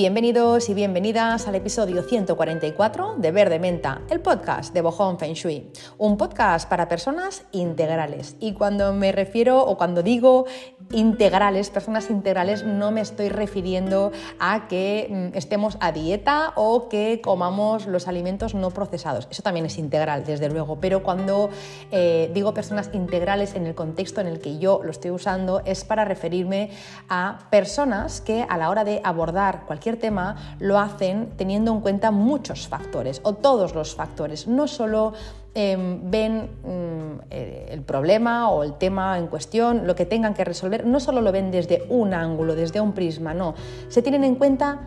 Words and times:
Bienvenidos 0.00 0.70
y 0.70 0.72
bienvenidas 0.72 1.46
al 1.46 1.56
episodio 1.56 2.02
144 2.02 3.16
de 3.18 3.32
Verde 3.32 3.58
Menta, 3.58 4.00
el 4.08 4.20
podcast 4.20 4.72
de 4.72 4.80
Bojón 4.80 5.18
Feng 5.18 5.34
Shui, 5.34 5.70
un 5.98 6.16
podcast 6.16 6.66
para 6.70 6.88
personas 6.88 7.44
integrales. 7.52 8.34
Y 8.40 8.54
cuando 8.54 8.94
me 8.94 9.12
refiero 9.12 9.62
o 9.62 9.76
cuando 9.76 10.02
digo 10.02 10.46
integrales, 10.90 11.68
personas 11.68 12.08
integrales, 12.08 12.64
no 12.64 12.90
me 12.92 13.02
estoy 13.02 13.28
refiriendo 13.28 14.10
a 14.38 14.68
que 14.68 15.06
mm, 15.10 15.36
estemos 15.36 15.76
a 15.80 15.92
dieta 15.92 16.54
o 16.56 16.88
que 16.88 17.20
comamos 17.20 17.86
los 17.86 18.08
alimentos 18.08 18.54
no 18.54 18.70
procesados. 18.70 19.28
Eso 19.30 19.42
también 19.42 19.66
es 19.66 19.76
integral, 19.76 20.24
desde 20.24 20.48
luego, 20.48 20.80
pero 20.80 21.02
cuando 21.02 21.50
eh, 21.90 22.30
digo 22.32 22.54
personas 22.54 22.88
integrales 22.94 23.54
en 23.54 23.66
el 23.66 23.74
contexto 23.74 24.22
en 24.22 24.28
el 24.28 24.40
que 24.40 24.58
yo 24.58 24.80
lo 24.82 24.92
estoy 24.92 25.10
usando 25.10 25.60
es 25.66 25.84
para 25.84 26.06
referirme 26.06 26.70
a 27.10 27.38
personas 27.50 28.22
que 28.22 28.46
a 28.48 28.56
la 28.56 28.70
hora 28.70 28.84
de 28.84 29.02
abordar 29.04 29.66
cualquier 29.66 29.89
tema 29.98 30.56
lo 30.58 30.78
hacen 30.78 31.30
teniendo 31.36 31.72
en 31.72 31.80
cuenta 31.80 32.10
muchos 32.10 32.68
factores 32.68 33.20
o 33.24 33.34
todos 33.34 33.74
los 33.74 33.94
factores, 33.94 34.46
no 34.46 34.66
solo 34.66 35.12
em, 35.54 36.10
ven 36.10 36.50
mm, 36.62 37.20
eh, 37.30 37.68
el 37.70 37.82
problema 37.82 38.50
o 38.50 38.62
el 38.62 38.74
tema 38.74 39.18
en 39.18 39.26
cuestión, 39.26 39.86
lo 39.86 39.94
que 39.94 40.06
tengan 40.06 40.34
que 40.34 40.44
resolver, 40.44 40.86
no 40.86 41.00
solo 41.00 41.20
lo 41.20 41.32
ven 41.32 41.50
desde 41.50 41.84
un 41.88 42.14
ángulo, 42.14 42.54
desde 42.54 42.80
un 42.80 42.92
prisma, 42.92 43.34
no, 43.34 43.54
se 43.88 44.02
tienen 44.02 44.24
en 44.24 44.36
cuenta 44.36 44.80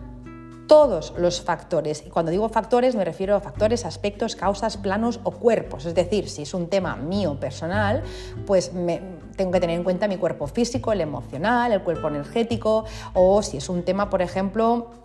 todos 0.67 1.13
los 1.17 1.41
factores. 1.41 2.03
Y 2.05 2.09
cuando 2.09 2.31
digo 2.31 2.49
factores 2.49 2.95
me 2.95 3.05
refiero 3.05 3.35
a 3.35 3.39
factores, 3.39 3.85
aspectos, 3.85 4.35
causas, 4.35 4.77
planos 4.77 5.19
o 5.23 5.31
cuerpos. 5.31 5.85
Es 5.85 5.95
decir, 5.95 6.29
si 6.29 6.43
es 6.43 6.53
un 6.53 6.67
tema 6.67 6.95
mío 6.95 7.39
personal, 7.39 8.03
pues 8.45 8.73
me, 8.73 9.01
tengo 9.35 9.51
que 9.51 9.59
tener 9.59 9.77
en 9.77 9.83
cuenta 9.83 10.07
mi 10.07 10.17
cuerpo 10.17 10.47
físico, 10.47 10.91
el 10.91 11.01
emocional, 11.01 11.71
el 11.71 11.81
cuerpo 11.81 12.07
energético, 12.07 12.85
o 13.13 13.41
si 13.41 13.57
es 13.57 13.69
un 13.69 13.83
tema, 13.83 14.09
por 14.09 14.21
ejemplo, 14.21 15.02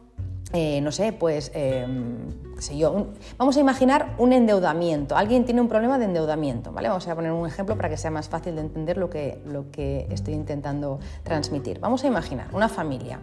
eh, 0.53 0.81
no 0.81 0.93
sé, 0.93 1.13
pues, 1.13 1.51
em, 1.55 2.31
sé 2.59 2.79
yo, 2.79 3.09
vamos 3.37 3.57
a 3.57 3.61
imaginar 3.61 4.15
un 4.17 4.33
endeudamiento. 4.33 5.17
Alguien 5.17 5.45
tiene 5.45 5.61
un 5.61 5.69
problema 5.69 5.99
de 5.99 6.07
endeudamiento, 6.07 6.73
¿vale? 6.73 6.89
Vamos 6.89 7.07
a 7.07 7.15
poner 7.15 7.33
un 7.33 7.47
ejemplo 7.47 7.77
para 7.77 7.91
que 7.91 7.99
sea 7.99 8.11
más 8.11 8.29
fácil 8.29 8.55
de 8.55 8.63
entender 8.63 8.97
lo 8.97 9.11
que, 9.11 9.43
lo 9.45 9.71
que 9.71 10.07
estoy 10.11 10.35
intentando 10.35 11.01
transmitir. 11.23 11.81
Vamos 11.81 12.03
a 12.05 12.07
imaginar 12.07 12.49
una 12.55 12.69
familia. 12.69 13.21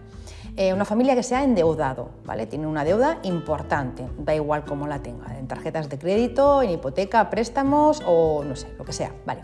Eh, 0.57 0.71
una 0.71 0.85
familia 0.85 1.15
que 1.15 1.23
se 1.23 1.35
ha 1.35 1.43
endeudado, 1.43 2.11
¿vale? 2.25 2.45
Tiene 2.45 2.67
una 2.67 2.85
deuda 2.85 3.19
importante, 3.23 4.07
da 4.19 4.33
igual 4.33 4.63
cómo 4.63 4.87
la 4.87 4.99
tenga, 4.99 5.37
en 5.37 5.47
tarjetas 5.47 5.89
de 5.89 5.97
crédito, 5.97 6.61
en 6.61 6.69
hipoteca, 6.69 7.29
préstamos 7.29 8.01
o 8.05 8.43
no 8.45 8.55
sé, 8.55 8.67
lo 8.77 8.85
que 8.85 8.93
sea, 8.93 9.11
¿vale? 9.25 9.41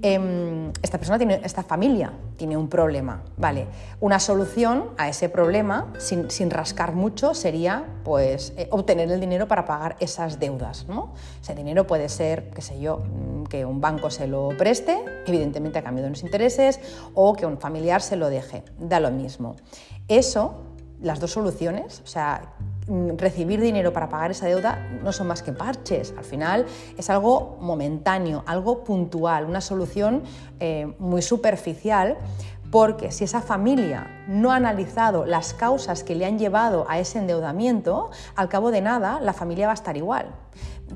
Em, 0.00 0.72
esta 0.82 0.98
persona 0.98 1.18
tiene, 1.18 1.40
esta 1.42 1.64
familia 1.64 2.12
tiene 2.36 2.56
un 2.56 2.68
problema, 2.68 3.22
¿vale? 3.36 3.66
Una 4.00 4.20
solución 4.20 4.90
a 4.96 5.08
ese 5.08 5.28
problema, 5.28 5.92
sin, 5.98 6.50
rascar 6.50 6.94
mucho, 6.94 7.34
sería 7.34 7.84
pues 8.04 8.52
eh, 8.56 8.68
obtener 8.70 9.10
el 9.10 9.20
dinero 9.20 9.48
para 9.48 9.64
pagar 9.64 9.96
esas 9.98 10.38
deudas, 10.38 10.86
¿no? 10.88 11.14
Ese 11.42 11.54
dinero 11.56 11.86
puede 11.86 12.08
ser, 12.08 12.50
qué 12.50 12.62
sé 12.62 12.78
yo, 12.80 12.98
mm, 12.98 13.44
que 13.44 13.64
un 13.64 13.80
banco 13.80 14.08
se 14.10 14.28
lo 14.28 14.50
preste, 14.56 15.04
evidentemente 15.26 15.80
a 15.80 15.82
cambio 15.82 16.02
de 16.02 16.08
unos 16.08 16.22
intereses, 16.22 16.78
o 17.14 17.34
que 17.34 17.44
un 17.44 17.58
familiar 17.58 18.00
se 18.00 18.14
lo 18.14 18.28
deje, 18.30 18.62
da 18.78 19.00
lo 19.00 19.10
mismo. 19.10 19.56
Eso, 20.06 20.54
las 21.00 21.20
dos 21.20 21.32
soluciones, 21.32 22.02
o 22.04 22.06
sea, 22.06 22.54
Mm, 22.88 23.18
recibir 23.18 23.60
dinero 23.60 23.92
para 23.92 24.08
pagar 24.08 24.30
esa 24.30 24.46
deuda 24.46 24.78
no 25.04 25.12
son 25.12 25.26
más 25.26 25.42
que 25.42 25.52
parches. 25.52 26.14
Al 26.16 26.24
final 26.24 26.64
es 26.96 27.10
algo 27.10 27.58
momentáneo, 27.60 28.42
algo 28.46 28.82
puntual, 28.82 29.44
una 29.44 29.60
solución 29.60 30.22
eh, 30.58 30.90
muy 30.98 31.20
superficial. 31.20 32.16
Porque 32.70 33.12
si 33.12 33.24
esa 33.24 33.40
familia 33.40 34.24
no 34.26 34.52
ha 34.52 34.56
analizado 34.56 35.24
las 35.24 35.54
causas 35.54 36.04
que 36.04 36.14
le 36.14 36.26
han 36.26 36.38
llevado 36.38 36.84
a 36.88 36.98
ese 36.98 37.18
endeudamiento, 37.18 38.10
al 38.36 38.50
cabo 38.50 38.70
de 38.70 38.82
nada 38.82 39.20
la 39.20 39.32
familia 39.32 39.66
va 39.66 39.72
a 39.72 39.74
estar 39.74 39.96
igual. 39.96 40.26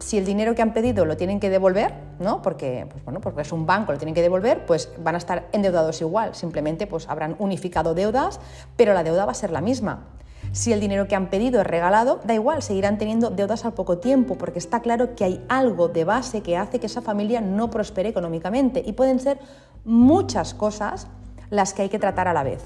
Si 0.00 0.18
el 0.18 0.24
dinero 0.24 0.54
que 0.54 0.62
han 0.62 0.72
pedido 0.72 1.04
lo 1.04 1.16
tienen 1.16 1.38
que 1.38 1.50
devolver, 1.50 1.92
¿no? 2.18 2.42
porque, 2.42 2.86
pues 2.90 3.04
bueno, 3.04 3.20
porque 3.20 3.42
es 3.42 3.52
un 3.52 3.66
banco, 3.66 3.92
lo 3.92 3.98
tienen 3.98 4.14
que 4.14 4.22
devolver, 4.22 4.64
pues 4.64 4.90
van 4.98 5.14
a 5.14 5.18
estar 5.18 5.48
endeudados 5.52 6.00
igual. 6.00 6.34
Simplemente 6.34 6.86
pues 6.86 7.08
habrán 7.08 7.36
unificado 7.38 7.94
deudas, 7.94 8.40
pero 8.76 8.94
la 8.94 9.04
deuda 9.04 9.26
va 9.26 9.32
a 9.32 9.34
ser 9.34 9.50
la 9.50 9.60
misma. 9.60 10.06
Si 10.50 10.72
el 10.72 10.80
dinero 10.80 11.06
que 11.06 11.14
han 11.14 11.30
pedido 11.30 11.60
es 11.60 11.66
regalado, 11.66 12.20
da 12.24 12.34
igual, 12.34 12.62
seguirán 12.62 12.98
teniendo 12.98 13.30
deudas 13.30 13.64
al 13.64 13.72
poco 13.72 13.98
tiempo, 13.98 14.36
porque 14.36 14.58
está 14.58 14.80
claro 14.80 15.14
que 15.14 15.24
hay 15.24 15.44
algo 15.48 15.88
de 15.88 16.04
base 16.04 16.42
que 16.42 16.56
hace 16.56 16.80
que 16.80 16.86
esa 16.86 17.00
familia 17.00 17.40
no 17.40 17.70
prospere 17.70 18.08
económicamente 18.08 18.82
y 18.84 18.92
pueden 18.92 19.20
ser 19.20 19.38
muchas 19.84 20.52
cosas 20.52 21.06
las 21.48 21.72
que 21.72 21.82
hay 21.82 21.88
que 21.88 21.98
tratar 21.98 22.28
a 22.28 22.32
la 22.32 22.42
vez. 22.42 22.62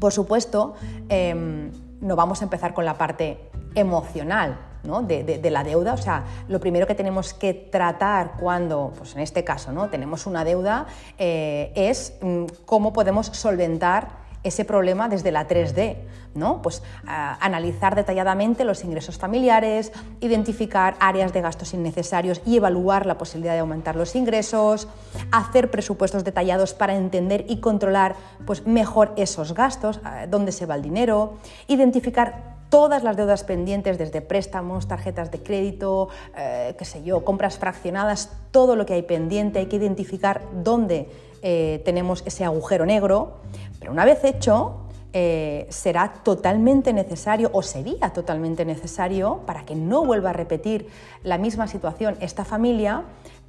Por 0.00 0.12
supuesto, 0.12 0.74
em, 1.08 1.70
no 2.00 2.16
vamos 2.16 2.40
a 2.40 2.44
empezar 2.44 2.74
con 2.74 2.84
la 2.84 2.98
parte 2.98 3.50
emocional, 3.74 4.58
de, 4.82 5.50
la 5.50 5.64
deuda. 5.64 5.94
O 5.94 5.96
sea, 5.96 6.24
lo 6.48 6.60
primero 6.60 6.86
que 6.86 6.94
tenemos 6.94 7.34
que 7.34 7.54
tratar 7.54 8.32
cuando, 8.38 8.92
pues 8.96 9.14
en 9.14 9.20
este 9.20 9.44
caso, 9.44 9.72
¿no? 9.72 9.88
tenemos 9.88 10.26
una 10.26 10.44
deuda 10.44 10.86
eh, 11.18 11.72
es 11.74 12.14
mm, 12.20 12.44
cómo 12.66 12.92
podemos 12.92 13.26
solventar 13.26 14.22
ese 14.42 14.64
problema 14.64 15.08
desde 15.08 15.30
la 15.30 15.46
3D, 15.46 15.98
¿no? 16.34 16.62
Pues 16.62 16.82
analizar 17.06 17.94
detalladamente 17.94 18.64
los 18.64 18.82
ingresos 18.82 19.16
familiares, 19.16 19.92
identificar 20.20 20.96
áreas 20.98 21.32
de 21.32 21.40
gastos 21.40 21.74
innecesarios 21.74 22.40
y 22.44 22.56
evaluar 22.56 23.06
la 23.06 23.18
posibilidad 23.18 23.52
de 23.52 23.60
aumentar 23.60 23.94
los 23.94 24.16
ingresos, 24.16 24.88
hacer 25.30 25.70
presupuestos 25.70 26.24
detallados 26.24 26.74
para 26.74 26.96
entender 26.96 27.44
y 27.48 27.60
controlar 27.60 28.16
pues, 28.44 28.66
mejor 28.66 29.12
esos 29.16 29.54
gastos, 29.54 30.00
dónde 30.28 30.50
se 30.50 30.66
va 30.66 30.74
el 30.74 30.82
dinero, 30.82 31.34
identificar 31.68 32.51
todas 32.72 33.02
las 33.02 33.18
deudas 33.18 33.44
pendientes, 33.44 33.98
desde 33.98 34.22
préstamos, 34.22 34.88
tarjetas 34.88 35.30
de 35.30 35.42
crédito, 35.42 36.08
eh, 36.34 36.74
qué 36.78 36.86
sé 36.86 37.02
yo, 37.04 37.22
compras 37.22 37.58
fraccionadas, 37.58 38.30
todo 38.50 38.76
lo 38.76 38.86
que 38.86 38.94
hay 38.94 39.02
pendiente, 39.02 39.58
hay 39.58 39.66
que 39.66 39.76
identificar 39.76 40.40
dónde 40.54 41.10
eh, 41.42 41.82
tenemos 41.84 42.22
ese 42.24 42.46
agujero 42.46 42.86
negro, 42.86 43.40
pero 43.78 43.92
una 43.92 44.06
vez 44.06 44.24
hecho, 44.24 44.86
eh, 45.12 45.66
será 45.68 46.14
totalmente 46.24 46.94
necesario 46.94 47.50
o 47.52 47.60
sería 47.60 48.08
totalmente 48.14 48.64
necesario 48.64 49.40
para 49.44 49.66
que 49.66 49.74
no 49.74 50.06
vuelva 50.06 50.30
a 50.30 50.32
repetir 50.32 50.88
la 51.22 51.36
misma 51.36 51.68
situación 51.68 52.16
esta 52.20 52.46
familia, 52.46 53.02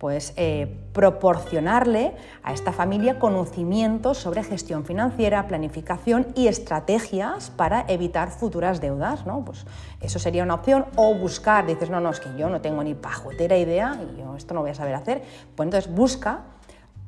pues 0.04 0.34
eh, 0.36 0.68
proporcionarle 0.92 2.14
a 2.44 2.52
esta 2.52 2.74
familia 2.74 3.20
conocimientos 3.20 4.18
sobre 4.18 4.44
gestión 4.44 4.84
financiera, 4.84 5.48
planificación 5.48 6.28
y 6.36 6.48
estrategias 6.48 7.52
para 7.52 7.86
evitar 7.88 8.30
futuras 8.30 8.82
deudas. 8.82 9.26
¿no? 9.26 9.46
Pues 9.46 9.66
eso 10.02 10.20
sería 10.20 10.44
una 10.44 10.56
opción. 10.56 10.88
O 10.98 11.16
buscar, 11.16 11.66
dices, 11.66 11.90
no, 11.90 12.02
no, 12.02 12.10
es 12.10 12.20
que 12.20 12.28
yo 12.38 12.50
no 12.50 12.60
tengo 12.60 12.84
ni 12.84 12.96
pajotera 12.96 13.58
idea 13.58 13.98
y 13.98 14.20
yo 14.20 14.36
esto 14.36 14.54
no 14.54 14.60
voy 14.60 14.72
a 14.72 14.76
saber 14.76 14.96
hacer. 14.96 15.24
Pues 15.56 15.68
entonces 15.68 15.90
busca 15.90 16.42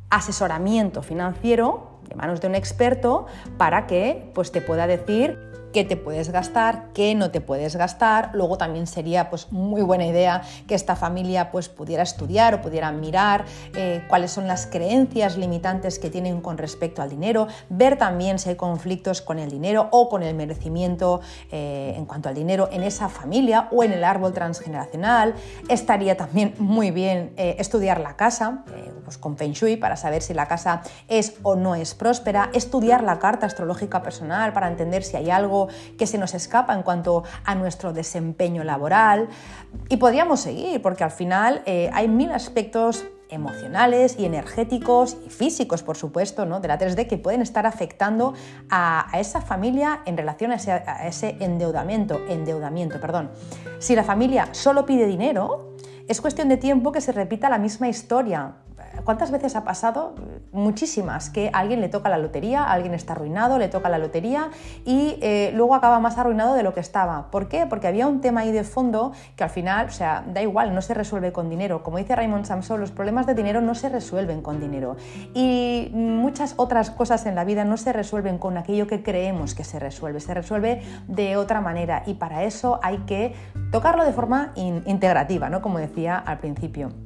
asesoramiento 0.10 1.02
financiero 1.02 2.00
de 2.08 2.16
manos 2.16 2.40
de 2.40 2.48
un 2.48 2.56
experto 2.56 3.26
para 3.58 3.88
que 3.88 4.32
pues, 4.34 4.54
te 4.54 4.62
pueda 4.62 4.88
decir 4.88 5.55
qué 5.76 5.84
te 5.84 5.98
puedes 5.98 6.30
gastar, 6.30 6.86
qué 6.94 7.16
no 7.16 7.32
te 7.32 7.42
puedes 7.42 7.76
gastar. 7.76 8.30
Luego 8.32 8.58
también 8.58 8.88
sería 8.88 9.30
pues, 9.30 9.52
muy 9.52 9.82
buena 9.82 10.06
idea 10.06 10.42
que 10.68 10.74
esta 10.74 10.96
familia 10.96 11.52
pues, 11.52 11.68
pudiera 11.68 12.02
estudiar 12.02 12.54
o 12.54 12.62
pudiera 12.62 12.94
mirar 12.94 13.44
eh, 13.76 14.02
cuáles 14.08 14.32
son 14.32 14.48
las 14.48 14.68
creencias 14.68 15.36
limitantes 15.36 16.00
que 16.00 16.10
tienen 16.10 16.40
con 16.40 16.58
respecto 16.58 17.02
al 17.02 17.10
dinero, 17.10 17.50
ver 17.68 17.98
también 17.98 18.40
si 18.40 18.48
hay 18.48 18.56
conflictos 18.56 19.22
con 19.22 19.38
el 19.38 19.52
dinero 19.52 19.90
o 19.92 20.08
con 20.08 20.24
el 20.24 20.34
merecimiento 20.34 21.20
eh, 21.52 21.94
en 21.98 22.06
cuanto 22.06 22.30
al 22.30 22.36
dinero 22.36 22.70
en 22.72 22.82
esa 22.82 23.10
familia 23.10 23.68
o 23.70 23.84
en 23.84 23.92
el 23.92 24.06
árbol 24.06 24.32
transgeneracional. 24.32 25.34
Estaría 25.68 26.16
también 26.16 26.54
muy 26.58 26.92
bien 26.92 27.34
eh, 27.36 27.58
estudiar 27.60 28.00
la 28.00 28.16
casa 28.16 28.64
pues, 29.04 29.18
con 29.18 29.36
Feng 29.36 29.52
Shui 29.52 29.76
para 29.76 29.98
saber 29.98 30.22
si 30.22 30.34
la 30.34 30.48
casa 30.48 30.84
es 31.10 31.34
o 31.44 31.58
no 31.58 31.76
es 31.76 31.96
próspera, 31.96 32.50
estudiar 32.54 33.04
la 33.04 33.20
carta 33.20 33.46
astrológica 33.46 34.02
personal 34.02 34.54
para 34.54 34.70
entender 34.70 35.04
si 35.04 35.18
hay 35.18 35.30
algo 35.30 35.65
que 35.98 36.08
se 36.08 36.18
nos 36.18 36.34
escapa 36.34 36.74
en 36.74 36.84
cuanto 36.84 37.24
a 37.44 37.56
nuestro 37.56 37.94
desempeño 37.94 38.64
laboral. 38.64 39.30
Y 39.90 39.98
podríamos 39.98 40.40
seguir, 40.40 40.82
porque 40.82 41.04
al 41.04 41.12
final 41.12 41.62
eh, 41.66 41.90
hay 41.94 42.08
mil 42.08 42.32
aspectos 42.32 43.06
emocionales 43.30 44.18
y 44.20 44.26
energéticos 44.26 45.18
y 45.26 45.30
físicos, 45.30 45.84
por 45.84 45.98
supuesto, 45.98 46.46
¿no? 46.46 46.60
de 46.60 46.68
la 46.68 46.78
3D 46.78 47.08
que 47.08 47.18
pueden 47.18 47.42
estar 47.42 47.66
afectando 47.66 48.34
a, 48.70 49.08
esa 49.14 49.42
familia 49.42 50.02
en 50.06 50.18
relación 50.18 50.52
a 50.52 50.56
ese, 50.56 50.72
a 50.72 51.08
ese, 51.08 51.38
endeudamiento, 51.40 52.20
endeudamiento. 52.28 53.00
Perdón. 53.00 53.32
Si 53.80 53.96
la 53.96 54.04
familia 54.04 54.50
solo 54.52 54.86
pide 54.86 55.08
dinero, 55.08 55.76
es 56.08 56.22
cuestión 56.22 56.50
de 56.50 56.58
tiempo 56.58 56.92
que 56.92 57.02
se 57.02 57.12
repita 57.12 57.50
la 57.50 57.58
misma 57.58 57.88
historia 57.88 58.54
¿cuántas 59.04 59.32
veces 59.32 59.56
ha 59.56 59.64
pasado? 59.64 60.16
Muchísimas, 60.52 61.30
que 61.30 61.50
alguien 61.54 61.82
le 61.82 61.90
toca 61.90 62.10
la 62.10 62.18
lotería, 62.18 62.64
alguien 62.64 62.94
está 62.94 63.14
arruinado, 63.14 63.58
le 63.58 63.68
toca 63.68 63.90
la 63.90 63.98
lotería 63.98 64.50
y 64.86 65.18
eh, 65.22 65.52
luego 65.54 65.76
acaba 65.76 66.00
más 66.00 66.18
arruinado 66.18 66.54
de 66.56 66.64
lo 66.64 66.74
que 66.74 66.80
estaba. 66.80 67.30
¿Por 67.32 67.48
qué? 67.48 67.66
Porque 67.66 67.88
había 67.88 68.08
un 68.08 68.22
tema 68.22 68.42
ahí 68.42 68.52
de 68.52 68.64
fondo 68.64 69.12
que 69.36 69.44
al 69.44 69.50
final, 69.50 69.88
o 69.88 69.92
sea, 69.92 70.24
da 70.34 70.42
igual, 70.42 70.74
no 70.74 70.82
se 70.82 70.94
resuelve 70.94 71.32
con 71.32 71.50
dinero. 71.50 71.84
Como 71.84 71.98
dice 71.98 72.16
Raymond 72.16 72.46
Samson, 72.46 72.80
los 72.80 72.92
problemas 72.92 73.26
de 73.26 73.34
dinero 73.34 73.62
no 73.62 73.76
se 73.76 73.90
resuelven 73.90 74.42
con 74.42 74.60
dinero. 74.60 74.96
Y 75.34 75.90
muchas 75.94 76.54
otras 76.58 76.92
cosas 76.92 77.26
en 77.26 77.36
la 77.36 77.44
vida 77.44 77.66
no 77.66 77.78
se 77.78 77.94
resuelven 77.94 78.38
con 78.38 78.58
aquello 78.58 78.88
que 78.88 79.04
creemos 79.04 79.56
que 79.56 79.64
se 79.64 79.80
resuelve, 79.80 80.20
se 80.20 80.34
resuelve 80.34 80.82
de 81.08 81.38
otra 81.38 81.62
manera 81.62 82.04
y 82.06 82.16
para 82.16 82.44
eso 82.44 82.80
hay 82.82 83.00
que 83.00 83.34
tocarlo 83.72 84.06
de 84.06 84.14
forma 84.14 84.54
integrativa, 84.56 85.50
¿no? 85.50 85.62
Como 85.62 85.80
decía 85.80 86.18
al 86.18 86.40
principio. 86.40 87.05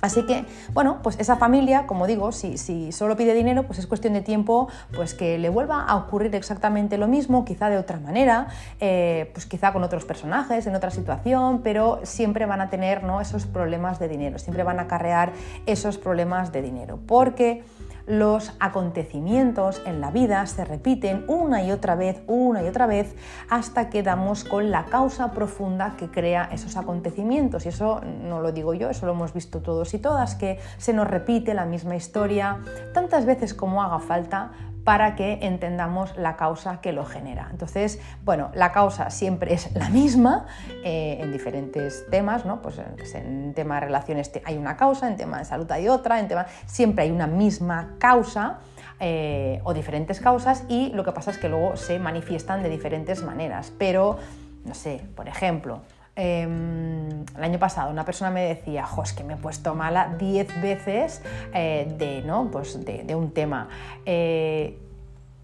Así 0.00 0.24
que, 0.24 0.44
bueno, 0.72 1.00
pues 1.02 1.18
esa 1.18 1.36
familia, 1.36 1.86
como 1.86 2.06
digo, 2.06 2.32
si, 2.32 2.56
solo 2.92 3.16
pide 3.16 3.34
dinero, 3.34 3.64
pues 3.64 3.78
es 3.78 3.86
cuestión 3.86 4.14
de 4.14 4.22
tiempo 4.22 4.68
pues 4.94 5.14
que 5.14 5.38
le 5.38 5.48
vuelva 5.48 5.84
a 5.84 5.96
ocurrir 5.96 6.34
exactamente 6.34 6.96
lo 6.96 7.06
mismo, 7.06 7.44
quizá 7.44 7.68
de 7.68 7.78
otra 7.78 7.98
manera, 7.98 8.48
eh, 8.80 9.30
pues 9.34 9.46
quizá 9.46 9.72
con 9.72 9.82
otros 9.82 10.04
personajes, 10.04 10.66
en 10.66 10.74
otra 10.74 10.90
situación, 10.90 11.60
pero 11.62 12.00
siempre 12.04 12.46
van 12.46 12.60
a 12.60 12.70
tener 12.70 13.02
¿no? 13.04 13.20
esos 13.20 13.46
problemas 13.46 13.98
de 13.98 14.08
dinero, 14.08 14.38
siempre 14.38 14.62
van 14.62 14.78
a 14.78 14.82
acarrear 14.82 15.32
esos 15.66 15.98
problemas 15.98 16.52
de 16.52 16.62
dinero, 16.62 16.98
porque 17.06 17.62
los 18.10 18.52
acontecimientos 18.58 19.80
en 19.86 20.00
la 20.00 20.10
vida 20.10 20.44
se 20.46 20.64
repiten 20.64 21.24
una 21.28 21.62
y 21.62 21.70
otra 21.70 21.94
vez, 21.94 22.22
una 22.26 22.60
y 22.62 22.66
otra 22.66 22.86
vez, 22.86 23.14
hasta 23.48 23.88
que 23.88 24.02
damos 24.02 24.42
con 24.42 24.72
la 24.72 24.86
causa 24.86 25.30
profunda 25.30 25.94
que 25.96 26.10
crea 26.10 26.48
esos 26.52 26.76
acontecimientos. 26.76 27.66
Y 27.66 27.68
eso 27.68 28.00
no 28.00 28.40
lo 28.40 28.50
digo 28.50 28.74
yo, 28.74 28.90
eso 28.90 29.06
lo 29.06 29.12
hemos 29.12 29.32
visto 29.32 29.60
todos 29.60 29.94
y 29.94 29.98
todas, 29.98 30.34
que 30.34 30.58
se 30.78 30.92
nos 30.92 31.08
repite 31.08 31.54
la 31.54 31.66
misma 31.66 31.94
historia 31.94 32.58
tantas 32.92 33.26
veces 33.26 33.54
como 33.54 33.82
haga 33.82 34.00
falta 34.00 34.50
para 34.84 35.14
que 35.14 35.38
entendamos 35.42 36.16
la 36.16 36.36
causa 36.36 36.80
que 36.80 36.92
lo 36.92 37.04
genera. 37.04 37.48
Entonces, 37.50 38.00
bueno, 38.24 38.50
la 38.54 38.72
causa 38.72 39.10
siempre 39.10 39.54
es 39.54 39.74
la 39.74 39.88
misma 39.90 40.46
eh, 40.84 41.18
en 41.20 41.32
diferentes 41.32 42.06
temas, 42.10 42.44
¿no? 42.44 42.62
Pues 42.62 42.80
en 43.14 43.54
tema 43.54 43.76
de 43.76 43.80
relaciones 43.82 44.30
hay 44.44 44.56
una 44.56 44.76
causa, 44.76 45.08
en 45.08 45.16
tema 45.16 45.38
de 45.38 45.44
salud 45.44 45.70
hay 45.70 45.88
otra, 45.88 46.18
en 46.18 46.28
tema 46.28 46.46
siempre 46.66 47.04
hay 47.04 47.10
una 47.10 47.26
misma 47.26 47.96
causa. 47.98 48.58
Eh, 49.02 49.62
o 49.64 49.72
diferentes 49.72 50.20
causas 50.20 50.64
y 50.68 50.90
lo 50.90 51.04
que 51.04 51.12
pasa 51.12 51.30
es 51.30 51.38
que 51.38 51.48
luego 51.48 51.74
se 51.74 51.98
manifiestan 51.98 52.62
de 52.62 52.68
diferentes 52.68 53.22
maneras. 53.22 53.72
Pero, 53.78 54.18
no 54.66 54.74
sé, 54.74 55.00
por 55.16 55.26
ejemplo, 55.26 55.80
Em, 56.16 57.24
el 57.36 57.44
año 57.44 57.58
pasado 57.58 57.90
una 57.90 58.04
persona 58.04 58.30
me 58.30 58.42
decía, 58.42 58.84
jo, 58.84 59.02
es 59.02 59.12
que 59.12 59.24
me 59.24 59.34
he 59.34 59.36
puesto 59.36 59.74
mala 59.74 60.14
10 60.18 60.60
veces 60.60 61.22
eh, 61.54 61.94
de, 61.98 62.22
¿no? 62.22 62.50
pues 62.50 62.84
de, 62.84 63.14
un 63.14 63.30
tema. 63.30 63.68
Eh, 64.04 64.78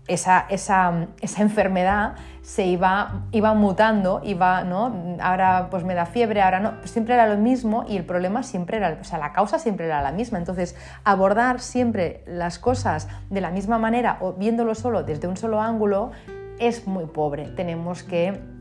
esa, 0.09 0.47
esa, 0.51 1.09
esa, 1.21 1.43
enfermedad 1.43 2.15
se 2.43 2.65
iba, 2.65 3.25
iba 3.33 3.55
mutando, 3.55 4.21
iba, 4.23 4.63
¿no? 4.63 5.17
ahora 5.21 5.69
pues 5.71 5.83
me 5.83 5.95
da 5.95 6.07
fiebre, 6.07 6.43
ahora 6.43 6.61
no, 6.61 6.79
pues 6.79 6.93
siempre 6.93 7.15
era 7.15 7.27
lo 7.27 7.37
mismo 7.37 7.85
y 7.89 7.97
el 7.97 8.05
problema 8.05 8.45
siempre 8.45 8.77
era, 8.77 8.99
o 9.01 9.05
sea, 9.05 9.19
la 9.19 9.33
causa 9.33 9.59
siempre 9.59 9.87
era 9.87 10.03
la 10.03 10.13
misma. 10.13 10.39
Entonces, 10.39 10.77
abordar 11.05 11.61
siempre 11.61 12.23
las 12.27 12.59
cosas 12.59 13.09
de 13.31 13.41
la 13.41 13.51
misma 13.51 13.79
manera 13.79 14.19
o 14.21 14.33
viéndolo 14.35 14.75
solo 14.75 15.03
desde 15.03 15.27
un 15.27 15.37
solo 15.37 15.61
ángulo 15.61 16.13
es 16.59 16.87
muy 16.87 17.07
pobre. 17.07 17.49
Tenemos 17.49 18.03
que 18.03 18.56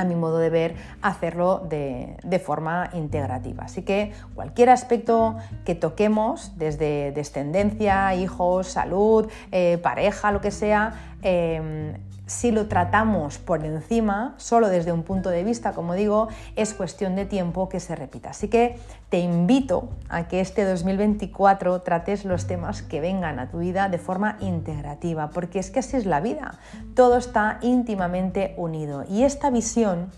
a 0.00 0.04
mi 0.04 0.14
modo 0.14 0.38
de 0.38 0.50
ver, 0.50 0.74
hacerlo 1.02 1.62
de, 1.68 2.42
forma 2.44 2.88
integrativa. 2.94 3.64
Así 3.64 3.82
que 3.82 4.12
cualquier 4.34 4.70
aspecto 4.70 5.36
que 5.64 5.74
toquemos, 5.74 6.56
desde 6.56 7.12
descendencia, 7.12 8.14
hijos, 8.14 8.68
salud, 8.68 9.28
eh, 9.52 9.78
pareja, 9.82 10.32
lo 10.32 10.40
que 10.40 10.50
sea, 10.50 10.94
eh, 11.22 11.96
si 12.30 12.52
lo 12.52 12.68
tratamos 12.68 13.38
por 13.38 13.64
encima, 13.64 14.34
solo 14.36 14.68
desde 14.68 14.92
un 14.92 15.02
punto 15.02 15.30
de 15.30 15.42
vista, 15.42 15.72
como 15.72 15.94
digo, 15.94 16.28
es 16.54 16.74
cuestión 16.74 17.16
de 17.16 17.26
tiempo 17.26 17.68
que 17.68 17.80
se 17.80 17.96
repita. 17.96 18.30
Así 18.30 18.46
que 18.46 18.78
te 19.08 19.18
invito 19.18 19.88
a 20.08 20.28
que 20.28 20.40
este 20.40 20.64
2024 20.64 21.82
trates 21.82 22.24
los 22.24 22.46
temas 22.46 22.82
que 22.82 23.00
vengan 23.00 23.40
a 23.40 23.50
tu 23.50 23.58
vida 23.58 23.88
de 23.88 23.98
forma 23.98 24.36
integrativa, 24.38 25.30
porque 25.30 25.58
es 25.58 25.72
que 25.72 25.80
así 25.80 25.96
es 25.96 26.06
la 26.06 26.20
vida. 26.20 26.60
Todo 26.94 27.16
está 27.16 27.58
íntimamente 27.62 28.54
unido. 28.56 29.04
Y 29.08 29.24
esta 29.24 29.50
visión 29.50 30.12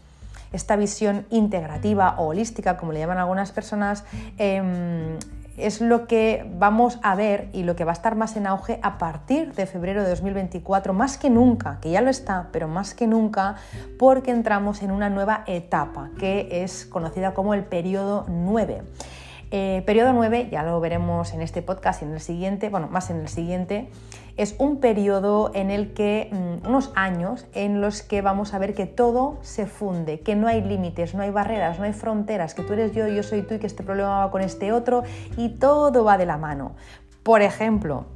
esta 0.52 0.76
visión 0.76 1.24
integrativa 1.30 2.16
o 2.18 2.26
holística, 2.26 2.76
como 2.76 2.92
le 2.92 2.98
llaman 2.98 3.16
algunas 3.16 3.52
personas, 3.52 4.04
em, 4.36 5.16
es 5.56 5.81
lo 5.81 6.06
que 6.06 6.50
vamos 6.58 6.99
a 7.02 7.14
ver 7.14 7.49
y 7.52 7.62
lo 7.62 7.76
que 7.76 7.84
va 7.84 7.93
a 7.93 7.94
estar 7.94 8.16
más 8.16 8.37
en 8.37 8.46
auge 8.46 8.78
a 8.82 8.99
partir 8.99 9.52
de 9.54 9.66
febrero 9.66 10.02
de 10.02 10.10
2024, 10.10 10.93
más 10.93 11.19
que 11.19 11.31
nunca, 11.31 11.78
que 11.81 11.90
ya 11.90 12.00
lo 12.00 12.10
está, 12.10 12.49
pero 12.52 12.69
más 12.69 12.94
que 12.94 13.06
nunca, 13.06 13.56
porque 13.99 14.31
entramos 14.31 14.82
en 14.82 14.90
una 14.90 15.10
nueva 15.10 15.44
etapa 15.46 16.10
que 16.19 16.62
es 16.64 16.87
conocida 16.87 17.34
como 17.34 17.54
el 17.54 17.64
periodo 17.64 18.25
9. 18.28 18.82
Eh, 19.50 19.82
periodo 19.84 20.14
9, 20.14 20.49
ya 20.50 20.62
lo 20.62 20.81
veremos 20.81 21.34
en 21.34 21.43
este 21.43 21.60
podcast 21.60 22.00
y 22.00 22.06
en 22.06 22.12
el 22.12 22.20
siguiente, 22.20 22.70
bueno, 22.70 22.88
más 22.88 23.10
en 23.10 23.20
el 23.20 23.28
siguiente, 23.28 23.90
es 24.37 24.55
un 24.58 24.79
periodo 24.79 25.50
en 25.55 25.70
el 25.70 25.93
que, 25.93 26.31
mm, 26.32 26.69
unos 26.69 26.93
años 26.94 27.46
en 27.55 27.81
los 27.81 28.02
que 28.02 28.23
vamos 28.23 28.55
a 28.55 28.58
ver 28.58 28.75
que 28.75 28.87
todo 28.87 29.38
se 29.43 29.67
funde, 29.67 30.20
que 30.20 30.34
no 30.34 30.49
hay 30.49 30.62
límites, 30.62 31.14
no 31.14 31.23
hay 31.23 31.31
barreras, 31.31 31.79
no 31.79 31.84
hay 31.84 31.93
fronteras, 31.93 32.55
que 32.55 32.62
tú 32.62 32.73
eres 32.73 32.93
yo, 32.93 33.06
yo 33.08 33.23
soy 33.23 33.43
tú 33.43 33.55
y 33.55 33.58
que 33.58 33.67
este 33.67 33.82
problema 33.82 34.25
va 34.25 34.31
con 34.31 34.43
este 34.43 34.73
otro 34.73 35.02
y 35.37 35.50
todo 35.50 36.05
va 36.05 36.19
de 36.19 36.26
la 36.26 36.38
mano. 36.38 36.73
Por 37.23 37.43
ejemplo, 37.43 38.06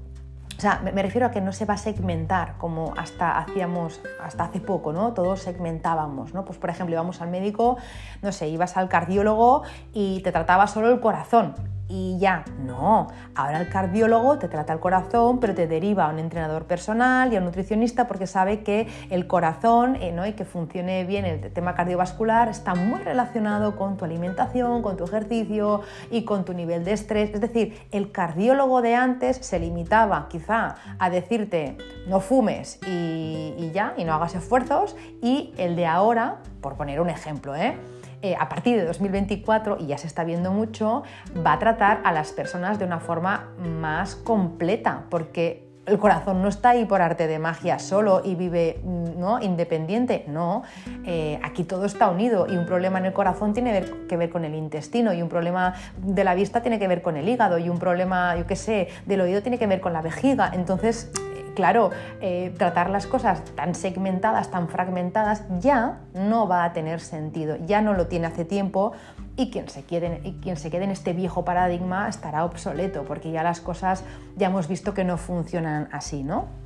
o 0.57 0.61
sea, 0.61 0.81
me 0.83 1.03
refiero 1.03 1.27
a 1.27 1.31
que 1.31 1.43
no 1.43 1.53
se 1.53 1.67
va 1.67 1.75
a 1.75 1.79
segmentar 1.79 2.57
como 2.57 2.95
hasta 2.97 3.39
hacíamos, 3.39 4.01
hasta 4.23 4.45
hace 4.45 4.61
poco, 4.61 4.93
¿no? 4.93 5.13
Todos 5.13 5.41
segmentábamos, 5.41 6.33
¿no? 6.33 6.47
Pues 6.47 6.59
por 6.59 6.71
ejemplo, 6.71 6.95
íbamos 6.95 7.21
al 7.21 7.29
médico, 7.29 7.77
no 8.23 8.33
sé, 8.33 8.49
ibas 8.49 8.77
al 8.79 8.89
cardiólogo 8.89 9.65
y 9.93 10.21
te 10.23 10.33
trataba 10.33 10.67
solo 10.67 10.89
el 10.91 11.01
corazón 11.01 11.76
y 11.89 12.19
ya. 12.19 12.45
No, 12.65 13.09
ahora 13.35 13.61
el 13.61 13.69
cardiólogo 13.69 14.39
te 14.39 14.49
trata 14.49 14.73
el 14.73 14.81
corazón, 14.81 15.39
pero 15.39 15.55
te 15.55 15.67
deriva 15.67 16.07
a 16.07 16.09
un 16.11 16.19
entrenador 16.19 16.65
personal 16.65 17.33
y 17.33 17.37
a 17.37 17.39
un 17.39 17.45
nutricionista 17.45 18.09
porque 18.09 18.27
sabe 18.27 18.63
que 18.63 18.89
el 19.11 19.27
corazón 19.27 19.97
eh, 19.97 20.13
¿no? 20.13 20.27
y 20.27 20.33
que 20.33 20.45
funcione 20.45 21.05
bien 21.05 21.25
el 21.25 21.53
tema 21.53 21.75
cardiovascular 21.75 22.49
está 22.49 22.75
muy 22.75 23.01
relacionado 23.01 23.77
con 23.77 23.97
tu 23.97 24.05
alimentación, 24.05 24.83
con 24.83 24.97
tu 24.97 25.05
ejercicio 25.05 25.83
y 26.11 26.25
con 26.25 26.45
tu 26.45 26.55
nivel 26.55 26.85
de 26.85 26.93
estrés. 26.93 27.31
Es 27.35 27.41
decir, 27.41 27.79
el 27.93 28.11
cardiólogo 28.11 28.83
de 28.83 28.95
antes 28.95 29.37
se 29.39 29.59
limitaba 29.59 30.29
quizá 30.29 30.77
a 30.99 31.11
decirte 31.11 31.77
no 32.09 32.21
fumes 32.21 32.79
y, 32.87 33.55
y 33.57 33.71
ya, 33.73 33.95
y 33.97 34.05
no 34.05 34.15
hagas 34.15 34.35
esfuerzos, 34.35 34.97
y 35.23 35.53
el 35.59 35.77
de 35.77 35.87
ahora, 35.87 36.39
por 36.61 36.77
poner 36.77 37.01
un 37.01 37.11
ejemplo, 37.11 37.55
¿eh? 37.55 37.77
Eh, 38.27 38.35
a 38.37 38.49
partir 38.49 38.77
de 38.77 38.85
2024, 38.85 39.77
y 39.79 39.87
ya 39.87 39.99
se 39.99 40.09
está 40.09 40.25
viendo 40.25 40.51
mucho, 40.51 41.05
va 41.47 41.53
a 41.53 41.59
tratar 41.61 42.01
a 42.03 42.11
las 42.11 42.33
personas 42.33 42.77
de 42.77 42.85
una 42.85 42.99
forma 42.99 43.51
más 43.61 44.17
completa, 44.17 45.05
porque 45.11 45.69
el 45.87 46.01
corazón 46.01 46.43
no 46.43 46.49
está 46.49 46.71
ahí 46.71 46.87
por 46.87 47.01
arte 47.01 47.29
de 47.29 47.39
magia 47.39 47.79
solo 47.79 48.23
y 48.25 48.35
vive 48.35 48.81
¿no? 48.83 49.41
independiente. 49.41 50.25
No, 50.27 50.65
eh, 51.05 51.39
aquí 51.45 51.63
todo 51.63 51.85
está 51.85 52.11
unido 52.11 52.49
y 52.49 52.57
un 52.57 52.67
problema 52.67 52.99
en 52.99 53.07
el 53.07 53.13
corazón 53.13 53.53
tiene 53.53 53.85
que 54.09 54.17
ver 54.17 54.29
con 54.29 54.45
el 54.45 54.57
intestino 54.57 55.15
y 55.15 55.23
un 55.23 55.29
problema 55.29 55.75
de 55.99 56.25
la 56.25 56.35
vista 56.35 56.63
tiene 56.63 56.81
que 56.81 56.89
ver 56.89 57.03
con 57.03 57.17
el 57.17 57.29
hígado 57.29 57.59
y 57.59 57.69
un 57.69 57.79
problema, 57.79 58.35
yo 58.35 58.45
qué 58.49 58.57
sé, 58.57 58.89
del 59.07 59.21
oído 59.21 59.41
tiene 59.41 59.57
que 59.57 59.69
ver 59.69 59.81
con 59.81 59.93
la 59.93 60.03
vejiga. 60.03 60.51
Entonces, 60.53 61.13
claro, 61.57 61.91
eh, 62.21 62.55
tratar 62.57 62.91
las 62.91 63.09
cosas 63.09 63.43
tan 63.57 63.75
segmentadas, 63.75 64.53
tan 64.53 64.69
fragmentadas, 64.69 65.43
ya 65.59 65.99
no 66.15 66.47
va 66.47 66.63
a 66.63 66.73
tener 66.73 67.01
sentido, 67.01 67.57
ya 67.67 67.81
no 67.83 67.95
lo 67.95 68.07
tiene 68.07 68.29
hace 68.29 68.45
tiempo 68.45 68.93
y 69.35 69.51
quien 69.51 69.69
se 69.69 69.83
quede, 69.85 70.21
y 70.23 70.35
quien 70.35 70.57
se 70.57 70.71
quede 70.71 70.85
en 70.85 70.91
este 70.93 71.13
viejo 71.13 71.45
paradigma 71.45 72.09
estará 72.09 72.45
obsoleto, 72.45 73.05
porque 73.05 73.33
ya 73.33 73.43
las 73.43 73.61
cosas 73.61 74.05
ya 74.37 74.47
hemos 74.47 74.69
visto 74.69 74.95
que 74.95 75.03
no 75.03 75.17
funcionan 75.17 75.89
así, 75.91 76.23
¿no? 76.23 76.66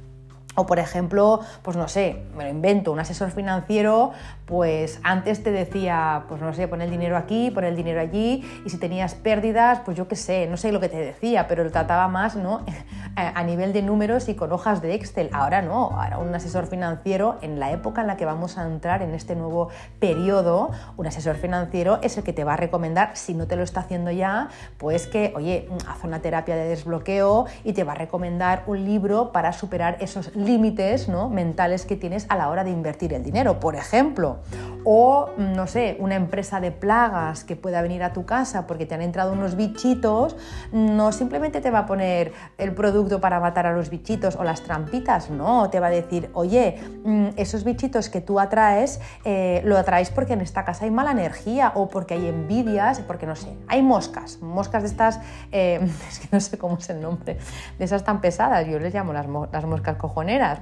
O 0.57 0.67
por 0.67 0.81
ejemplo, 0.81 1.41
pues 1.63 1.77
no 1.77 1.87
sé, 1.87 2.25
me 2.37 2.45
lo 2.45 2.51
invento, 2.51 2.91
un 2.91 2.99
asesor 2.99 3.31
financiero, 3.31 4.11
pues 4.47 5.01
antes 5.05 5.45
te 5.45 5.53
decía, 5.53 6.25
pues 6.29 6.41
no 6.41 6.53
sé, 6.53 6.67
pon 6.67 6.83
el 6.83 6.91
dinero 6.91 7.17
aquí, 7.17 7.53
pon 7.53 7.65
el 7.65 7.77
dinero 7.77 8.01
allí, 8.01 8.45
y 8.65 8.71
si 8.71 8.77
tenías 8.77 9.15
pérdidas, 9.15 9.81
pues 9.85 9.97
yo 9.97 10.09
qué 10.09 10.17
sé, 10.17 10.49
no 10.49 10.57
sé 10.57 10.73
lo 10.73 10.81
que 10.81 10.89
te 10.89 10.97
decía, 10.97 11.47
pero 11.47 11.63
lo 11.63 11.71
trataba 11.71 12.09
más, 12.09 12.35
¿no? 12.35 12.65
a 13.17 13.43
nivel 13.45 13.73
de 13.73 13.83
números 13.83 14.29
y 14.29 14.35
con 14.35 14.53
hojas 14.53 14.83
de 14.83 14.95
Excel. 14.95 15.31
Ahora 15.33 15.63
no, 15.63 15.91
ahora 15.91 16.19
un 16.19 16.35
asesor 16.35 16.67
financiero 16.67 17.39
en 17.43 17.61
la 17.61 17.71
época 17.71 18.01
en 18.01 18.07
la 18.07 18.17
que 18.17 18.25
vamos 18.25 18.59
a 18.59 18.67
entrar 18.67 19.03
en 19.03 19.15
este 19.15 19.37
nuevo 19.37 19.69
periodo, 19.99 20.71
un 20.97 21.07
asesor 21.07 21.37
financiero 21.37 21.99
es 22.03 22.17
el 22.19 22.25
que 22.25 22.33
te 22.33 22.45
va 22.45 22.55
a 22.55 22.57
recomendar, 22.57 23.17
si 23.17 23.35
no 23.35 23.47
te 23.47 23.57
lo 23.57 23.63
está 23.63 23.81
haciendo 23.81 24.11
ya, 24.11 24.49
pues 24.79 25.07
que, 25.07 25.33
oye, 25.37 25.69
haz 25.87 26.03
una 26.05 26.21
terapia 26.21 26.57
de 26.57 26.69
desbloqueo 26.69 27.47
y 27.65 27.73
te 27.73 27.85
va 27.85 27.93
a 27.93 27.97
recomendar 27.97 28.65
un 28.67 28.85
libro 28.85 29.33
para 29.33 29.53
superar 29.53 29.97
esos 30.01 30.35
límites 30.41 31.09
¿no? 31.09 31.29
mentales 31.29 31.87
que 31.87 31.97
tienes 31.97 32.27
a 32.29 32.37
la 32.37 32.49
hora 32.49 32.65
de 32.65 32.71
invertir 32.71 33.13
el 33.13 33.23
dinero, 33.23 33.61
por 33.61 33.77
ejemplo. 33.77 34.39
O, 34.83 35.29
no 35.37 35.67
sé, 35.67 35.97
una 35.99 36.15
empresa 36.15 36.59
de 36.59 36.73
plagas 36.73 37.45
que 37.45 37.55
pueda 37.55 37.83
venir 37.83 38.03
a 38.03 38.15
tu 38.15 38.25
casa 38.25 38.67
porque 38.67 38.87
te 38.87 38.95
han 38.95 39.03
entrado 39.03 39.33
unos 39.33 39.55
bichitos, 39.55 40.37
no 40.73 41.13
simplemente 41.13 41.61
te 41.61 41.71
va 41.71 41.81
a 41.81 41.87
poner 41.87 42.33
el 42.57 42.73
producto 42.75 43.21
para 43.21 43.41
matar 43.41 43.67
a 43.67 43.73
los 43.73 43.91
bichitos 43.91 44.37
o 44.37 44.45
las 44.45 44.63
trampitas, 44.63 45.29
no, 45.29 45.69
te 45.69 45.81
va 45.81 45.89
a 45.89 45.91
decir, 45.91 46.31
oye, 46.33 46.79
mm, 47.05 47.29
esos 47.37 47.65
bichitos 47.65 48.09
que 48.09 48.21
tú 48.21 48.41
atraes, 48.41 49.01
eh, 49.25 49.61
lo 49.65 49.77
atraes 49.77 50.11
porque 50.11 50.33
en 50.33 50.41
esta 50.41 50.65
casa 50.65 50.85
hay 50.87 50.91
mala 50.91 51.11
energía 51.11 51.73
o 51.75 51.89
porque 51.89 52.15
hay 52.15 52.27
envidias, 52.27 53.01
porque 53.01 53.27
no 53.27 53.37
sé, 53.37 53.55
hay 53.69 53.83
moscas, 53.83 54.41
moscas 54.41 54.83
de 54.83 54.89
estas, 54.89 55.21
eh, 55.53 55.81
es 56.09 56.21
que 56.21 56.29
no 56.33 56.41
sé 56.41 56.57
cómo 56.59 56.79
es 56.79 56.89
el 56.89 57.01
nombre, 57.01 57.39
de 57.79 57.85
esas 57.85 58.05
tan 58.05 58.21
pesadas, 58.21 58.67
yo 58.67 58.79
les 58.79 58.95
llamo 58.95 59.13
las, 59.13 59.27
moscas 59.27 59.97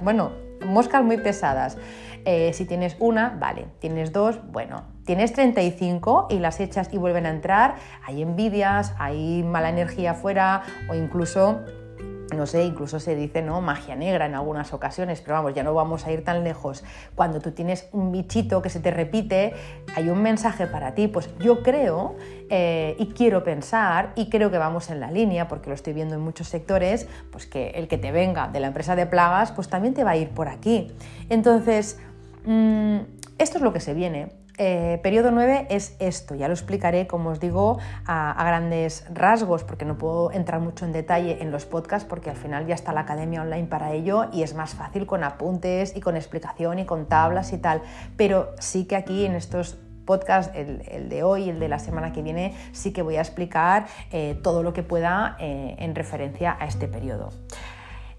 bueno, 0.01 0.31
moscas 0.65 1.03
muy 1.03 1.17
pesadas. 1.17 1.77
Eh, 2.25 2.51
si 2.53 2.65
tienes 2.65 2.95
una, 2.99 3.37
vale, 3.39 3.67
tienes 3.79 4.11
dos, 4.11 4.39
bueno, 4.51 4.83
tienes 5.05 5.31
35 5.33 6.27
y 6.29 6.39
las 6.39 6.59
echas 6.59 6.89
y 6.91 6.97
vuelven 6.97 7.25
a 7.25 7.29
entrar, 7.29 7.75
hay 8.05 8.21
envidias, 8.21 8.93
hay 8.97 9.41
mala 9.43 9.69
energía 9.69 10.11
afuera 10.11 10.63
o 10.89 10.95
incluso 10.95 11.59
no 12.35 12.45
sé, 12.45 12.63
incluso 12.63 12.99
se 12.99 13.15
dice, 13.15 13.41
¿no? 13.41 13.61
Magia 13.61 13.95
negra 13.95 14.25
en 14.25 14.35
algunas 14.35 14.73
ocasiones, 14.73 15.21
pero 15.21 15.35
vamos, 15.35 15.53
ya 15.53 15.63
no 15.63 15.73
vamos 15.73 16.05
a 16.05 16.11
ir 16.11 16.23
tan 16.23 16.43
lejos. 16.43 16.83
Cuando 17.15 17.39
tú 17.39 17.51
tienes 17.51 17.87
un 17.91 18.11
bichito 18.11 18.61
que 18.61 18.69
se 18.69 18.79
te 18.79 18.91
repite, 18.91 19.53
hay 19.95 20.09
un 20.09 20.21
mensaje 20.21 20.67
para 20.67 20.93
ti. 20.95 21.07
Pues 21.07 21.29
yo 21.39 21.63
creo 21.63 22.15
eh, 22.49 22.95
y 22.99 23.07
quiero 23.07 23.43
pensar, 23.43 24.13
y 24.15 24.29
creo 24.29 24.51
que 24.51 24.57
vamos 24.57 24.89
en 24.89 24.99
la 24.99 25.11
línea, 25.11 25.47
porque 25.47 25.69
lo 25.69 25.75
estoy 25.75 25.93
viendo 25.93 26.15
en 26.15 26.21
muchos 26.21 26.47
sectores, 26.47 27.07
pues 27.31 27.45
que 27.45 27.69
el 27.71 27.87
que 27.87 27.97
te 27.97 28.11
venga 28.11 28.47
de 28.47 28.59
la 28.59 28.67
empresa 28.67 28.95
de 28.95 29.05
plagas, 29.05 29.51
pues 29.51 29.69
también 29.69 29.93
te 29.93 30.03
va 30.03 30.11
a 30.11 30.17
ir 30.17 30.29
por 30.29 30.47
aquí. 30.47 30.91
Entonces, 31.29 31.99
mm, 32.45 32.97
esto 33.37 33.57
es 33.57 33.61
lo 33.61 33.73
que 33.73 33.79
se 33.79 33.93
viene. 33.93 34.38
Eh, 34.61 34.99
periodo 35.01 35.31
9 35.31 35.67
es 35.69 35.95
esto, 35.99 36.35
ya 36.35 36.49
lo 36.49 36.53
explicaré, 36.53 37.07
como 37.07 37.29
os 37.29 37.39
digo, 37.39 37.79
a, 38.05 38.43
grandes 38.43 39.05
rasgos, 39.09 39.63
porque 39.63 39.85
no 39.85 39.97
puedo 39.97 40.33
entrar 40.33 40.59
mucho 40.59 40.83
en 40.83 40.91
detalle 40.91 41.41
en 41.41 41.49
los 41.49 41.65
podcasts, 41.65 42.05
porque 42.05 42.29
al 42.29 42.35
final 42.35 42.67
ya 42.67 42.75
está 42.75 42.91
la 42.91 42.99
academia 42.99 43.41
online 43.41 43.67
para 43.67 43.93
ello 43.93 44.25
y 44.33 44.43
es 44.43 44.55
más 44.55 44.75
fácil 44.75 45.05
con 45.05 45.23
apuntes 45.23 45.95
y 45.95 46.01
con 46.01 46.17
explicación 46.17 46.77
y 46.79 46.85
con 46.85 47.05
tablas 47.05 47.53
y 47.53 47.57
tal. 47.57 47.81
Pero 48.17 48.49
sí 48.59 48.83
que 48.83 48.97
aquí 48.97 49.25
en 49.25 49.35
estos 49.35 49.77
podcasts, 50.03 50.51
el, 50.53 51.07
de 51.07 51.23
hoy 51.23 51.43
y 51.43 51.49
el 51.51 51.59
de 51.61 51.69
la 51.69 51.79
semana 51.79 52.11
que 52.11 52.21
viene, 52.21 52.53
sí 52.73 52.91
que 52.91 53.01
voy 53.01 53.15
a 53.15 53.21
explicar 53.21 53.87
eh, 54.11 54.37
todo 54.43 54.61
lo 54.61 54.73
que 54.73 54.83
pueda 54.83 55.37
eh, 55.39 55.77
en 55.79 55.95
referencia 55.95 56.57
a 56.59 56.65
este 56.65 56.89
periodo. 56.89 57.29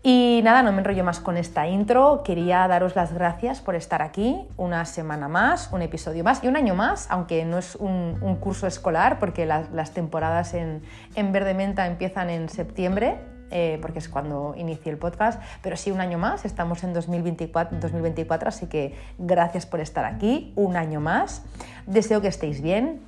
Y 0.02 0.40
nada, 0.44 0.62
no 0.62 0.72
me 0.72 0.78
enrollo 0.78 1.04
más 1.04 1.20
con 1.20 1.36
esta 1.36 1.68
intro. 1.68 2.22
Quería 2.24 2.66
daros 2.68 2.96
las 2.96 3.12
gracias 3.12 3.60
por 3.60 3.74
estar 3.74 4.00
aquí 4.00 4.48
una 4.56 4.86
semana 4.86 5.28
más, 5.28 5.70
un 5.72 5.82
episodio 5.82 6.24
más 6.24 6.42
y 6.42 6.48
un 6.48 6.56
año 6.56 6.74
más, 6.74 7.06
aunque 7.10 7.44
no 7.44 7.58
es 7.58 7.76
un, 7.76 8.18
curso 8.40 8.66
escolar 8.66 9.18
porque 9.18 9.44
las, 9.44 9.90
temporadas 9.92 10.54
en, 10.54 10.82
en 11.16 11.32
Verde 11.32 11.52
Menta 11.52 11.86
empiezan 11.86 12.30
en 12.30 12.48
septiembre. 12.48 13.18
Eh, 13.52 13.80
porque 13.82 13.98
es 13.98 14.08
cuando 14.08 14.54
inicie 14.56 14.92
el 14.92 14.96
podcast, 14.96 15.42
pero 15.60 15.76
sí 15.76 15.90
un 15.90 16.00
año 16.00 16.18
más, 16.18 16.44
estamos 16.44 16.84
en 16.84 16.92
2024, 16.92 17.80
2024, 17.80 18.48
así 18.48 18.66
que 18.66 18.94
gracias 19.18 19.66
por 19.66 19.80
estar 19.80 20.04
aquí, 20.04 20.52
un 20.54 20.76
año 20.76 21.00
más. 21.00 21.42
Deseo 21.84 22.20
que 22.20 22.28
estéis 22.28 22.62
bien, 22.62 23.00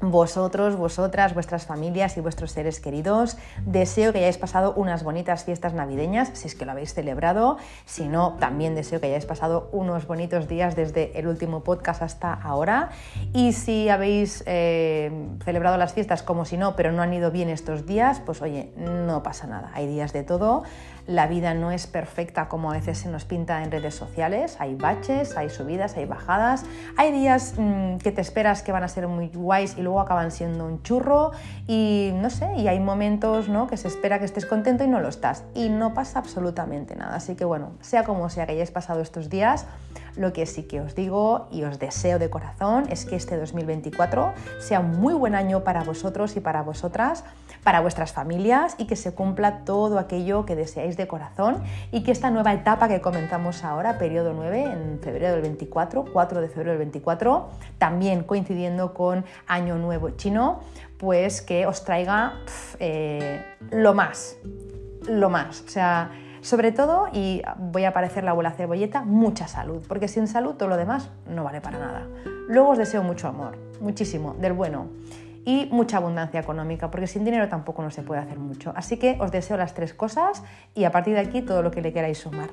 vosotros, 0.00 0.76
vosotras, 0.76 1.34
vuestras 1.34 1.66
familias 1.66 2.16
y 2.16 2.20
vuestros 2.20 2.52
seres 2.52 2.80
queridos. 2.80 3.36
Deseo 3.64 4.12
que 4.12 4.18
hayáis 4.18 4.38
pasado 4.38 4.74
unas 4.76 5.04
bonitas 5.04 5.44
fiestas 5.44 5.74
navideñas, 5.74 6.30
si 6.34 6.48
es 6.48 6.54
que 6.54 6.64
lo 6.64 6.72
habéis 6.72 6.94
celebrado. 6.94 7.58
Si 7.84 8.08
no, 8.08 8.36
también 8.40 8.74
deseo 8.74 9.00
que 9.00 9.06
hayáis 9.06 9.26
pasado 9.26 9.68
unos 9.72 10.06
bonitos 10.06 10.48
días 10.48 10.76
desde 10.76 11.18
el 11.18 11.26
último 11.26 11.64
podcast 11.64 12.02
hasta 12.02 12.32
ahora. 12.32 12.90
Y 13.32 13.52
si 13.52 13.88
habéis 13.88 14.42
eh, 14.46 15.10
celebrado 15.44 15.76
las 15.76 15.92
fiestas 15.92 16.22
como 16.22 16.44
si 16.44 16.56
no, 16.56 16.76
pero 16.76 16.92
no 16.92 17.02
han 17.02 17.12
ido 17.12 17.30
bien 17.30 17.48
estos 17.48 17.86
días, 17.86 18.20
pues 18.24 18.42
oye, 18.42 18.72
no 18.76 19.22
pasa 19.22 19.46
nada. 19.46 19.70
Hay 19.74 19.86
días 19.86 20.12
de 20.12 20.22
todo. 20.22 20.64
La 21.06 21.26
vida 21.26 21.52
no 21.52 21.70
es 21.70 21.86
perfecta 21.86 22.48
como 22.48 22.70
a 22.70 22.74
veces 22.74 22.98
se 22.98 23.10
nos 23.10 23.26
pinta 23.26 23.62
en 23.62 23.70
redes 23.70 23.94
sociales. 23.94 24.56
Hay 24.58 24.74
baches, 24.74 25.36
hay 25.36 25.50
subidas, 25.50 25.96
hay 25.98 26.06
bajadas. 26.06 26.64
Hay 26.96 27.12
días 27.12 27.54
mm, 27.58 27.98
que 27.98 28.10
te 28.10 28.22
esperas 28.22 28.62
que 28.62 28.72
van 28.72 28.84
a 28.84 28.88
ser 28.88 29.06
muy 29.06 29.28
guays 29.28 29.76
y 29.76 29.82
luego 29.82 30.00
acaban 30.00 30.30
siendo 30.30 30.64
un 30.64 30.82
churro. 30.82 31.32
Y 31.66 32.12
no 32.14 32.30
sé, 32.30 32.54
y 32.56 32.68
hay 32.68 32.80
momentos 32.80 33.50
¿no? 33.50 33.66
que 33.66 33.76
se 33.76 33.88
espera 33.88 34.18
que 34.18 34.24
estés 34.24 34.46
contento 34.46 34.82
y 34.82 34.88
no 34.88 35.00
lo 35.00 35.08
estás. 35.08 35.44
Y 35.54 35.68
no 35.68 35.92
pasa 35.92 36.20
absolutamente 36.20 36.96
nada. 36.96 37.16
Así 37.16 37.34
que 37.34 37.44
bueno, 37.44 37.72
sea 37.82 38.04
como 38.04 38.30
sea 38.30 38.46
que 38.46 38.52
hayáis 38.52 38.70
pasado 38.70 39.02
estos 39.02 39.28
días, 39.28 39.66
lo 40.16 40.32
que 40.32 40.46
sí 40.46 40.62
que 40.62 40.80
os 40.80 40.94
digo 40.94 41.48
y 41.50 41.64
os 41.64 41.78
deseo 41.78 42.18
de 42.18 42.30
corazón 42.30 42.84
es 42.88 43.04
que 43.04 43.16
este 43.16 43.36
2024 43.36 44.32
sea 44.60 44.80
un 44.80 45.00
muy 45.00 45.12
buen 45.12 45.34
año 45.34 45.64
para 45.64 45.82
vosotros 45.82 46.36
y 46.36 46.40
para 46.40 46.62
vosotras 46.62 47.24
para 47.64 47.80
vuestras 47.80 48.12
familias 48.12 48.76
y 48.78 48.86
que 48.86 48.94
se 48.94 49.14
cumpla 49.14 49.64
todo 49.64 49.98
aquello 49.98 50.44
que 50.44 50.54
deseáis 50.54 50.96
de 50.96 51.08
corazón 51.08 51.62
y 51.90 52.02
que 52.02 52.12
esta 52.12 52.30
nueva 52.30 52.52
etapa 52.52 52.86
que 52.88 53.00
comenzamos 53.00 53.64
ahora, 53.64 53.98
periodo 53.98 54.34
9, 54.34 54.62
en 54.64 55.00
febrero 55.00 55.32
del 55.32 55.42
24, 55.42 56.04
4 56.12 56.40
de 56.40 56.48
febrero 56.48 56.70
del 56.70 56.78
24, 56.78 57.48
también 57.78 58.22
coincidiendo 58.22 58.94
con 58.94 59.24
Año 59.46 59.78
Nuevo 59.78 60.10
Chino, 60.10 60.60
pues 60.98 61.40
que 61.42 61.66
os 61.66 61.84
traiga 61.84 62.34
eh, 62.78 63.42
lo 63.70 63.94
más, 63.94 64.36
lo 65.08 65.30
más. 65.30 65.62
O 65.62 65.68
sea, 65.68 66.10
sobre 66.42 66.72
todo, 66.72 67.08
y 67.12 67.40
voy 67.56 67.84
a 67.84 67.94
parecer 67.94 68.22
la 68.22 68.32
abuela 68.32 68.50
cebolleta, 68.52 69.02
mucha 69.02 69.48
salud, 69.48 69.82
porque 69.88 70.08
sin 70.08 70.28
salud 70.28 70.56
todo 70.56 70.68
lo 70.68 70.76
demás 70.76 71.08
no 71.26 71.42
vale 71.42 71.62
para 71.62 71.78
nada. 71.78 72.06
Luego 72.48 72.70
os 72.70 72.78
deseo 72.78 73.02
mucho 73.02 73.28
amor, 73.28 73.56
muchísimo, 73.80 74.34
del 74.38 74.52
bueno 74.52 74.88
y 75.44 75.68
mucha 75.70 75.98
abundancia 75.98 76.40
económica, 76.40 76.90
porque 76.90 77.06
sin 77.06 77.24
dinero 77.24 77.48
tampoco 77.48 77.82
no 77.82 77.90
se 77.90 78.02
puede 78.02 78.20
hacer 78.20 78.38
mucho. 78.38 78.72
Así 78.76 78.96
que 78.96 79.16
os 79.20 79.30
deseo 79.30 79.56
las 79.56 79.74
tres 79.74 79.94
cosas 79.94 80.42
y 80.74 80.84
a 80.84 80.90
partir 80.90 81.14
de 81.14 81.20
aquí 81.20 81.42
todo 81.42 81.62
lo 81.62 81.70
que 81.70 81.82
le 81.82 81.92
queráis 81.92 82.18
sumar. 82.18 82.50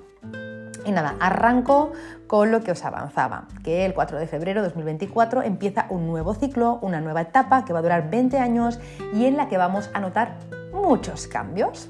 Y 0.86 0.92
nada, 0.92 1.16
arranco 1.20 1.92
con 2.28 2.52
lo 2.52 2.62
que 2.62 2.72
os 2.72 2.84
avanzaba, 2.84 3.48
que 3.64 3.86
el 3.86 3.94
4 3.94 4.18
de 4.18 4.26
febrero 4.26 4.62
de 4.62 4.68
2024 4.70 5.44
empieza 5.44 5.86
un 5.90 6.08
nuevo 6.08 6.34
ciclo, 6.34 6.80
una 6.82 7.02
nueva 7.02 7.22
etapa 7.22 7.66
que 7.66 7.74
va 7.74 7.80
a 7.80 7.82
durar 7.84 8.10
20 8.10 8.40
años 8.40 8.80
y 9.14 9.26
en 9.26 9.38
la 9.38 9.48
que 9.48 9.58
vamos 9.58 9.92
a 9.94 10.00
notar 10.00 10.38
muchos 10.74 11.28
cambios. 11.28 11.90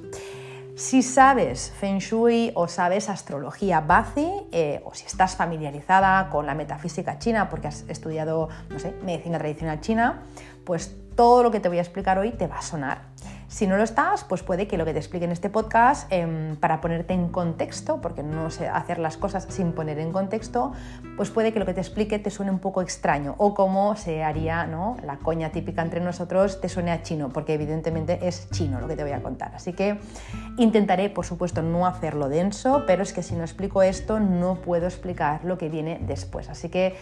Si 0.76 1.04
sabes 1.04 1.72
Feng 1.80 2.00
Shui 2.00 2.52
o 2.56 2.68
sabes 2.68 3.08
astrología 3.08 3.82
Bazi, 3.82 4.28
eh, 4.52 4.82
o 4.84 4.94
si 4.96 5.06
estás 5.06 5.36
familiarizada 5.36 6.30
con 6.30 6.46
la 6.46 6.56
metafísica 6.56 7.20
china 7.20 7.50
porque 7.50 7.68
has 7.68 7.86
estudiado, 7.88 8.50
no 8.70 8.80
sé, 8.80 8.96
medicina 9.04 9.38
tradicional 9.38 9.80
china, 9.82 10.22
pues 10.66 10.96
todo 11.16 11.44
lo 11.44 11.52
que 11.52 11.60
te 11.60 11.70
voy 11.70 11.78
a 11.78 11.82
explicar 11.82 12.18
hoy 12.18 12.32
te 12.32 12.48
va 12.48 12.58
a 12.58 12.62
sonar. 12.62 13.12
Si 13.52 13.68
no 13.68 13.76
lo 13.76 13.84
estás, 13.84 14.24
pues 14.24 14.44
puede 14.44 14.66
que 14.66 14.78
lo 14.78 14.86
que 14.86 14.94
te 14.94 15.00
explique 15.00 15.26
en 15.26 15.32
este 15.34 15.50
podcast, 15.50 16.10
em, 16.10 16.56
para 16.56 16.80
ponerte 16.80 17.14
en 17.14 17.28
contexto, 17.28 18.00
porque 18.00 18.24
no 18.24 18.50
sé 18.50 18.70
hacer 18.70 18.98
las 18.98 19.18
cosas 19.18 19.46
sin 19.50 19.74
poner 19.74 20.00
en 20.00 20.14
contexto, 20.14 20.72
pues 21.18 21.32
puede 21.32 21.52
que 21.52 21.60
lo 21.60 21.66
que 21.66 21.74
te 21.74 21.82
explique 21.82 22.18
te 22.18 22.30
suene 22.30 22.50
un 22.50 22.60
poco 22.60 22.82
extraño 22.82 23.36
o 23.40 23.54
como 23.54 23.98
se 23.98 24.24
haría 24.24 24.66
¿no? 24.68 24.96
la 25.06 25.18
coña 25.18 25.52
típica 25.52 25.82
entre 25.82 26.00
nosotros, 26.00 26.62
te 26.62 26.70
suene 26.70 26.92
a 26.92 27.04
chino, 27.04 27.28
porque 27.28 27.54
evidentemente 27.54 28.26
es 28.26 28.50
chino 28.52 28.80
lo 28.80 28.88
que 28.88 28.96
te 28.96 29.04
voy 29.04 29.12
a 29.12 29.22
contar. 29.22 29.54
Así 29.54 29.74
que 29.74 30.00
intentaré, 30.58 31.10
por 31.10 31.26
supuesto, 31.26 31.62
no 31.62 31.86
hacerlo 31.86 32.30
denso, 32.30 32.84
pero 32.88 33.04
es 33.04 33.12
que 33.12 33.22
si 33.22 33.36
no 33.36 33.42
explico 33.42 33.84
esto, 33.84 34.22
no 34.22 34.62
puedo 34.62 34.86
explicar 34.86 35.44
lo 35.44 35.58
que 35.58 35.68
viene 35.68 36.00
después. 36.02 36.48
Así 36.48 36.70
que 36.70 36.96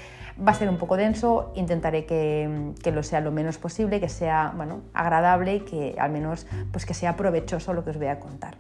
Va 0.45 0.51
a 0.51 0.55
ser 0.55 0.69
un 0.69 0.77
poco 0.77 0.95
denso, 0.95 1.51
intentaré 1.55 2.05
que, 2.05 2.73
lo 2.93 3.03
sea 3.03 3.19
lo 3.19 3.31
menos 3.31 3.57
posible, 3.57 3.99
que 3.99 4.09
sea 4.09 4.53
bueno, 4.55 4.81
agradable 4.93 5.55
y 5.55 5.59
que 5.61 5.95
al 5.99 6.11
menos 6.11 6.47
pues 6.71 6.85
que 6.85 6.93
sea 6.93 7.17
provechoso 7.17 7.73
lo 7.73 7.83
que 7.83 7.89
os 7.89 7.97
voy 7.97 8.07
a 8.07 8.19
contar. 8.19 8.55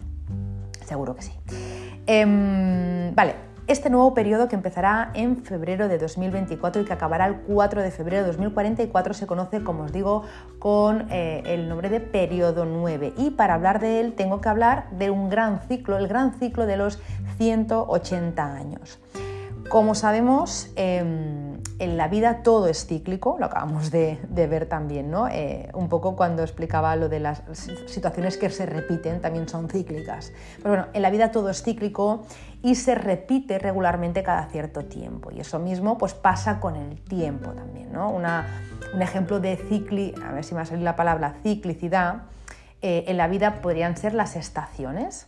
Seguro 0.85 1.15
que 1.15 1.21
sí. 1.21 1.31
Em, 2.05 3.13
vale, 3.15 3.35
este 3.69 3.91
nuevo 3.91 4.15
periodo 4.15 4.47
que 4.49 4.55
empezará 4.55 5.11
en 5.13 5.43
febrero 5.43 5.87
de 5.87 5.99
2024 5.99 6.81
y 6.81 6.85
que 6.85 6.93
acabará 6.93 7.27
el 7.27 7.35
4 7.41 7.83
de 7.83 7.91
febrero 7.91 8.23
de 8.23 8.27
2044 8.29 9.13
se 9.13 9.27
conoce, 9.27 9.63
como 9.63 9.83
os 9.83 9.91
digo, 9.91 10.23
con 10.57 11.05
eh, 11.11 11.43
el 11.45 11.69
nombre 11.69 11.89
de 11.89 11.99
periodo 11.99 12.65
9. 12.65 13.13
Y 13.15 13.29
para 13.29 13.53
hablar 13.53 13.79
de 13.79 13.99
él 13.99 14.13
tengo 14.13 14.41
que 14.41 14.49
hablar 14.49 14.89
de 14.89 15.11
un 15.11 15.29
gran 15.29 15.61
ciclo, 15.67 15.99
el 15.99 16.07
gran 16.07 16.33
ciclo 16.33 16.65
de 16.65 16.77
los 16.77 16.99
180 17.37 18.55
años. 18.55 18.97
Como 19.69 19.93
sabemos, 19.93 20.71
em, 20.75 21.48
en 21.79 21.95
la 21.95 22.09
vida 22.09 22.43
todo 22.43 22.67
es 22.67 22.85
cíclico, 22.85 23.37
lo 23.39 23.45
acabamos 23.45 23.89
de, 23.89 24.19
ver 24.29 24.67
también, 24.67 25.09
¿no? 25.09 25.27
Eh, 25.29 25.69
un 25.73 25.87
poco 25.87 26.15
cuando 26.15 26.43
explicaba 26.43 26.95
lo 26.97 27.07
de 27.07 27.21
las 27.21 27.41
situaciones 27.87 28.37
que 28.37 28.49
se 28.49 28.65
repiten, 28.65 29.21
también 29.21 29.47
son 29.47 29.69
cíclicas. 29.69 30.33
Pero 30.57 30.69
bueno, 30.69 30.85
en 30.93 31.01
la 31.01 31.09
vida 31.09 31.31
todo 31.31 31.49
es 31.49 31.63
cíclico 31.63 32.25
y 32.61 32.75
se 32.75 32.95
repite 32.95 33.59
regularmente 33.59 34.23
cada 34.23 34.45
cierto 34.47 34.85
tiempo. 34.85 35.31
Y 35.31 35.39
eso 35.39 35.57
mismo 35.57 35.97
pues 35.97 36.13
pasa 36.13 36.59
con 36.59 36.75
el 36.75 37.01
tiempo 37.01 37.51
también, 37.51 37.93
¿no? 37.93 38.11
un 38.11 39.01
ejemplo 39.01 39.39
de 39.39 39.55
cicli, 39.55 40.13
a 40.25 40.33
ver 40.33 40.43
si 40.43 40.53
me 40.53 40.57
va 40.57 40.63
a 40.63 40.65
salir 40.65 40.83
la 40.83 40.97
palabra 40.97 41.35
ciclicidad, 41.43 42.23
eh, 42.81 43.05
en 43.07 43.17
la 43.17 43.27
vida 43.27 43.61
podrían 43.61 43.95
ser 43.95 44.13
las 44.13 44.35
estaciones. 44.35 45.27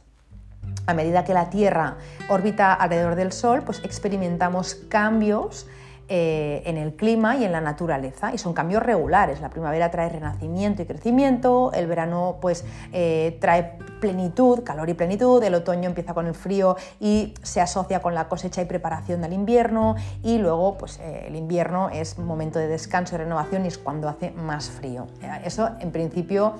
A 0.86 0.94
medida 0.94 1.24
que 1.24 1.34
la 1.34 1.50
Tierra 1.50 1.98
orbita 2.30 2.74
alrededor 2.74 3.16
del 3.16 3.32
Sol, 3.32 3.64
pues 3.64 3.80
experimentamos 3.84 4.76
cambios 4.76 5.68
eh, 6.14 6.62
en 6.66 6.76
el 6.76 6.94
clima 6.94 7.38
y 7.38 7.46
en 7.46 7.54
la 7.54 7.62
naturaleza 7.62 8.34
y 8.34 8.38
son 8.38 8.52
cambios 8.52 8.84
regulares. 8.84 9.40
La 9.40 9.50
primavera 9.50 9.92
trae 9.92 10.10
renacimiento 10.10 10.82
y 10.82 10.86
crecimiento, 10.86 11.72
el 11.74 11.88
verano 11.88 12.36
pues 12.42 12.66
eh, 12.92 13.38
trae 13.40 13.78
plenitud, 14.02 14.62
calor 14.66 14.90
y 14.90 14.94
plenitud, 14.94 15.42
el 15.42 15.56
otoño 15.56 15.88
empieza 15.88 16.14
con 16.14 16.28
el 16.28 16.34
frío 16.36 16.76
y 17.00 17.34
se 17.44 17.62
asocia 17.62 18.02
con 18.02 18.14
la 18.14 18.28
cosecha 18.28 18.62
y 18.62 18.66
preparación 18.66 19.22
del 19.22 19.32
invierno 19.32 19.96
y 20.22 20.38
luego 20.38 20.78
pues 20.78 21.00
eh, 21.00 21.28
el 21.28 21.38
invierno 21.38 21.90
es 21.90 22.20
momento 22.20 22.60
de 22.60 22.68
descanso 22.68 23.16
y 23.16 23.20
renovación 23.20 23.64
y 23.64 23.70
es 23.70 23.78
cuando 23.78 24.10
hace 24.10 24.32
más 24.32 24.70
frío. 24.70 25.08
Eso 25.46 25.70
en 25.80 25.92
principio 25.92 26.56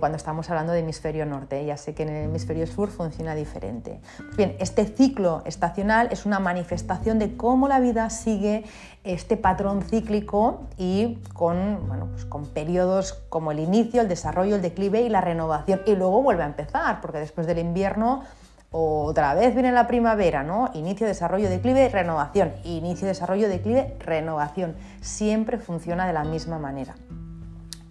cuando 0.00 0.16
estamos 0.16 0.50
hablando 0.50 0.74
de 0.74 0.80
hemisferio 0.80 1.24
norte, 1.24 1.64
ya 1.64 1.78
sé 1.78 1.94
que 1.94 2.02
en 2.02 2.10
el 2.10 2.24
hemisferio 2.24 2.66
sur 2.66 2.90
funciona 2.90 3.34
diferente. 3.34 4.00
Bien, 4.36 4.54
este 4.58 4.84
ciclo 4.84 5.40
estacional 5.46 6.08
es 6.10 6.26
una 6.26 6.40
manifestación 6.40 7.18
de 7.18 7.38
cómo 7.38 7.68
la 7.68 7.80
vida 7.80 8.10
sigue 8.10 8.64
este 9.04 9.36
patrón 9.36 9.82
cíclico 9.82 10.62
y 10.78 11.18
con, 11.34 11.80
pues 12.12 12.24
con 12.24 12.46
periodos 12.46 13.14
como 13.28 13.52
el 13.52 13.58
inicio, 13.58 14.00
el 14.00 14.08
desarrollo, 14.08 14.56
el 14.56 14.62
declive 14.62 15.02
y 15.02 15.08
la 15.08 15.20
renovación. 15.20 15.82
Y 15.86 15.96
luego 15.96 16.22
vuelve 16.22 16.42
a 16.42 16.46
empezar, 16.46 17.00
porque 17.00 17.18
después 17.18 17.46
del 17.46 17.58
invierno 17.58 18.22
otra 18.74 19.34
vez 19.34 19.52
viene 19.52 19.70
la 19.70 19.86
primavera, 19.86 20.42
¿no? 20.42 20.70
Inicio, 20.72 21.06
desarrollo, 21.06 21.50
declive, 21.50 21.90
renovación. 21.90 22.52
Inicio, 22.64 23.06
desarrollo, 23.06 23.48
declive, 23.48 23.96
renovación. 24.00 24.76
Siempre 25.02 25.58
funciona 25.58 26.06
de 26.06 26.14
la 26.14 26.24
misma 26.24 26.58
manera. 26.58 26.94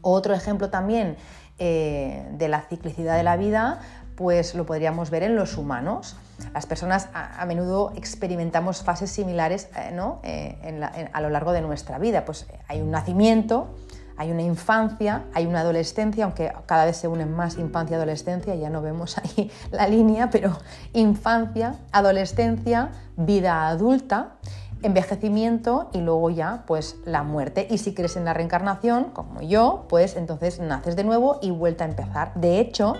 Otro 0.01 0.33
ejemplo 0.33 0.71
también 0.71 1.17
eh, 1.59 2.27
de 2.31 2.47
la 2.47 2.61
ciclicidad 2.61 3.15
de 3.15 3.21
la 3.21 3.37
vida, 3.37 3.79
pues 4.15 4.55
lo 4.55 4.65
podríamos 4.65 5.11
ver 5.11 5.21
en 5.21 5.35
los 5.35 5.55
humanos. 5.55 6.17
Las 6.53 6.65
personas 6.65 7.09
a, 7.13 7.45
menudo 7.45 7.93
experimentamos 7.95 8.83
fases 8.83 9.11
similares 9.11 9.69
eh, 9.75 10.57
eh, 10.63 11.09
a 11.11 11.21
lo 11.21 11.29
largo 11.29 11.51
de 11.51 11.61
nuestra 11.61 11.97
vida. 11.97 12.25
Pues 12.25 12.47
eh, 12.49 12.59
hay 12.67 12.81
un 12.81 12.91
nacimiento, 12.91 13.75
hay 14.17 14.31
una 14.31 14.41
infancia, 14.41 15.23
hay 15.33 15.45
una 15.45 15.61
adolescencia, 15.61 16.25
aunque 16.25 16.53
cada 16.65 16.85
vez 16.85 16.97
se 16.97 17.07
unen 17.07 17.35
más 17.35 17.57
infancia 17.57 17.95
y 17.95 17.97
adolescencia, 17.97 18.55
ya 18.55 18.69
no 18.69 18.81
vemos 18.81 19.17
ahí 19.23 19.51
la 19.71 19.87
línea, 19.87 20.29
pero 20.29 20.57
infancia, 20.93 21.75
adolescencia, 21.91 22.91
vida 23.17 23.67
adulta, 23.67 24.35
envejecimiento 24.83 25.89
y 25.93 26.01
luego 26.01 26.29
ya 26.29 26.63
pues 26.67 26.97
la 27.05 27.23
muerte. 27.23 27.67
Y 27.69 27.77
si 27.77 27.93
crees 27.93 28.15
en 28.15 28.25
la 28.25 28.33
reencarnación, 28.33 29.05
como 29.05 29.41
yo, 29.41 29.85
pues 29.89 30.15
entonces 30.15 30.59
naces 30.59 30.95
de 30.95 31.03
nuevo 31.03 31.39
y 31.41 31.51
vuelta 31.51 31.85
a 31.85 31.87
empezar. 31.87 32.33
De 32.35 32.59
hecho, 32.59 32.95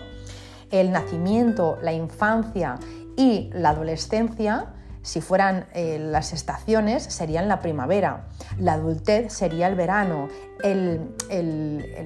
el 0.72 0.92
nacimiento, 0.92 1.78
la 1.82 1.94
infancia 1.94 2.80
y 3.22 3.52
la 3.54 3.70
adolescencia, 3.70 4.74
si 5.04 5.22
fueran 5.22 5.68
eh, 5.76 6.00
las 6.00 6.34
estaciones, 6.34 7.04
serían 7.04 7.48
la 7.48 7.60
primavera, 7.60 8.26
la 8.58 8.74
adultez 8.74 9.32
sería 9.32 9.68
el 9.68 9.76
verano, 9.76 10.28
el, 10.64 11.14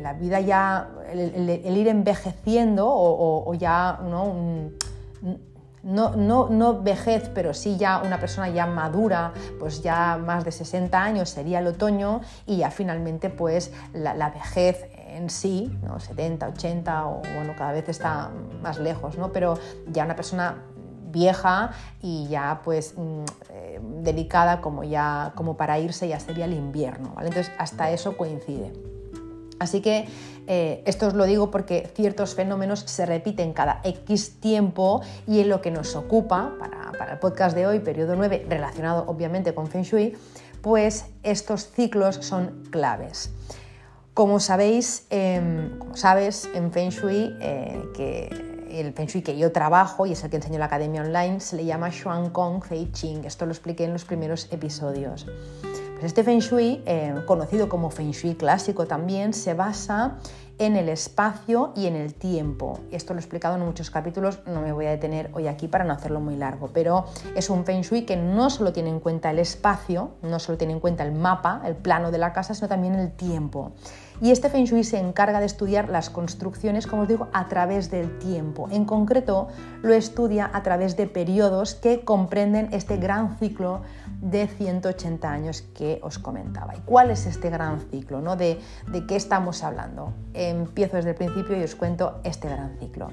la 0.04 0.12
vida 0.14 0.42
ya, 0.42 0.90
el, 1.10 1.78
ir 1.78 1.88
envejeciendo 1.88 2.86
o, 2.88 3.54
ya 3.54 4.00
¿no? 4.04 4.36
no, 5.84 6.16
no, 6.18 6.50
no, 6.50 6.82
vejez, 6.82 7.32
pero 7.34 7.54
sí 7.54 7.78
ya 7.78 8.00
una 8.00 8.20
persona 8.20 8.50
ya 8.50 8.66
madura, 8.66 9.32
pues 9.58 9.82
ya 9.82 10.18
más 10.18 10.44
de 10.44 10.52
60 10.52 11.02
años 11.02 11.30
sería 11.30 11.60
el 11.60 11.68
otoño 11.68 12.20
y 12.46 12.58
ya 12.58 12.72
finalmente 12.72 13.30
pues 13.30 13.72
la, 13.94 14.16
la 14.16 14.32
vejez 14.32 14.86
en 15.16 15.30
sí, 15.30 15.72
¿no? 15.82 16.00
70, 16.00 16.50
80 16.50 17.08
o 17.08 17.22
bueno, 17.36 17.54
cada 17.58 17.72
vez 17.72 17.88
está 17.88 18.32
más 18.62 18.80
lejos, 18.80 19.18
¿no? 19.18 19.32
pero 19.32 19.58
ya 19.88 20.04
una 20.04 20.16
persona 20.16 20.58
vieja 21.16 21.72
y 22.02 22.28
ya 22.28 22.62
pues 22.64 22.94
mm, 22.98 23.24
eh, 23.50 23.80
delicada 24.04 24.60
como 24.60 24.84
ya 24.84 25.32
como 25.36 25.56
para 25.56 25.80
irse 25.80 26.08
ya 26.08 26.20
sería 26.20 26.46
el 26.46 26.54
invierno, 26.54 27.14
¿vale? 27.16 27.30
Entonces 27.30 27.52
hasta 27.58 27.90
eso 27.90 28.18
coincide. 28.18 28.74
Así 29.58 29.82
que 29.82 30.08
eh, 30.48 30.84
esto 30.86 31.08
os 31.08 31.14
lo 31.14 31.24
digo 31.24 31.50
porque 31.50 31.90
ciertos 31.96 32.36
fenómenos 32.36 32.82
se 32.82 33.06
repiten 33.06 33.54
cada 33.54 33.80
X 33.84 34.42
tiempo 34.42 35.02
y 35.26 35.40
en 35.40 35.50
lo 35.50 35.62
que 35.62 35.72
nos 35.72 35.96
ocupa 35.96 36.52
para, 36.60 36.92
para 36.92 37.14
el 37.14 37.20
podcast 37.20 37.56
de 37.56 37.66
hoy, 37.66 37.80
periodo 37.80 38.16
9, 38.18 38.46
relacionado 38.50 39.06
obviamente 39.08 39.56
con 39.56 39.68
Feng 39.68 39.84
Shui, 39.84 40.18
pues 40.62 41.06
estos 41.24 41.72
ciclos 41.72 42.18
son 42.18 42.64
claves. 42.70 43.32
Como 44.14 44.40
sabéis, 44.40 45.08
em, 45.10 45.78
como 45.78 45.96
sabes, 45.96 46.50
en 46.54 46.72
Feng 46.72 46.90
Shui, 46.90 47.36
eh, 47.40 47.82
que 47.96 48.55
el 48.80 48.94
Feng 48.94 49.08
Shui 49.08 49.22
que 49.22 49.38
yo 49.38 49.52
trabajo 49.52 50.06
y 50.06 50.12
es 50.12 50.24
el 50.24 50.30
que 50.30 50.38
enseño 50.38 50.56
en 50.56 50.60
la 50.60 50.66
academia 50.66 51.02
online, 51.02 51.40
se 51.40 51.56
le 51.56 51.66
llama 51.66 51.92
Xuan 51.92 52.30
Kong 52.30 52.64
Fei 52.64 52.92
Ching. 52.92 53.26
Esto 53.26 53.46
lo 53.46 53.52
expliqué 53.52 53.86
en 53.86 53.94
los 53.94 54.06
primeros 54.06 54.48
episodios. 54.52 55.26
Pues 55.62 56.04
este 56.04 56.24
Feng 56.24 56.40
Shui, 56.40 56.84
eh, 56.86 57.16
conocido 57.26 57.70
como 57.70 57.90
Feng 57.90 58.12
Shui 58.12 58.36
clásico 58.36 58.86
también, 58.86 59.34
se 59.34 59.54
basa 59.54 60.18
en 60.58 60.76
el 60.76 60.90
espacio 60.90 61.74
y 61.76 61.88
en 61.88 61.96
el 61.96 62.14
tiempo. 62.14 62.80
Esto 62.92 63.14
lo 63.14 63.20
he 63.20 63.22
explicado 63.22 63.56
en 63.56 63.66
muchos 63.66 63.90
capítulos, 63.90 64.40
no 64.46 64.62
me 64.62 64.72
voy 64.72 64.86
a 64.86 64.92
detener 64.92 65.30
hoy 65.34 65.48
aquí 65.48 65.68
para 65.68 65.84
no 65.84 65.94
hacerlo 65.94 66.20
muy 66.20 66.36
largo, 66.36 66.70
pero 66.74 67.06
es 67.36 67.50
un 67.50 67.66
feng 67.66 67.82
shui 67.82 68.04
que 68.04 68.16
no 68.16 68.50
solo 68.50 68.74
tiene 68.74 68.90
en 68.90 69.00
cuenta 69.00 69.32
el 69.32 69.40
espacio, 69.40 70.12
no 70.22 70.40
solo 70.40 70.58
tiene 70.58 70.74
en 70.74 70.80
cuenta 70.80 71.04
el 71.04 71.12
mapa, 71.12 71.62
el 71.66 71.76
plano 71.76 72.12
de 72.12 72.18
la 72.18 72.34
casa, 72.34 72.54
sino 72.54 72.68
también 72.68 72.96
el 72.96 73.12
tiempo. 73.12 73.74
Y 74.22 74.32
este 74.32 74.50
Feng 74.50 74.64
Shui 74.64 74.84
se 74.86 74.98
encarga 74.98 75.42
de 75.42 75.46
estudiar 75.46 75.90
las 75.90 76.10
construcciones, 76.10 76.88
como 76.88 77.02
os 77.02 77.08
digo, 77.08 77.28
a 77.34 77.50
través 77.50 77.92
del 77.92 78.18
tiempo. 78.18 78.70
En 78.72 78.86
concreto, 78.86 79.50
lo 79.82 79.94
estudia 79.94 80.50
a 80.54 80.64
través 80.64 80.96
de 80.96 81.08
periodos 81.08 81.76
que 81.76 82.06
comprenden 82.06 82.70
este 82.72 82.96
gran 82.96 83.38
ciclo 83.38 83.82
de 84.22 84.48
180 84.48 85.30
años 85.30 85.62
que 85.62 86.00
os 86.02 86.18
comentaba. 86.18 86.76
¿Y 86.76 86.80
cuál 86.82 87.12
es 87.12 87.26
este 87.26 87.50
gran 87.50 87.82
ciclo? 87.92 88.22
¿no? 88.22 88.38
¿De, 88.38 88.60
¿De 88.88 89.06
qué 89.06 89.18
estamos 89.18 89.64
hablando? 89.64 90.14
Empiezo 90.50 90.98
desde 90.98 91.12
el 91.12 91.16
principio 91.16 91.58
y 91.58 91.64
os 91.64 91.76
cuento 91.76 92.20
este 92.24 92.50
gran 92.50 92.78
ciclo. 92.80 93.10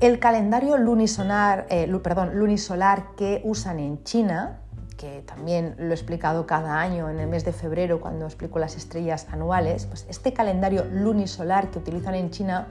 El 0.00 0.18
calendario 0.18 0.76
lunisolar, 0.76 1.66
eh, 1.70 1.90
perdón, 2.02 2.38
lunisolar 2.38 3.14
que 3.16 3.40
usan 3.44 3.78
en 3.78 4.04
China 4.04 4.60
que 4.96 5.22
también 5.26 5.74
lo 5.78 5.90
he 5.90 5.94
explicado 5.94 6.46
cada 6.46 6.80
año 6.80 7.10
en 7.10 7.20
el 7.20 7.28
mes 7.28 7.44
de 7.44 7.52
febrero 7.52 8.00
cuando 8.00 8.24
explico 8.24 8.58
las 8.58 8.76
estrellas 8.76 9.26
anuales, 9.30 9.86
pues 9.86 10.06
este 10.08 10.32
calendario 10.32 10.84
lunisolar 10.90 11.70
que 11.70 11.78
utilizan 11.78 12.14
en 12.14 12.30
China 12.30 12.68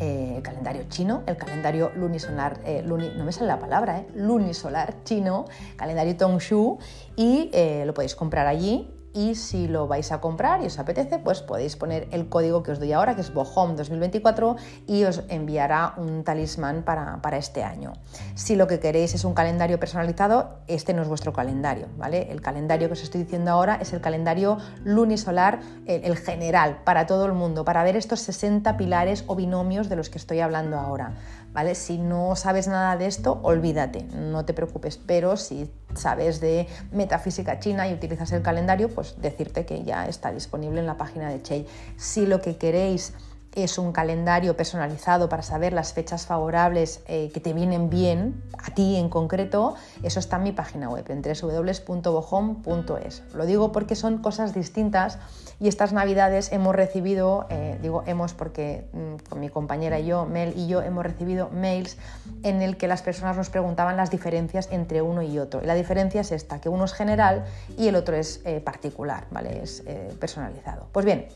eh, 0.00 0.40
calendario 0.42 0.84
chino, 0.88 1.22
el 1.26 1.36
calendario 1.36 1.90
lunisolar, 1.96 2.60
eh, 2.64 2.82
no 2.84 3.24
me 3.24 3.32
sale 3.32 3.46
la 3.46 3.58
palabra, 3.58 4.00
eh, 4.00 4.06
lunisolar 4.14 5.02
chino, 5.04 5.46
calendario 5.76 6.16
Tongshu, 6.16 6.78
y 7.16 7.50
lo 7.84 7.94
podéis 7.94 8.14
comprar 8.14 8.46
allí 8.46 8.97
y 9.18 9.34
si 9.34 9.66
lo 9.66 9.88
vais 9.88 10.12
a 10.12 10.20
comprar 10.20 10.62
y 10.62 10.66
os 10.66 10.78
apetece, 10.78 11.18
pues 11.18 11.42
podéis 11.42 11.74
poner 11.74 12.06
el 12.12 12.28
código 12.28 12.62
que 12.62 12.70
os 12.70 12.78
doy 12.78 12.92
ahora, 12.92 13.16
que 13.16 13.20
es 13.20 13.34
BOHOM 13.34 13.74
2024 13.74 14.54
y 14.86 15.02
os 15.02 15.24
enviará 15.28 15.94
un 15.96 16.22
talismán 16.22 16.84
para, 16.84 17.18
este 17.36 17.64
año. 17.64 17.94
Si 18.36 18.54
lo 18.54 18.68
que 18.68 18.78
queréis 18.78 19.14
es 19.14 19.24
un 19.24 19.34
calendario 19.34 19.80
personalizado, 19.80 20.60
este 20.68 20.94
no 20.94 21.02
es 21.02 21.08
vuestro 21.08 21.32
calendario, 21.32 21.88
¿vale? 21.96 22.30
El 22.30 22.40
calendario 22.40 22.86
que 22.86 22.92
os 22.92 23.02
estoy 23.02 23.24
diciendo 23.24 23.50
ahora 23.50 23.78
es 23.80 23.92
el 23.92 24.00
calendario 24.00 24.58
lunisolar, 24.84 25.58
el, 25.86 26.04
el 26.04 26.16
general, 26.16 26.82
para 26.84 27.06
todo 27.06 27.26
el 27.26 27.32
mundo, 27.32 27.64
para 27.64 27.82
ver 27.82 27.96
estos 27.96 28.20
60 28.20 28.76
pilares 28.76 29.24
o 29.26 29.34
binomios 29.34 29.88
de 29.88 29.96
los 29.96 30.10
que 30.10 30.18
estoy 30.18 30.38
hablando 30.38 30.78
ahora. 30.78 31.14
¿Vale? 31.52 31.74
Si 31.74 31.98
no 31.98 32.36
sabes 32.36 32.68
nada 32.68 32.96
de 32.96 33.06
esto, 33.06 33.40
olvídate, 33.42 34.04
no 34.04 34.44
te 34.44 34.54
preocupes, 34.54 34.98
pero 34.98 35.36
si 35.36 35.70
sabes 35.94 36.40
de 36.40 36.68
metafísica 36.92 37.58
china 37.58 37.88
y 37.88 37.94
utilizas 37.94 38.30
el 38.32 38.42
calendario, 38.42 38.88
pues 38.88 39.16
decirte 39.20 39.64
que 39.64 39.82
ya 39.82 40.06
está 40.06 40.30
disponible 40.30 40.80
en 40.80 40.86
la 40.86 40.96
página 40.96 41.30
de 41.30 41.42
Chey. 41.42 41.66
Si 41.96 42.26
lo 42.26 42.40
que 42.40 42.56
queréis 42.56 43.14
es 43.54 43.78
un 43.78 43.92
calendario 43.92 44.56
personalizado 44.56 45.28
para 45.28 45.42
saber 45.42 45.72
las 45.72 45.92
fechas 45.92 46.26
favorables 46.26 47.02
eh, 47.08 47.30
que 47.32 47.40
te 47.40 47.52
vienen 47.52 47.90
bien, 47.90 48.42
a 48.58 48.74
ti 48.74 48.96
en 48.96 49.08
concreto, 49.08 49.74
eso 50.02 50.20
está 50.20 50.36
en 50.36 50.44
mi 50.44 50.52
página 50.52 50.88
web, 50.88 51.04
en 51.08 51.22
www.bojom.es. 51.22 53.22
Lo 53.34 53.46
digo 53.46 53.72
porque 53.72 53.96
son 53.96 54.18
cosas 54.18 54.54
distintas 54.54 55.18
y 55.60 55.68
estas 55.68 55.92
navidades 55.92 56.52
hemos 56.52 56.74
recibido, 56.74 57.46
eh, 57.50 57.78
digo 57.82 58.04
hemos 58.06 58.34
porque 58.34 58.88
mm, 58.92 59.28
con 59.28 59.40
mi 59.40 59.48
compañera 59.48 59.98
y 59.98 60.06
yo, 60.06 60.26
Mel 60.26 60.52
y 60.56 60.68
yo, 60.68 60.82
hemos 60.82 61.04
recibido 61.04 61.50
mails 61.50 61.96
en 62.44 62.62
el 62.62 62.76
que 62.76 62.86
las 62.86 63.02
personas 63.02 63.36
nos 63.36 63.50
preguntaban 63.50 63.96
las 63.96 64.10
diferencias 64.10 64.68
entre 64.70 65.02
uno 65.02 65.22
y 65.22 65.38
otro. 65.38 65.62
Y 65.62 65.66
la 65.66 65.74
diferencia 65.74 66.20
es 66.20 66.32
esta, 66.32 66.60
que 66.60 66.68
uno 66.68 66.84
es 66.84 66.92
general 66.92 67.44
y 67.76 67.88
el 67.88 67.96
otro 67.96 68.14
es 68.14 68.40
eh, 68.44 68.60
particular, 68.60 69.26
¿vale? 69.30 69.62
Es 69.62 69.82
personalizado. 70.20 70.86
Pues 70.92 71.06
bien, 71.06 71.28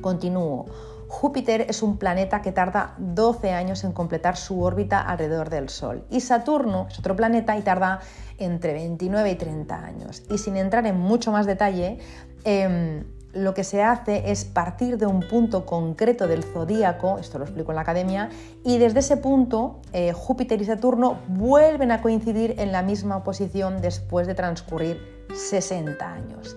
continúo. 0.00 0.66
Júpiter 1.08 1.66
es 1.68 1.82
un 1.82 1.96
planeta 1.96 2.42
que 2.42 2.52
tarda 2.52 2.94
12 2.98 3.52
años 3.52 3.82
en 3.82 3.92
completar 3.92 4.36
su 4.36 4.62
órbita 4.62 5.00
alrededor 5.00 5.48
del 5.48 5.70
Sol 5.70 6.04
y 6.10 6.20
Saturno 6.20 6.86
es 6.90 6.98
otro 6.98 7.16
planeta 7.16 7.56
y 7.56 7.62
tarda 7.62 8.00
entre 8.36 8.74
29 8.74 9.30
y 9.30 9.34
30 9.34 9.84
años. 9.84 10.22
Y 10.30 10.38
sin 10.38 10.56
entrar 10.56 10.86
en 10.86 10.98
mucho 10.98 11.32
más 11.32 11.46
detalle, 11.46 11.98
em, 12.44 13.04
lo 13.32 13.54
que 13.54 13.64
se 13.64 13.82
hace 13.82 14.30
es 14.30 14.44
partir 14.44 14.98
de 14.98 15.06
un 15.06 15.20
punto 15.20 15.64
concreto 15.64 16.26
del 16.26 16.44
zodíaco, 16.44 17.18
esto 17.18 17.38
lo 17.38 17.44
explico 17.44 17.72
en 17.72 17.76
la 17.76 17.82
academia, 17.82 18.28
y 18.64 18.78
desde 18.78 19.00
ese 19.00 19.16
punto 19.16 19.80
eh, 19.92 20.12
Júpiter 20.12 20.60
y 20.60 20.64
Saturno 20.66 21.18
vuelven 21.28 21.90
a 21.90 22.02
coincidir 22.02 22.54
en 22.58 22.70
la 22.70 22.82
misma 22.82 23.24
posición 23.24 23.80
después 23.80 24.26
de 24.26 24.34
transcurrir 24.34 25.26
60 25.34 26.12
años. 26.12 26.56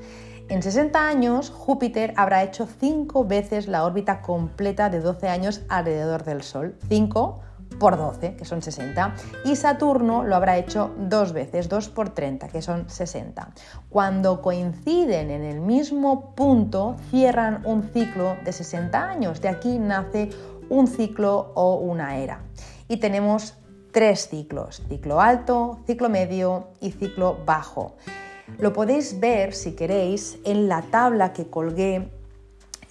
En 0.52 0.62
60 0.62 1.08
años, 1.08 1.50
Júpiter 1.50 2.14
habrá 2.18 2.44
hecho 2.44 2.68
5 2.68 3.24
veces 3.24 3.70
la 3.70 3.86
órbita 3.86 4.22
completa 4.22 4.90
de 4.90 5.00
12 5.00 5.30
años 5.30 5.62
alrededor 5.70 6.26
del 6.26 6.42
Sol. 6.42 6.76
5 6.90 7.40
por 7.80 7.96
12, 7.96 8.36
que 8.36 8.44
son 8.44 8.62
60, 8.62 9.16
y 9.46 9.56
Saturno 9.56 10.26
lo 10.26 10.36
habrá 10.36 10.58
hecho 10.58 10.92
dos 10.98 11.32
veces, 11.32 11.70
2 11.70 11.88
por 11.88 12.10
30, 12.10 12.50
que 12.50 12.62
son 12.62 12.90
60. 12.90 13.50
Cuando 13.88 14.42
coinciden 14.42 15.32
en 15.32 15.44
el 15.44 15.62
mismo 15.62 16.36
punto, 16.36 16.98
cierran 17.12 17.66
un 17.66 17.84
ciclo 17.84 18.36
de 18.44 18.52
60 18.52 19.02
años. 19.02 19.40
De 19.40 19.48
aquí 19.48 19.80
nace 19.80 20.32
un 20.68 20.88
ciclo 20.88 21.54
o 21.56 21.76
una 21.76 22.18
era. 22.18 22.42
Y 22.90 22.98
tenemos 22.98 23.56
tres 23.94 24.28
ciclos, 24.28 24.84
ciclo 24.90 25.22
alto, 25.22 25.80
ciclo 25.88 26.10
medio 26.10 26.72
y 26.82 26.92
ciclo 26.92 27.38
bajo. 27.46 27.96
Lo 28.60 28.74
podéis 28.74 29.20
ver, 29.20 29.54
si 29.54 29.74
queréis, 29.74 30.38
en 30.44 30.68
la 30.68 30.82
tabla 30.84 31.34
que 31.34 31.48
colgué 31.48 32.12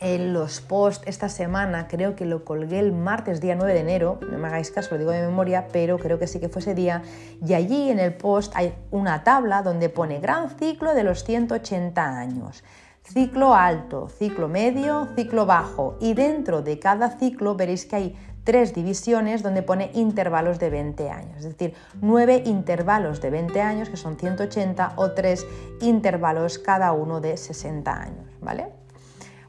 en 0.01 0.33
los 0.33 0.61
posts 0.61 1.07
esta 1.07 1.29
semana, 1.29 1.87
creo 1.87 2.17
que 2.17 2.25
lo 2.25 2.45
colgué 2.45 2.79
el 2.79 2.93
martes 2.93 3.41
día 3.41 3.55
9 3.55 3.75
de 3.75 3.81
enero, 3.81 4.19
no 4.31 4.39
me 4.39 4.49
hagáis 4.49 4.71
caso, 4.71 4.93
lo 4.93 4.99
digo 4.99 5.11
de 5.11 5.21
memoria, 5.21 5.69
pero 5.73 5.99
creo 5.99 6.19
que 6.19 6.27
sí 6.27 6.41
que 6.41 6.49
fue 6.49 6.61
ese 6.61 6.75
día, 6.75 7.03
y 7.47 7.53
allí 7.55 7.91
en 7.91 7.99
el 7.99 8.15
post 8.15 8.53
hay 8.57 8.75
una 8.91 9.23
tabla 9.25 9.63
donde 9.63 9.91
pone 9.91 10.19
gran 10.19 10.51
ciclo 10.59 10.95
de 10.95 11.05
los 11.05 11.23
180 11.25 12.19
años, 12.19 12.65
ciclo 13.05 13.55
alto, 13.55 14.09
ciclo 14.09 14.49
medio, 14.49 15.09
ciclo 15.15 15.45
bajo, 15.45 15.99
y 16.01 16.15
dentro 16.15 16.63
de 16.63 16.79
cada 16.79 17.19
ciclo 17.19 17.55
veréis 17.55 17.85
que 17.85 17.97
hay 17.97 18.17
tres 18.45 18.75
divisiones 18.75 19.43
donde 19.43 19.63
pone 19.63 19.91
intervalos 19.95 20.59
de 20.59 20.71
20 20.71 21.11
años, 21.11 21.39
es 21.39 21.45
decir, 21.45 21.75
nueve 22.01 22.43
intervalos 22.45 23.21
de 23.21 23.31
20 23.31 23.61
años, 23.61 23.89
que 23.89 23.97
son 23.97 24.17
180, 24.17 24.95
o 24.97 25.13
tres 25.13 25.47
intervalos 25.81 26.59
cada 26.59 26.93
uno 26.93 27.21
de 27.21 27.37
60 27.37 27.93
años, 27.93 28.27
¿vale? 28.41 28.69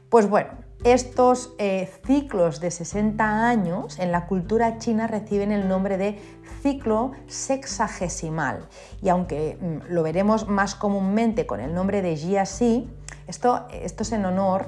Pues 0.08 0.28
bueno, 0.28 0.50
estos 0.84 1.54
eh, 1.58 1.88
ciclos 2.04 2.60
de 2.60 2.72
60 2.72 3.48
años 3.48 3.98
en 4.00 4.10
la 4.10 4.26
cultura 4.26 4.78
china 4.78 5.06
reciben 5.06 5.52
el 5.52 5.68
nombre 5.68 5.96
de 5.96 6.18
ciclo 6.60 7.12
sexagesimal. 7.28 8.68
Y 9.00 9.08
aunque 9.08 9.58
mm, 9.60 9.92
lo 9.92 10.02
veremos 10.02 10.48
más 10.48 10.74
comúnmente 10.74 11.46
con 11.46 11.60
el 11.60 11.72
nombre 11.72 12.02
de 12.02 12.16
Jiaxi, 12.16 12.90
esto, 13.28 13.66
esto 13.70 14.02
es 14.02 14.12
en 14.12 14.24
honor, 14.24 14.66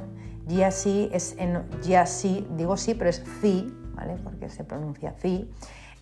Jiaxi 0.49 1.11
es 1.13 1.35
en 1.39 1.65
Jiaxi, 1.83 2.47
digo 2.57 2.77
sí, 2.77 2.95
pero 2.95 3.11
es 3.11 3.23
Porque 4.23 4.49
se 4.49 4.65
pronuncia 4.65 5.15
así. 5.17 5.51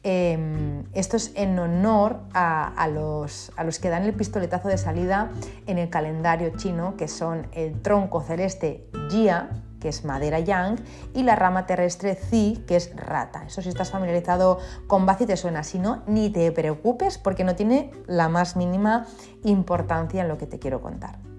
Em, 0.05 0.85
esto 0.95 1.17
es 1.17 1.31
en 1.37 1.57
honor 1.59 2.19
a, 2.35 2.89
los, 2.93 3.53
a, 3.57 3.63
los, 3.63 3.79
que 3.79 3.89
dan 3.89 4.03
el 4.03 4.15
pistoletazo 4.15 4.67
de 4.69 4.77
salida 4.77 5.31
en 5.67 5.79
el 5.79 5.91
calendario 5.91 6.51
chino, 6.57 6.97
que 6.97 7.07
son 7.07 7.47
el 7.53 7.81
tronco 7.83 8.21
celeste 8.21 8.89
Jia, 9.11 9.51
que 9.81 9.89
es 9.89 10.05
madera 10.05 10.41
yang, 10.41 10.77
y 11.15 11.23
la 11.23 11.37
rama 11.37 11.67
terrestre 11.67 12.17
Zi, 12.17 12.65
que 12.67 12.77
es 12.77 12.95
rata. 12.97 13.45
Eso 13.47 13.63
si 13.63 13.69
estás 13.69 13.91
familiarizado 13.91 14.59
con 14.89 15.07
Bazi 15.07 15.27
te 15.27 15.37
suena, 15.37 15.63
si 15.63 15.79
no, 15.79 16.03
ni 16.07 16.31
te 16.31 16.51
preocupes 16.51 17.19
porque 17.19 17.45
no 17.45 17.55
tiene 17.55 17.93
la 18.07 18.29
más 18.29 18.57
mínima 18.57 19.07
importancia 19.45 20.23
en 20.23 20.29
lo 20.29 20.39
que 20.39 20.47
te 20.47 20.59
quiero 20.59 20.81
contar. 20.81 21.32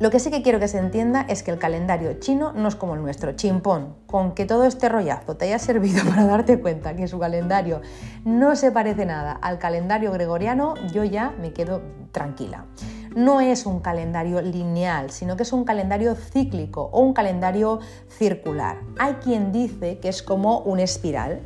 Lo 0.00 0.10
que 0.10 0.18
sí 0.18 0.30
que 0.30 0.40
quiero 0.40 0.58
que 0.58 0.66
se 0.66 0.78
entienda 0.78 1.26
es 1.28 1.42
que 1.42 1.50
el 1.50 1.58
calendario 1.58 2.14
chino 2.14 2.54
no 2.54 2.68
es 2.68 2.74
como 2.74 2.94
el 2.94 3.02
nuestro, 3.02 3.32
chimpón. 3.32 3.96
Con 4.06 4.32
que 4.32 4.46
todo 4.46 4.64
este 4.64 4.88
rollazo 4.88 5.36
te 5.36 5.44
haya 5.44 5.58
servido 5.58 6.02
para 6.08 6.24
darte 6.24 6.58
cuenta 6.58 6.96
que 6.96 7.06
su 7.06 7.18
calendario 7.18 7.82
no 8.24 8.56
se 8.56 8.72
parece 8.72 9.04
nada 9.04 9.32
al 9.32 9.58
calendario 9.58 10.10
gregoriano, 10.10 10.72
yo 10.90 11.04
ya 11.04 11.34
me 11.38 11.52
quedo 11.52 11.82
tranquila. 12.12 12.64
No 13.14 13.42
es 13.42 13.66
un 13.66 13.80
calendario 13.80 14.40
lineal, 14.40 15.10
sino 15.10 15.36
que 15.36 15.42
es 15.42 15.52
un 15.52 15.64
calendario 15.64 16.14
cíclico 16.14 16.88
o 16.94 17.02
un 17.02 17.12
calendario 17.12 17.80
circular. 18.08 18.78
Hay 18.98 19.16
quien 19.16 19.52
dice 19.52 19.98
que 19.98 20.08
es 20.08 20.22
como 20.22 20.60
un 20.60 20.80
espiral, 20.80 21.42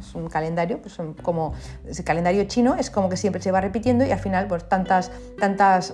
es 0.00 0.14
un 0.14 0.28
calendario, 0.28 0.80
pues 0.80 0.96
como 1.22 1.54
ese 1.86 2.04
calendario 2.04 2.44
chino 2.44 2.74
es 2.74 2.90
como 2.90 3.08
que 3.08 3.16
siempre 3.16 3.42
se 3.42 3.50
va 3.50 3.60
repitiendo 3.60 4.04
y 4.04 4.10
al 4.10 4.18
final 4.18 4.46
pues 4.46 4.68
tantas, 4.68 5.10
tantas, 5.38 5.92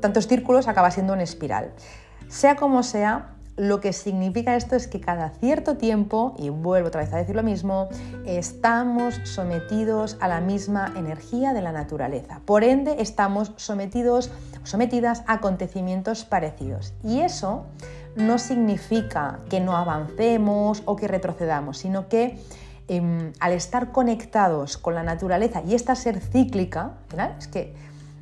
tantos 0.00 0.26
círculos 0.26 0.68
acaba 0.68 0.90
siendo 0.90 1.12
una 1.12 1.22
espiral. 1.22 1.72
Sea 2.28 2.56
como 2.56 2.82
sea, 2.82 3.34
lo 3.60 3.80
que 3.80 3.92
significa 3.92 4.56
esto 4.56 4.74
es 4.74 4.88
que 4.88 5.00
cada 5.00 5.28
cierto 5.30 5.76
tiempo, 5.76 6.34
y 6.38 6.48
vuelvo 6.48 6.88
otra 6.88 7.02
vez 7.02 7.12
a 7.12 7.18
decir 7.18 7.36
lo 7.36 7.42
mismo, 7.42 7.90
estamos 8.24 9.20
sometidos 9.24 10.16
a 10.20 10.28
la 10.28 10.40
misma 10.40 10.94
energía 10.96 11.52
de 11.52 11.60
la 11.60 11.70
naturaleza. 11.70 12.40
Por 12.46 12.64
ende, 12.64 12.96
estamos 13.00 13.52
sometidos, 13.56 14.30
sometidas 14.62 15.24
a 15.26 15.34
acontecimientos 15.34 16.24
parecidos. 16.24 16.94
Y 17.04 17.20
eso 17.20 17.66
no 18.16 18.38
significa 18.38 19.40
que 19.50 19.60
no 19.60 19.76
avancemos 19.76 20.82
o 20.86 20.96
que 20.96 21.06
retrocedamos, 21.06 21.76
sino 21.76 22.08
que 22.08 22.38
Em, 22.92 23.32
al 23.38 23.52
estar 23.52 23.92
conectados 23.92 24.76
con 24.76 24.96
la 24.96 25.04
naturaleza 25.04 25.62
y 25.64 25.76
esta 25.76 25.94
ser 25.94 26.18
cíclica, 26.18 26.94
es 27.38 27.46
que 27.46 27.72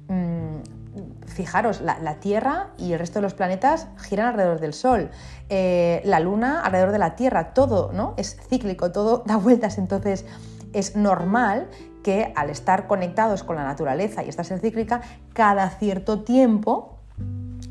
mm, 0.09 1.25
fijaros, 1.27 1.81
la, 1.81 2.21
Tierra 2.21 2.69
y 2.77 2.93
el 2.93 2.99
resto 2.99 3.21
de 3.21 3.23
los 3.23 3.33
planetas 3.33 3.89
giran 3.97 4.27
alrededor 4.27 4.61
del 4.61 4.75
Sol, 4.75 5.09
eh, 5.49 6.03
la 6.05 6.21
Luna 6.21 6.61
alrededor 6.61 6.93
de 6.93 6.99
la 6.99 7.17
Tierra, 7.17 7.55
todo 7.55 7.93
¿no? 7.95 8.13
es 8.19 8.37
cíclico, 8.51 8.93
todo 8.93 9.23
da 9.25 9.39
vueltas, 9.39 9.79
entonces 9.79 10.27
es 10.75 10.97
normal 10.97 11.69
que 12.03 12.31
al 12.37 12.51
estar 12.51 12.87
conectados 12.87 13.45
con 13.45 13.57
la 13.57 13.65
naturaleza 13.65 14.23
y 14.23 14.29
esta 14.29 14.45
ser 14.45 14.59
cíclica, 14.59 15.01
cada 15.33 15.71
cierto 15.71 16.25
tiempo 16.25 16.99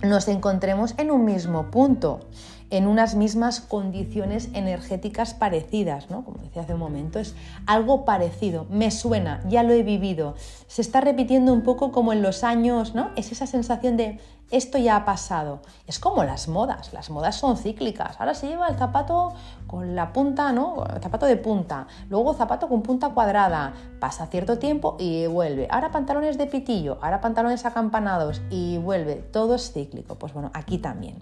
nos 0.01 0.27
encontremos 0.29 0.95
en 0.97 1.11
un 1.11 1.25
mismo 1.25 1.69
punto 1.69 2.21
en 2.69 2.87
unas 2.87 3.15
mismas 3.15 3.61
condiciones 3.61 4.49
energéticas 4.53 5.33
parecidas, 5.33 6.09
¿no? 6.09 6.25
Como 6.25 6.39
decía 6.39 6.63
hace 6.63 6.73
un 6.73 6.79
momento, 6.79 7.19
es 7.19 7.35
algo 7.65 8.05
parecido, 8.05 8.65
me 8.69 8.91
suena, 8.91 9.41
ya 9.47 9.63
lo 9.63 9.73
he 9.73 9.83
vivido. 9.83 10.35
Se 10.67 10.81
está 10.81 11.01
repitiendo 11.01 11.53
un 11.53 11.61
poco 11.61 11.91
como 11.91 12.13
en 12.13 12.21
los 12.21 12.43
años, 12.43 12.95
¿no? 12.95 13.11
Es 13.15 13.31
esa 13.31 13.47
sensación 13.47 13.97
de 13.97 14.19
esto 14.49 14.77
ya 14.77 14.95
ha 14.95 15.05
pasado. 15.05 15.59
Es 15.87 15.99
como 15.99 16.23
las 16.23 16.47
modas, 16.47 16.93
las 16.93 17.09
modas 17.09 17.35
son 17.35 17.57
cíclicas. 17.57 18.15
Ahora 18.19 18.33
se 18.33 18.47
lleva 18.47 18.67
el 18.67 18.77
zapato 18.77 19.33
con 19.67 19.95
la 19.95 20.13
punta, 20.13 20.53
¿no? 20.53 20.85
Zapato 21.01 21.25
de 21.25 21.35
punta, 21.35 21.87
luego 22.09 22.33
zapato 22.33 22.69
con 22.69 22.81
punta 22.81 23.09
cuadrada, 23.09 23.73
pasa 23.99 24.27
cierto 24.27 24.57
tiempo 24.57 24.95
y 24.99 25.27
vuelve. 25.27 25.67
Ahora 25.69 25.91
pantalones 25.91 26.37
de 26.37 26.47
pitillo, 26.47 26.97
ahora 27.01 27.19
pantalones 27.19 27.65
acampanados 27.65 28.41
y 28.49 28.77
vuelve. 28.77 29.15
Todo 29.15 29.55
es 29.55 29.73
cíclico. 29.73 30.15
Pues 30.15 30.33
bueno, 30.33 30.49
aquí 30.53 30.77
también. 30.77 31.17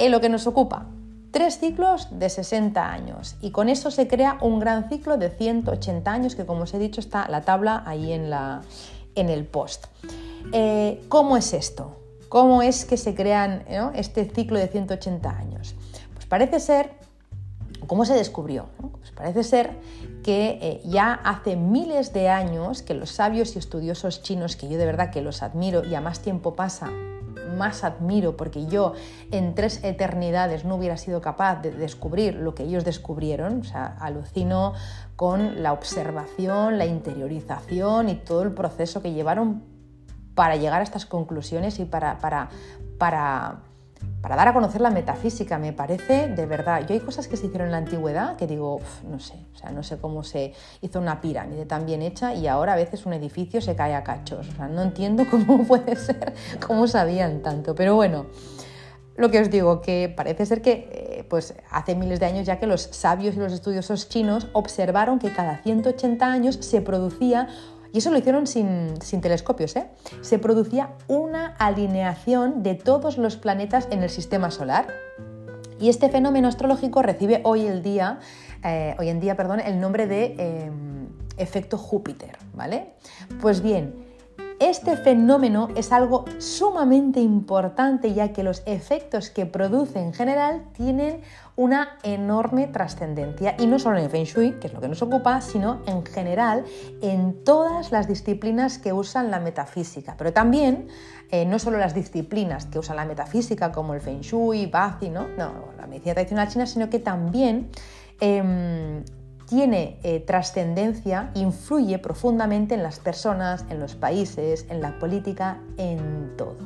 En 0.00 0.12
lo 0.12 0.22
que 0.22 0.30
nos 0.30 0.46
ocupa, 0.46 0.86
tres 1.30 1.58
ciclos 1.58 2.08
de 2.10 2.30
60 2.30 2.90
años 2.90 3.36
y 3.42 3.50
con 3.50 3.68
eso 3.68 3.90
se 3.90 4.08
crea 4.08 4.38
un 4.40 4.58
gran 4.58 4.88
ciclo 4.88 5.18
de 5.18 5.28
180 5.28 6.10
años 6.10 6.34
que 6.34 6.46
como 6.46 6.62
os 6.62 6.72
he 6.72 6.78
dicho 6.78 7.00
está 7.00 7.28
la 7.28 7.42
tabla 7.42 7.82
ahí 7.84 8.14
en, 8.14 8.30
la, 8.30 8.62
en 9.14 9.28
el 9.28 9.44
post. 9.44 9.88
Eh, 10.54 11.04
¿Cómo 11.10 11.36
es 11.36 11.52
esto? 11.52 11.98
¿Cómo 12.30 12.62
es 12.62 12.86
que 12.86 12.96
se 12.96 13.14
crean 13.14 13.62
este 13.94 14.24
ciclo 14.24 14.58
de 14.58 14.68
180 14.68 15.28
años? 15.28 15.74
Pues 16.14 16.24
parece 16.24 16.60
ser, 16.60 16.92
¿cómo 17.86 18.06
se 18.06 18.14
descubrió? 18.14 18.70
Pues 19.00 19.10
parece 19.10 19.44
ser 19.44 19.70
que 20.24 20.58
eh, 20.62 20.80
ya 20.86 21.12
hace 21.12 21.56
miles 21.56 22.14
de 22.14 22.30
años 22.30 22.80
que 22.80 22.94
los 22.94 23.10
sabios 23.10 23.54
y 23.54 23.58
estudiosos 23.58 24.22
chinos, 24.22 24.56
que 24.56 24.66
yo 24.66 24.78
de 24.78 24.86
verdad 24.86 25.10
que 25.10 25.20
los 25.20 25.42
admiro 25.42 25.84
y 25.84 25.94
a 25.94 26.00
más 26.00 26.20
tiempo 26.20 26.54
pasa, 26.54 26.88
más 27.56 27.84
admiro, 27.84 28.36
porque 28.36 28.66
yo 28.66 28.94
en 29.30 29.54
tres 29.54 29.82
eternidades 29.84 30.64
no 30.64 30.76
hubiera 30.76 30.96
sido 30.96 31.20
capaz 31.20 31.62
de 31.62 31.70
descubrir 31.70 32.34
lo 32.34 32.54
que 32.54 32.64
ellos 32.64 32.84
descubrieron, 32.84 33.60
o 33.60 33.64
sea, 33.64 33.96
alucino 34.00 34.74
con 35.16 35.62
la 35.62 35.72
observación, 35.72 36.78
la 36.78 36.86
interiorización 36.86 38.08
y 38.08 38.14
todo 38.14 38.42
el 38.42 38.52
proceso 38.52 39.02
que 39.02 39.12
llevaron 39.12 39.62
para 40.34 40.56
llegar 40.56 40.80
a 40.80 40.84
estas 40.84 41.06
conclusiones 41.06 41.78
y 41.78 41.84
para, 41.84 42.18
para, 42.18 42.48
para, 42.98 43.60
para 44.20 44.36
dar 44.36 44.48
a 44.48 44.52
conocer 44.52 44.80
la 44.80 44.90
metafísica, 44.90 45.58
me 45.58 45.72
parece, 45.72 46.28
de 46.28 46.46
verdad. 46.46 46.86
Yo 46.86 46.94
hay 46.94 47.00
cosas 47.00 47.26
que 47.26 47.36
se 47.36 47.46
hicieron 47.46 47.68
en 47.68 47.72
la 47.72 47.78
antigüedad 47.78 48.36
que 48.36 48.46
digo, 48.46 48.80
no 49.08 49.18
sé, 49.18 49.34
o 49.54 49.56
sea, 49.56 49.70
no 49.70 49.82
sé 49.82 49.98
cómo 49.98 50.22
se 50.24 50.52
hizo 50.82 51.00
una 51.00 51.20
pirámide 51.20 51.64
tan 51.64 51.86
bien 51.86 52.02
hecha 52.02 52.34
y 52.34 52.46
ahora 52.46 52.74
a 52.74 52.76
veces 52.76 53.06
un 53.06 53.14
edificio 53.14 53.60
se 53.62 53.74
cae 53.74 53.94
a 53.94 54.04
cachos. 54.04 54.48
O 54.48 54.52
sea, 54.52 54.68
no 54.68 54.82
entiendo 54.82 55.24
cómo 55.30 55.64
puede 55.64 55.96
ser, 55.96 56.34
cómo 56.66 56.86
sabían 56.86 57.40
tanto. 57.40 57.74
Pero 57.74 57.94
bueno, 57.94 58.26
lo 59.16 59.30
que 59.30 59.40
os 59.40 59.50
digo, 59.50 59.80
que 59.80 60.12
parece 60.14 60.46
ser 60.46 60.60
que 60.60 60.88
eh, 60.92 61.26
pues 61.28 61.54
hace 61.70 61.94
miles 61.94 62.20
de 62.20 62.26
años 62.26 62.46
ya 62.46 62.58
que 62.58 62.66
los 62.66 62.82
sabios 62.82 63.36
y 63.36 63.38
los 63.38 63.52
estudiosos 63.52 64.08
chinos 64.08 64.48
observaron 64.52 65.18
que 65.18 65.32
cada 65.32 65.58
180 65.62 66.26
años 66.26 66.56
se 66.60 66.80
producía 66.82 67.48
y 67.92 67.98
eso 67.98 68.10
lo 68.10 68.18
hicieron 68.18 68.46
sin, 68.46 68.94
telescopios. 69.20 69.76
¿eh? 69.76 69.88
Se 70.20 70.38
producía 70.38 70.90
una 71.08 71.54
alineación 71.58 72.62
de 72.62 72.74
todos 72.74 73.18
los 73.18 73.36
planetas 73.36 73.88
en 73.90 74.02
el 74.02 74.10
sistema 74.10 74.50
solar. 74.50 74.88
Y 75.80 75.88
este 75.88 76.08
fenómeno 76.08 76.48
astrológico 76.48 77.02
recibe 77.02 77.40
hoy, 77.44 77.66
el 77.66 77.82
día, 77.82 78.20
eh, 78.64 78.94
hoy 78.98 79.08
en 79.08 79.18
día 79.18 79.36
perdón, 79.36 79.60
el 79.60 79.80
nombre 79.80 80.06
de 80.06 80.34
em, 80.38 81.08
efecto 81.38 81.78
Júpiter. 81.78 82.36
¿vale? 82.54 82.92
Pues 83.40 83.62
bien, 83.62 83.94
este 84.60 84.98
fenómeno 84.98 85.68
es 85.74 85.90
algo 85.90 86.26
sumamente 86.38 87.18
importante 87.20 88.12
ya 88.12 88.32
que 88.34 88.42
los 88.42 88.62
efectos 88.66 89.30
que 89.30 89.46
produce 89.46 89.98
en 89.98 90.12
general 90.12 90.64
tienen 90.74 91.22
una 91.56 91.98
enorme 92.02 92.66
trascendencia 92.66 93.56
y 93.58 93.66
no 93.66 93.78
solo 93.78 93.96
en 93.96 94.04
el 94.04 94.10
Feng 94.10 94.24
Shui, 94.24 94.52
que 94.60 94.66
es 94.66 94.74
lo 94.74 94.80
que 94.80 94.88
nos 94.88 95.00
ocupa, 95.00 95.40
sino 95.40 95.80
en 95.86 96.04
general 96.04 96.64
en 97.00 97.42
todas 97.42 97.90
las 97.90 98.06
disciplinas 98.06 98.78
que 98.78 98.92
usan 98.92 99.30
la 99.30 99.40
metafísica, 99.40 100.14
pero 100.18 100.34
también 100.34 100.88
eh, 101.30 101.46
no 101.46 101.58
solo 101.58 101.78
las 101.78 101.94
disciplinas 101.94 102.66
que 102.66 102.78
usan 102.78 102.96
la 102.96 103.06
metafísica 103.06 103.72
como 103.72 103.94
el 103.94 104.02
Feng 104.02 104.20
Shui, 104.20 104.66
Bazi, 104.66 105.08
¿no? 105.08 105.26
no 105.38 105.70
la 105.78 105.86
medicina 105.86 106.12
tradicional 106.12 106.48
china, 106.48 106.66
sino 106.66 106.90
que 106.90 106.98
también 106.98 107.70
em, 108.20 109.02
tiene 109.50 109.98
eh, 110.04 110.20
trascendencia, 110.20 111.32
influye 111.34 111.98
profundamente 111.98 112.76
en 112.76 112.84
las 112.84 113.00
personas, 113.00 113.64
en 113.68 113.80
los 113.80 113.96
países, 113.96 114.64
en 114.70 114.80
la 114.80 114.96
política, 115.00 115.58
en 115.76 116.36
todo. 116.36 116.56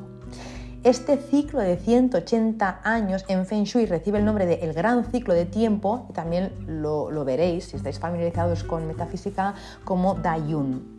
Este 0.83 1.17
ciclo 1.17 1.61
de 1.61 1.79
180 1.79 2.83
años 2.85 3.25
en 3.29 3.47
Feng 3.47 3.65
Shui 3.65 3.87
recibe 3.87 4.19
el 4.19 4.27
nombre 4.27 4.45
de 4.45 4.57
el 4.57 4.75
gran 4.75 5.11
ciclo 5.11 5.33
de 5.33 5.47
tiempo, 5.47 6.07
y 6.11 6.13
también 6.13 6.53
lo, 6.67 7.11
lo 7.11 7.25
veréis 7.25 7.65
si 7.65 7.77
estáis 7.77 7.99
familiarizados 7.99 8.65
con 8.65 8.87
metafísica, 8.87 9.55
como 9.85 10.15
Dayun. 10.17 10.94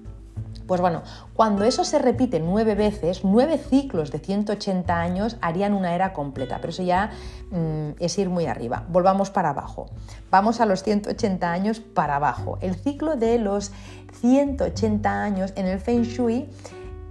Pues 0.67 0.82
bueno, 0.82 1.04
cuando 1.36 1.63
eso 1.63 1.84
se 1.84 2.00
repite 2.00 2.39
nueve 2.39 2.74
veces, 2.74 3.24
nueve 3.24 3.60
ciclos 3.60 4.12
de 4.12 4.17
180 4.17 5.00
años 5.00 5.38
harían 5.41 5.74
una 5.74 5.93
era 5.93 6.12
completa, 6.12 6.58
pero 6.58 6.71
eso 6.71 6.82
ya 6.82 7.12
mm, 7.52 7.91
es 8.00 8.17
ir 8.17 8.30
muy 8.30 8.48
arriba. 8.48 8.84
Volvamos 8.89 9.30
para 9.30 9.50
abajo. 9.50 9.86
Vamos 10.32 10.62
a 10.62 10.65
los 10.65 10.82
180 10.82 11.52
años 11.52 11.80
para 11.80 12.15
abajo. 12.15 12.58
El 12.62 12.74
ciclo 12.76 13.15
de 13.15 13.38
los 13.38 13.71
180 14.21 15.24
años 15.24 15.54
en 15.56 15.67
el 15.67 15.80
Feng 15.80 16.02
Shui 16.02 16.50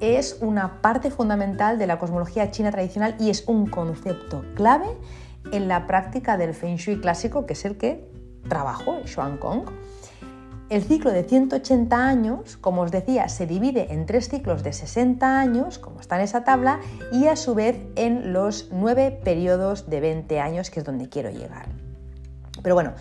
es 0.00 0.38
una 0.40 0.80
parte 0.82 1.12
fundamental 1.12 1.78
de 1.78 1.86
la 1.86 2.00
cosmología 2.00 2.50
china 2.50 2.72
tradicional 2.72 3.14
y 3.20 3.30
es 3.30 3.44
un 3.46 3.68
concepto 3.68 4.44
clave 4.56 4.88
en 5.52 5.68
la 5.68 5.86
práctica 5.86 6.36
del 6.36 6.54
Feng 6.54 6.76
Shui 6.76 7.00
clásico, 7.00 7.46
que 7.46 7.52
es 7.52 7.64
el 7.64 7.76
que 7.76 8.10
trabajo, 8.48 8.96
Xuan 9.06 9.38
Kong. 9.38 9.70
El 10.74 10.82
ciclo 10.82 11.12
de 11.12 11.22
180 11.22 12.04
años, 12.04 12.56
como 12.56 12.82
os 12.82 12.90
decía, 12.90 13.28
se 13.28 13.46
divide 13.46 13.92
en 13.92 14.06
tres 14.06 14.28
ciclos 14.28 14.64
de 14.64 14.72
60 14.72 15.38
años, 15.38 15.78
como 15.78 16.00
está 16.00 16.16
en 16.16 16.22
esa 16.22 16.42
tabla, 16.42 16.80
y 17.12 17.28
a 17.28 17.36
su 17.36 17.54
vez 17.54 17.76
en 17.94 18.32
los 18.32 18.70
nueve 18.72 19.16
periodos 19.22 19.88
de 19.88 20.00
20 20.00 20.40
años, 20.40 20.70
que 20.70 20.80
es 20.80 20.84
donde 20.84 21.08
quiero 21.08 21.30
llegar. 21.30 21.66
Pero 22.60 22.74
bueno, 22.74 22.94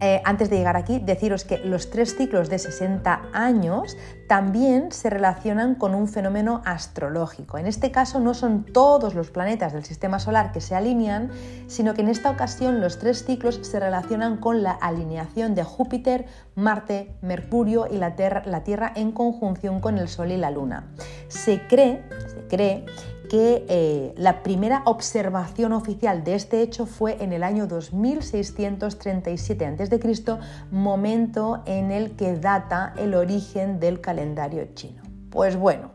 eh, 0.00 0.20
antes 0.24 0.50
de 0.50 0.58
llegar 0.58 0.76
aquí, 0.76 0.98
deciros 0.98 1.44
que 1.44 1.58
los 1.58 1.88
tres 1.88 2.16
ciclos 2.16 2.50
de 2.50 2.58
60 2.58 3.22
años 3.32 3.96
también 4.28 4.92
se 4.92 5.08
relacionan 5.08 5.74
con 5.74 5.94
un 5.94 6.06
fenómeno 6.06 6.60
astrológico. 6.66 7.56
En 7.56 7.66
este 7.66 7.90
caso 7.90 8.20
no 8.20 8.34
son 8.34 8.64
todos 8.64 9.14
los 9.14 9.30
planetas 9.30 9.72
del 9.72 9.84
sistema 9.84 10.18
solar 10.18 10.52
que 10.52 10.60
se 10.60 10.74
alinean, 10.74 11.30
sino 11.66 11.94
que 11.94 12.02
en 12.02 12.08
esta 12.08 12.28
ocasión 12.28 12.82
los 12.82 12.98
tres 12.98 13.24
ciclos 13.24 13.60
se 13.62 13.80
relacionan 13.80 14.36
con 14.36 14.62
la 14.62 14.72
alineación 14.72 15.54
de 15.54 15.64
Júpiter, 15.64 16.26
Marte, 16.54 17.14
Mercurio 17.22 17.86
y 17.90 17.96
la, 17.96 18.14
la 18.44 18.64
Tierra 18.64 18.92
en 18.96 19.12
conjunción 19.12 19.80
con 19.80 19.96
el 19.96 20.08
Sol 20.08 20.30
y 20.30 20.36
la 20.36 20.50
Luna. 20.50 20.92
Se 21.28 21.66
cree, 21.68 22.02
se 22.26 22.46
cree 22.48 22.84
que 23.28 23.64
eh, 23.68 24.14
la 24.16 24.42
primera 24.42 24.82
observación 24.84 25.72
oficial 25.72 26.24
de 26.24 26.34
este 26.34 26.62
hecho 26.62 26.86
fue 26.86 27.22
en 27.22 27.32
el 27.32 27.42
año 27.42 27.66
2637 27.66 29.66
a.C., 29.66 30.38
momento 30.70 31.62
en 31.66 31.90
el 31.90 32.16
que 32.16 32.36
data 32.36 32.94
el 32.96 33.14
origen 33.14 33.80
del 33.80 34.00
calendario 34.00 34.66
chino. 34.74 35.02
Pues 35.30 35.56
bueno, 35.56 35.90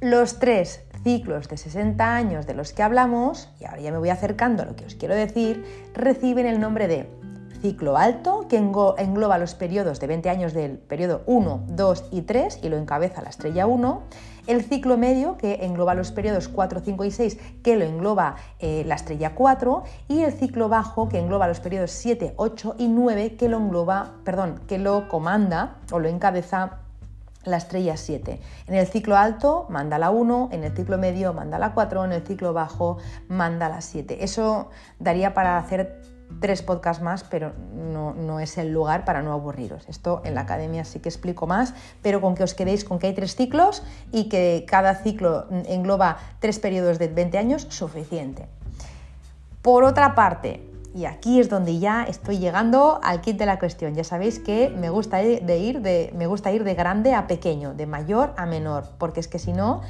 los 0.00 0.38
tres 0.38 0.82
ciclos 1.02 1.48
de 1.48 1.56
60 1.56 2.14
años 2.14 2.46
de 2.46 2.54
los 2.54 2.72
que 2.72 2.82
hablamos, 2.82 3.50
y 3.60 3.64
ahora 3.64 3.80
ya 3.80 3.92
me 3.92 3.98
voy 3.98 4.10
acercando 4.10 4.62
a 4.62 4.66
lo 4.66 4.76
que 4.76 4.84
os 4.84 4.94
quiero 4.94 5.14
decir, 5.14 5.64
reciben 5.94 6.46
el 6.46 6.60
nombre 6.60 6.88
de 6.88 7.08
ciclo 7.60 7.96
alto, 7.96 8.46
que 8.48 8.56
engloba 8.56 9.38
los 9.38 9.54
periodos 9.54 10.00
de 10.00 10.08
20 10.08 10.28
años 10.28 10.52
del 10.52 10.78
periodo 10.78 11.22
1, 11.26 11.66
2 11.68 12.04
y 12.10 12.22
3 12.22 12.60
y 12.62 12.68
lo 12.68 12.76
encabeza 12.76 13.22
la 13.22 13.30
estrella 13.30 13.66
1, 13.66 14.02
el 14.46 14.64
ciclo 14.64 14.96
medio, 14.96 15.36
que 15.36 15.64
engloba 15.64 15.94
los 15.94 16.12
periodos 16.12 16.48
4, 16.48 16.80
5 16.84 17.04
y 17.04 17.10
6, 17.10 17.38
que 17.62 17.76
lo 17.76 17.84
engloba 17.84 18.36
eh, 18.58 18.84
la 18.86 18.96
estrella 18.96 19.34
4, 19.34 19.84
y 20.08 20.22
el 20.22 20.32
ciclo 20.32 20.68
bajo, 20.68 21.08
que 21.08 21.18
engloba 21.18 21.48
los 21.48 21.60
periodos 21.60 21.92
7, 21.92 22.34
8 22.36 22.76
y 22.78 22.88
9, 22.88 23.36
que 23.36 23.48
lo 23.48 23.58
engloba, 23.58 24.12
perdón, 24.24 24.60
que 24.66 24.78
lo 24.78 25.08
comanda 25.08 25.76
o 25.90 25.98
lo 25.98 26.08
encabeza 26.08 26.78
la 27.44 27.56
estrella 27.56 27.96
7. 27.96 28.40
En 28.68 28.74
el 28.74 28.86
ciclo 28.86 29.16
alto 29.16 29.66
manda 29.68 29.98
la 29.98 30.10
1, 30.10 30.50
en 30.52 30.64
el 30.64 30.76
ciclo 30.76 30.98
medio 30.98 31.32
manda 31.32 31.58
la 31.58 31.72
4, 31.72 32.04
en 32.04 32.12
el 32.12 32.26
ciclo 32.26 32.52
bajo 32.52 32.98
manda 33.28 33.68
la 33.68 33.80
7. 33.80 34.22
Eso 34.24 34.70
daría 34.98 35.34
para 35.34 35.58
hacer 35.58 36.00
tres 36.40 36.62
podcasts 36.62 37.02
más, 37.02 37.24
pero 37.24 37.52
no, 37.74 38.40
es 38.40 38.58
el 38.58 38.72
lugar 38.72 39.04
para 39.04 39.22
no 39.22 39.32
aburriros. 39.32 39.88
Esto 39.88 40.22
en 40.24 40.34
la 40.34 40.42
academia 40.42 40.84
sí 40.84 41.00
que 41.00 41.08
explico 41.08 41.46
más, 41.46 41.74
pero 42.02 42.20
con 42.20 42.34
que 42.34 42.42
os 42.42 42.54
quedéis 42.54 42.84
con 42.84 42.98
que 42.98 43.08
hay 43.08 43.14
tres 43.14 43.36
ciclos 43.36 43.82
y 44.10 44.28
que 44.28 44.64
cada 44.66 44.94
ciclo 44.94 45.46
engloba 45.66 46.18
tres 46.40 46.58
periodos 46.58 46.98
de 46.98 47.08
20 47.08 47.38
años, 47.38 47.66
suficiente. 47.70 48.48
Por 49.62 49.84
otra 49.84 50.14
parte, 50.14 50.68
y 50.94 51.06
aquí 51.06 51.40
es 51.40 51.48
donde 51.48 51.78
ya 51.78 52.04
estoy 52.04 52.38
llegando 52.38 53.00
al 53.02 53.20
kit 53.20 53.38
de 53.38 53.46
la 53.46 53.58
cuestión. 53.58 53.94
Ya 53.94 54.04
sabéis 54.04 54.38
que 54.38 54.68
me 54.68 54.90
gusta 54.90 55.18
de 55.18 55.58
ir 55.58 55.80
de, 55.80 56.12
me 56.16 56.26
gusta 56.26 56.52
ir 56.52 56.64
de 56.64 56.74
grande 56.74 57.14
a 57.14 57.26
pequeño, 57.26 57.72
de 57.74 57.86
mayor 57.86 58.34
a 58.36 58.44
menor, 58.44 58.90
porque 58.98 59.20
es 59.20 59.28
que 59.28 59.38
si 59.38 59.52
no, 59.52 59.80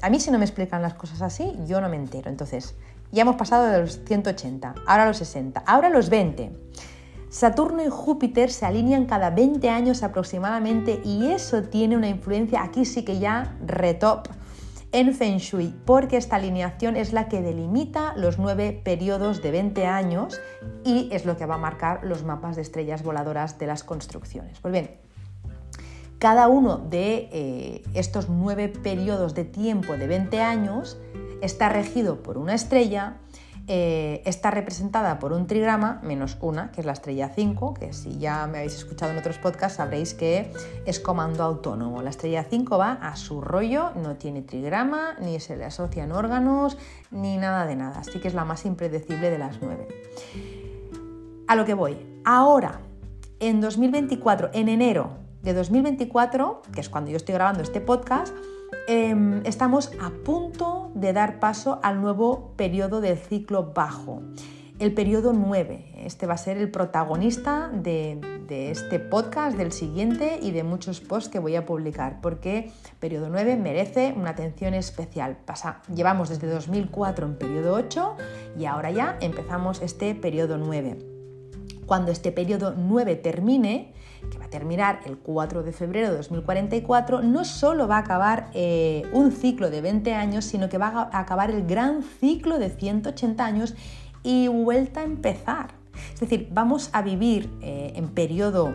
a 0.00 0.10
mí 0.10 0.20
si 0.20 0.30
no 0.30 0.38
me 0.38 0.44
explican 0.44 0.82
las 0.82 0.94
cosas 0.94 1.22
así, 1.22 1.56
yo 1.66 1.80
no 1.80 1.88
me 1.88 1.96
entero. 1.96 2.30
Entonces, 2.30 2.74
ya 3.14 3.22
hemos 3.22 3.36
pasado 3.36 3.64
de 3.64 3.80
los 3.80 4.04
180, 4.04 4.74
ahora 4.86 5.06
los 5.06 5.16
60, 5.18 5.62
ahora 5.66 5.88
los 5.88 6.10
20. 6.10 6.52
Saturno 7.30 7.84
y 7.84 7.88
Júpiter 7.88 8.50
se 8.50 8.66
alinean 8.66 9.06
cada 9.06 9.30
20 9.30 9.68
años 9.68 10.02
aproximadamente 10.02 11.00
y 11.04 11.26
eso 11.26 11.62
tiene 11.64 11.96
una 11.96 12.08
influencia, 12.08 12.62
aquí 12.62 12.84
sí 12.84 13.04
que 13.04 13.18
ya 13.18 13.56
retop, 13.66 14.28
en 14.92 15.12
Feng 15.12 15.38
Shui, 15.38 15.74
porque 15.84 16.16
esta 16.16 16.36
alineación 16.36 16.96
es 16.96 17.12
la 17.12 17.28
que 17.28 17.42
delimita 17.42 18.14
los 18.16 18.38
nueve 18.38 18.80
periodos 18.84 19.42
de 19.42 19.50
20 19.50 19.86
años 19.86 20.40
y 20.84 21.08
es 21.10 21.24
lo 21.24 21.36
que 21.36 21.46
va 21.46 21.56
a 21.56 21.58
marcar 21.58 22.04
los 22.04 22.22
mapas 22.22 22.54
de 22.54 22.62
estrellas 22.62 23.02
voladoras 23.02 23.58
de 23.58 23.66
las 23.66 23.82
construcciones. 23.82 24.60
Pues 24.60 24.70
bien, 24.70 24.92
cada 26.20 26.46
uno 26.46 26.78
de 26.78 27.28
eh, 27.32 27.82
estos 27.94 28.28
nueve 28.28 28.68
periodos 28.68 29.34
de 29.34 29.44
tiempo 29.44 29.96
de 29.96 30.06
20 30.06 30.40
años 30.40 30.96
está 31.44 31.68
regido 31.68 32.22
por 32.22 32.38
una 32.38 32.54
estrella 32.54 33.18
eh, 33.66 34.20
está 34.26 34.50
representada 34.50 35.18
por 35.18 35.32
un 35.32 35.46
trigrama 35.46 35.98
menos 36.02 36.36
una, 36.42 36.70
que 36.70 36.82
es 36.82 36.86
la 36.86 36.92
estrella 36.92 37.30
5, 37.34 37.72
que 37.72 37.94
si 37.94 38.18
ya 38.18 38.46
me 38.46 38.58
habéis 38.58 38.74
escuchado 38.74 39.12
en 39.12 39.18
otros 39.18 39.38
podcasts 39.38 39.78
sabréis 39.78 40.12
que 40.12 40.52
es 40.84 41.00
comando 41.00 41.42
autónomo. 41.42 42.02
La 42.02 42.10
estrella 42.10 42.44
5 42.44 42.76
va 42.76 42.92
a 42.92 43.16
su 43.16 43.40
rollo, 43.40 43.92
no 43.96 44.16
tiene 44.16 44.42
trigrama, 44.42 45.14
ni 45.18 45.40
se 45.40 45.56
le 45.56 45.64
asocian 45.64 46.12
órganos, 46.12 46.76
ni 47.10 47.38
nada 47.38 47.64
de 47.64 47.76
nada. 47.76 48.00
Así 48.00 48.20
que 48.20 48.28
es 48.28 48.34
la 48.34 48.44
más 48.44 48.66
impredecible 48.66 49.30
de 49.30 49.38
las 49.38 49.56
nueve. 49.62 49.88
A 51.48 51.56
lo 51.56 51.64
que 51.64 51.72
voy. 51.72 51.96
Ahora, 52.26 52.80
en 53.40 53.62
2024, 53.62 54.50
en 54.52 54.68
enero 54.68 55.16
de 55.40 55.54
2024, 55.54 56.60
que 56.74 56.82
es 56.82 56.90
cuando 56.90 57.10
yo 57.10 57.16
estoy 57.16 57.34
grabando 57.34 57.62
este 57.62 57.80
podcast, 57.80 58.34
Em, 58.86 59.40
estamos 59.46 59.92
a 60.00 60.10
punto 60.10 60.90
de 60.94 61.12
dar 61.12 61.40
paso 61.40 61.80
al 61.82 62.00
nuevo 62.00 62.52
periodo 62.56 63.00
del 63.00 63.16
ciclo 63.16 63.72
bajo, 63.74 64.22
el 64.78 64.92
periodo 64.92 65.32
9. 65.32 65.92
Este 66.04 66.26
va 66.26 66.34
a 66.34 66.38
ser 66.38 66.58
el 66.58 66.70
protagonista 66.70 67.70
de, 67.72 68.20
este 68.48 69.00
podcast, 69.00 69.56
del 69.56 69.72
siguiente 69.72 70.38
y 70.42 70.50
de 70.50 70.64
muchos 70.64 71.00
posts 71.00 71.30
que 71.30 71.38
voy 71.38 71.56
a 71.56 71.64
publicar, 71.64 72.20
porque 72.20 72.72
periodo 73.00 73.28
9 73.30 73.56
merece 73.56 74.12
una 74.16 74.30
atención 74.30 74.74
especial. 74.74 75.38
llevamos 75.94 76.28
desde 76.28 76.46
2004 76.48 77.26
en 77.26 77.38
periodo 77.38 77.74
8 77.74 78.16
y 78.58 78.66
ahora 78.66 78.90
ya 78.90 79.16
empezamos 79.20 79.80
este 79.80 80.14
periodo 80.14 80.58
9. 80.58 80.98
Cuando 81.86 82.12
este 82.12 82.32
periodo 82.32 82.74
9 82.76 83.16
termine, 83.16 83.94
que 84.30 84.38
va 84.38 84.46
a 84.46 84.50
terminar 84.50 85.00
el 85.04 85.18
4 85.18 85.62
de 85.62 85.72
febrero 85.72 86.10
de 86.10 86.16
2044, 86.16 87.22
no 87.22 87.44
solo 87.44 87.88
va 87.88 87.96
a 87.96 88.00
acabar 88.00 88.50
eh, 88.54 89.02
un 89.12 89.32
ciclo 89.32 89.70
de 89.70 89.80
20 89.80 90.14
años, 90.14 90.44
sino 90.44 90.68
que 90.68 90.78
va 90.78 91.08
a 91.12 91.18
acabar 91.18 91.50
el 91.50 91.66
gran 91.66 92.02
ciclo 92.02 92.58
de 92.58 92.70
180 92.70 93.44
años 93.44 93.74
y 94.22 94.48
vuelta 94.48 95.00
a 95.00 95.04
empezar. 95.04 95.74
Es 96.12 96.20
decir, 96.20 96.48
vamos 96.52 96.90
a 96.92 97.02
vivir 97.02 97.50
eh, 97.62 97.92
en 97.96 98.08
periodo 98.08 98.74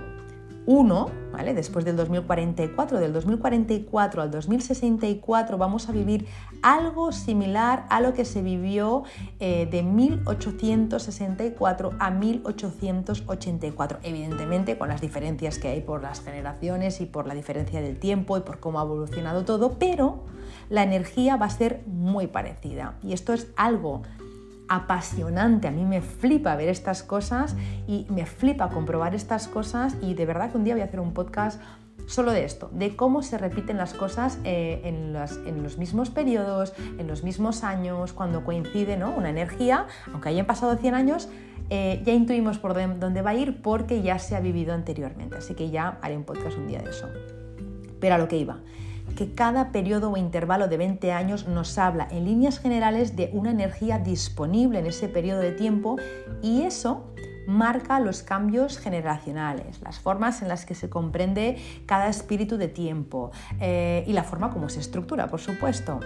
1, 0.69 1.09
¿vale? 1.31 1.53
después 1.55 1.83
del 1.83 1.95
2044, 1.95 2.99
del 2.99 3.11
2044 3.11 4.21
al 4.21 4.29
2064 4.29 5.57
vamos 5.57 5.89
a 5.89 5.91
vivir 5.91 6.27
algo 6.61 7.11
similar 7.11 7.87
a 7.89 8.01
lo 8.01 8.13
que 8.13 8.23
se 8.23 8.43
vivió 8.43 9.01
eh, 9.39 9.67
de 9.71 9.81
1864 9.81 11.93
a 11.97 12.11
1884, 12.11 13.97
evidentemente 14.03 14.77
con 14.77 14.89
las 14.89 15.01
diferencias 15.01 15.57
que 15.57 15.69
hay 15.69 15.81
por 15.81 16.03
las 16.03 16.21
generaciones 16.21 17.01
y 17.01 17.07
por 17.07 17.25
la 17.25 17.33
diferencia 17.33 17.81
del 17.81 17.97
tiempo 17.97 18.37
y 18.37 18.41
por 18.41 18.59
cómo 18.59 18.79
ha 18.79 18.83
evolucionado 18.83 19.45
todo, 19.45 19.79
pero 19.79 20.19
la 20.69 20.83
energía 20.83 21.35
va 21.35 21.47
a 21.47 21.49
ser 21.49 21.81
muy 21.87 22.27
parecida 22.27 22.93
y 23.01 23.13
esto 23.13 23.33
es 23.33 23.47
algo 23.55 24.03
apasionante. 24.69 25.67
A 25.67 25.71
mí 25.71 25.83
me 25.83 26.01
flipa 26.01 26.55
ver 26.55 26.69
estas 26.69 27.03
cosas 27.03 27.55
y 27.87 28.05
me 28.09 28.25
flipa 28.25 28.69
comprobar 28.69 29.15
estas 29.15 29.47
cosas 29.47 29.97
y 30.01 30.13
de 30.13 30.25
verdad 30.25 30.51
que 30.51 30.57
un 30.57 30.63
día 30.63 30.75
voy 30.75 30.81
a 30.81 30.85
hacer 30.85 30.99
un 30.99 31.13
podcast 31.13 31.59
solo 32.05 32.31
de 32.31 32.45
esto, 32.45 32.69
de 32.73 32.95
cómo 32.95 33.21
se 33.21 33.37
repiten 33.37 33.77
las 33.77 33.93
cosas 33.93 34.39
eh, 34.43 34.81
en, 34.85 35.13
los, 35.61 35.77
mismos 35.77 36.09
periodos, 36.09 36.73
en 36.97 37.07
los 37.07 37.23
mismos 37.23 37.63
años, 37.63 38.13
cuando 38.13 38.43
coincide 38.43 38.97
¿no? 38.97 39.11
una 39.11 39.29
energía, 39.29 39.85
aunque 40.11 40.29
hayan 40.29 40.45
pasado 40.45 40.75
100 40.75 40.95
años, 40.95 41.29
eh, 41.69 42.01
ya 42.03 42.13
intuimos 42.13 42.57
por 42.57 42.73
dónde 42.99 43.21
va 43.21 43.31
a 43.31 43.35
ir 43.35 43.61
porque 43.61 44.01
ya 44.01 44.17
se 44.17 44.35
ha 44.35 44.39
vivido 44.39 44.73
anteriormente. 44.73 45.37
Así 45.37 45.53
que 45.53 45.69
ya 45.69 45.99
haré 46.01 46.17
un 46.17 46.23
podcast 46.23 46.57
un 46.57 46.67
día 46.67 46.79
de 46.81 46.89
eso. 46.89 47.07
Pero 47.99 48.15
a 48.15 48.17
lo 48.17 48.27
que 48.27 48.37
iba 48.37 48.57
que 49.15 49.33
cada 49.33 49.71
periodo 49.71 50.11
o 50.11 50.17
intervalo 50.17 50.67
de 50.67 50.77
20 50.77 51.11
años 51.11 51.47
nos 51.47 51.77
habla 51.77 52.07
en 52.11 52.25
líneas 52.25 52.59
generales 52.59 53.15
de 53.15 53.29
una 53.33 53.51
energía 53.51 53.99
disponible 53.99 54.79
en 54.79 54.87
ese 54.87 55.07
periodo 55.07 55.39
de 55.39 55.51
tiempo 55.51 55.97
y 56.41 56.63
eso 56.63 57.13
marca 57.49 57.99
los 57.99 58.21
cambios 58.21 58.77
generacionales, 58.77 59.81
las 59.81 59.99
formas 59.99 60.41
en 60.41 60.47
las 60.47 60.65
que 60.65 60.75
se 60.75 60.89
comprende 60.89 61.57
cada 61.87 62.07
espíritu 62.07 62.57
de 62.57 62.67
tiempo 62.67 63.31
eh, 63.59 64.03
y 64.07 64.13
la 64.13 64.23
forma 64.23 64.51
como 64.51 64.69
se 64.69 64.79
estructura, 64.79 65.27
por 65.27 65.39
supuesto. 65.39 65.99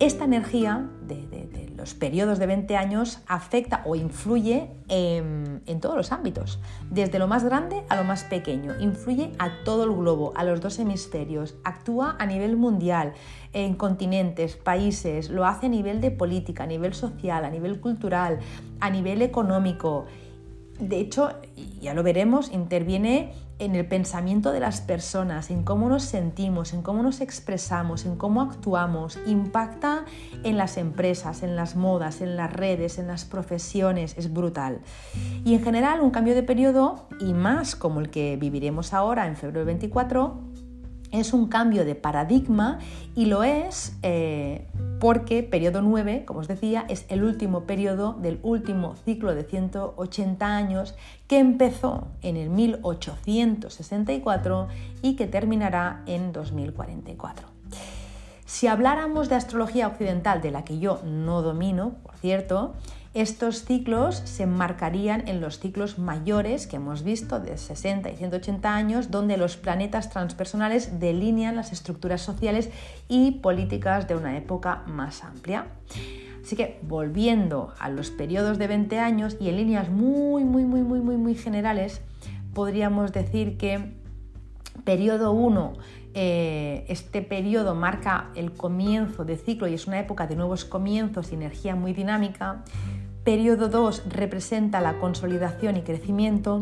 Esta 0.00 0.24
energía 0.24 0.88
de, 1.06 1.72
los 1.76 1.94
periodos 1.94 2.38
de 2.38 2.46
20 2.46 2.76
años 2.76 3.20
afecta 3.28 3.82
o 3.84 3.94
influye 3.94 4.70
en, 4.88 5.62
todos 5.80 5.96
los 5.96 6.12
ámbitos, 6.12 6.58
desde 6.90 7.18
lo 7.18 7.28
más 7.28 7.44
grande 7.44 7.84
a 7.88 7.96
lo 7.96 8.04
más 8.04 8.24
pequeño, 8.24 8.72
influye 8.80 9.32
a 9.38 9.50
todo 9.64 9.84
el 9.84 9.92
globo, 9.92 10.32
a 10.34 10.44
los 10.44 10.60
dos 10.60 10.78
hemisferios, 10.78 11.56
actúa 11.62 12.16
a 12.18 12.26
nivel 12.26 12.56
mundial, 12.56 13.12
en 13.52 13.74
continentes, 13.74 14.56
países, 14.56 15.30
lo 15.30 15.46
hace 15.46 15.66
a 15.66 15.68
nivel 15.68 16.00
de 16.00 16.10
política, 16.10 16.64
a 16.64 16.66
nivel 16.66 16.94
social, 16.94 17.44
a 17.44 17.50
nivel 17.50 17.80
cultural, 17.80 18.40
a 18.80 18.90
nivel 18.90 19.22
económico. 19.22 20.06
De 20.78 20.98
hecho, 20.98 21.30
ya 21.80 21.94
lo 21.94 22.02
veremos, 22.02 22.50
interviene 22.52 23.32
en 23.60 23.76
el 23.76 23.86
pensamiento 23.86 24.50
de 24.50 24.60
las 24.60 24.80
personas, 24.80 25.50
en 25.50 25.62
cómo 25.62 25.88
nos 25.88 26.02
sentimos, 26.02 26.72
en 26.72 26.82
cómo 26.82 27.02
nos 27.02 27.20
expresamos, 27.20 28.04
en 28.04 28.16
cómo 28.16 28.42
actuamos, 28.42 29.18
impacta 29.26 30.04
en 30.42 30.56
las 30.56 30.76
empresas, 30.76 31.42
en 31.44 31.54
las 31.54 31.76
modas, 31.76 32.20
en 32.20 32.36
las 32.36 32.52
redes, 32.52 32.98
en 32.98 33.06
las 33.06 33.24
profesiones, 33.24 34.16
es 34.18 34.32
brutal. 34.32 34.80
Y 35.44 35.54
en 35.54 35.62
general 35.62 36.00
un 36.00 36.10
cambio 36.10 36.34
de 36.34 36.42
periodo, 36.42 37.06
y 37.20 37.32
más 37.32 37.76
como 37.76 38.00
el 38.00 38.10
que 38.10 38.36
viviremos 38.36 38.92
ahora 38.92 39.28
en 39.28 39.36
febrero 39.36 39.64
24, 39.66 40.40
es 41.20 41.32
un 41.32 41.46
cambio 41.46 41.84
de 41.84 41.94
paradigma 41.94 42.80
y 43.14 43.26
lo 43.26 43.44
es 43.44 43.96
eh, 44.02 44.66
porque 44.98 45.44
periodo 45.44 45.82
9, 45.82 46.24
como 46.24 46.40
os 46.40 46.48
decía, 46.48 46.86
es 46.88 47.04
el 47.08 47.22
último 47.22 47.64
periodo 47.64 48.14
del 48.14 48.40
último 48.42 48.96
ciclo 49.04 49.32
de 49.34 49.44
180 49.44 50.56
años 50.56 50.94
que 51.28 51.38
empezó 51.38 52.08
en 52.22 52.36
el 52.36 52.48
1864 52.50 54.68
y 55.02 55.16
que 55.16 55.26
terminará 55.26 56.02
en 56.06 56.32
2044. 56.32 57.48
Si 58.44 58.66
habláramos 58.66 59.28
de 59.28 59.34
astrología 59.36 59.88
occidental, 59.88 60.40
de 60.42 60.50
la 60.50 60.64
que 60.64 60.78
yo 60.78 61.00
no 61.04 61.42
domino, 61.42 61.96
por 62.02 62.16
cierto, 62.16 62.74
estos 63.14 63.64
ciclos 63.64 64.16
se 64.24 64.42
enmarcarían 64.42 65.28
en 65.28 65.40
los 65.40 65.60
ciclos 65.60 65.98
mayores 65.98 66.66
que 66.66 66.76
hemos 66.76 67.04
visto 67.04 67.38
de 67.38 67.56
60 67.56 68.10
y 68.10 68.16
180 68.16 68.74
años, 68.74 69.12
donde 69.12 69.36
los 69.36 69.56
planetas 69.56 70.10
transpersonales 70.10 70.98
delinean 70.98 71.54
las 71.54 71.72
estructuras 71.72 72.22
sociales 72.22 72.70
y 73.08 73.32
políticas 73.32 74.08
de 74.08 74.16
una 74.16 74.36
época 74.36 74.82
más 74.86 75.22
amplia. 75.22 75.68
Así 76.42 76.56
que 76.56 76.80
volviendo 76.82 77.72
a 77.78 77.88
los 77.88 78.10
periodos 78.10 78.58
de 78.58 78.66
20 78.66 78.98
años 78.98 79.36
y 79.40 79.48
en 79.48 79.56
líneas 79.58 79.88
muy, 79.90 80.42
muy, 80.42 80.64
muy, 80.64 80.82
muy, 80.82 81.00
muy, 81.00 81.16
muy 81.16 81.36
generales, 81.36 82.02
podríamos 82.52 83.12
decir 83.12 83.56
que 83.56 83.94
periodo 84.84 85.30
1 85.32 85.72
eh, 86.16 86.84
este 86.88 87.22
periodo 87.22 87.74
marca 87.74 88.30
el 88.36 88.52
comienzo 88.52 89.24
de 89.24 89.36
ciclo 89.36 89.66
y 89.66 89.74
es 89.74 89.88
una 89.88 89.98
época 89.98 90.28
de 90.28 90.36
nuevos 90.36 90.64
comienzos 90.64 91.32
y 91.32 91.34
energía 91.34 91.74
muy 91.74 91.92
dinámica. 91.92 92.62
Periodo 93.24 93.70
2 93.70 94.02
representa 94.10 94.82
la 94.82 94.98
consolidación 94.98 95.78
y 95.78 95.80
crecimiento. 95.80 96.60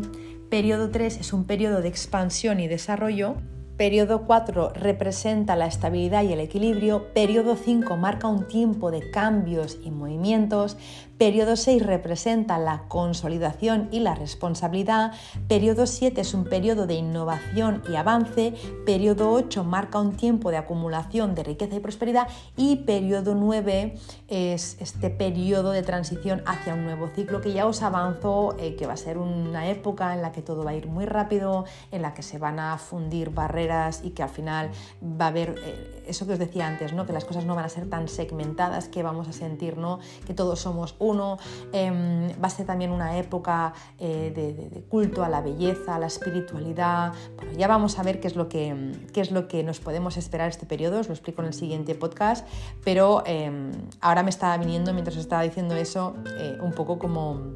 Periodo 0.49 0.91
3 0.91 1.17
es 1.17 1.33
un 1.33 1.43
periodo 1.43 1.81
de 1.81 1.89
expansión 1.89 2.61
y 2.61 2.69
desarrollo. 2.69 3.35
Periodo 3.75 4.23
4 4.25 4.71
representa 4.73 5.57
la 5.57 5.65
estabilidad 5.65 6.23
y 6.23 6.31
el 6.31 6.39
equilibrio. 6.39 7.13
Periodo 7.13 7.57
5 7.57 7.97
marca 7.97 8.29
un 8.29 8.47
tiempo 8.47 8.91
de 8.91 9.11
cambios 9.11 9.77
y 9.83 9.91
movimientos. 9.91 10.77
Periodo 11.17 11.55
6 11.55 11.85
representa 11.85 12.57
la 12.57 12.83
consolidación 12.87 13.87
y 13.91 13.99
la 13.99 14.15
responsabilidad. 14.15 15.13
Periodo 15.47 15.85
7 15.85 16.19
es 16.19 16.33
un 16.33 16.43
periodo 16.43 16.87
de 16.87 16.95
innovación 16.95 17.83
y 17.89 17.95
avance. 17.95 18.53
Periodo 18.85 19.31
8 19.31 19.63
marca 19.63 19.99
un 19.99 20.17
tiempo 20.17 20.49
de 20.51 20.57
acumulación 20.57 21.35
de 21.35 21.43
riqueza 21.43 21.75
y 21.75 21.79
prosperidad. 21.79 22.27
Y 22.57 22.77
periodo 22.77 23.35
9 23.35 23.95
es 24.27 24.77
este 24.79 25.09
periodo 25.09 25.71
de 25.71 25.83
transición 25.83 26.41
hacia 26.45 26.73
un 26.73 26.83
nuevo 26.83 27.07
ciclo 27.09 27.41
que 27.41 27.53
ya 27.53 27.67
os 27.67 27.83
avanzo, 27.83 28.55
eh, 28.59 28.75
que 28.75 28.87
va 28.87 28.93
a 28.93 28.97
ser 28.97 29.17
una 29.17 29.69
época 29.69 30.13
en 30.13 30.21
la 30.21 30.31
que 30.31 30.41
todo 30.41 30.63
va 30.63 30.71
a 30.71 30.75
ir 30.75 30.87
muy 30.87 31.05
rápido, 31.05 31.65
en 31.91 32.01
la 32.01 32.13
que 32.13 32.23
se 32.23 32.39
van 32.39 32.59
a 32.59 32.77
fundir 32.77 33.29
barreras 33.29 34.01
y 34.03 34.11
que 34.11 34.23
al 34.23 34.29
final 34.29 34.71
va 35.03 35.25
a 35.25 35.27
haber 35.29 35.55
eh, 35.63 36.03
eso 36.07 36.25
que 36.25 36.33
os 36.33 36.39
decía 36.39 36.67
antes, 36.67 36.93
¿no? 36.93 37.05
que 37.05 37.13
las 37.13 37.25
cosas 37.25 37.45
no 37.45 37.55
van 37.55 37.65
a 37.65 37.69
ser 37.69 37.89
tan 37.89 38.07
segmentadas, 38.07 38.87
que 38.87 39.03
vamos 39.03 39.27
a 39.27 39.33
sentir 39.33 39.77
¿no? 39.77 39.99
que 40.25 40.33
todos 40.33 40.59
somos 40.59 40.95
uno. 41.03 41.37
Em, 41.71 42.29
va 42.31 42.47
a 42.47 42.49
ser 42.49 42.65
también 42.65 42.91
una 42.91 43.17
época 43.17 43.73
eh, 43.99 44.31
de, 44.35 44.83
culto 44.89 45.23
a 45.23 45.29
la 45.29 45.41
belleza, 45.41 45.95
a 45.95 45.99
la 45.99 46.07
espiritualidad. 46.07 47.13
Ya 47.57 47.67
vamos 47.67 47.99
a 47.99 48.03
ver 48.03 48.19
qué 48.19 48.27
es 48.27 48.35
lo 48.35 48.49
que, 48.49 48.93
qué 49.13 49.21
es 49.21 49.31
lo 49.31 49.47
que 49.47 49.63
nos 49.63 49.79
podemos 49.79 50.17
esperar 50.17 50.49
este 50.49 50.65
periodo, 50.65 50.99
os 50.99 51.07
lo 51.07 51.13
explico 51.13 51.41
en 51.41 51.47
el 51.47 51.53
siguiente 51.53 51.95
podcast, 51.95 52.47
pero 52.83 53.23
em, 53.25 53.71
ahora 54.01 54.23
me 54.23 54.29
estaba 54.29 54.57
viniendo, 54.57 54.93
mientras 54.93 55.15
os 55.17 55.21
estaba 55.21 55.43
diciendo 55.43 55.75
eso, 55.75 56.15
eh, 56.39 56.57
un 56.61 56.71
poco 56.71 56.99
como 56.99 57.53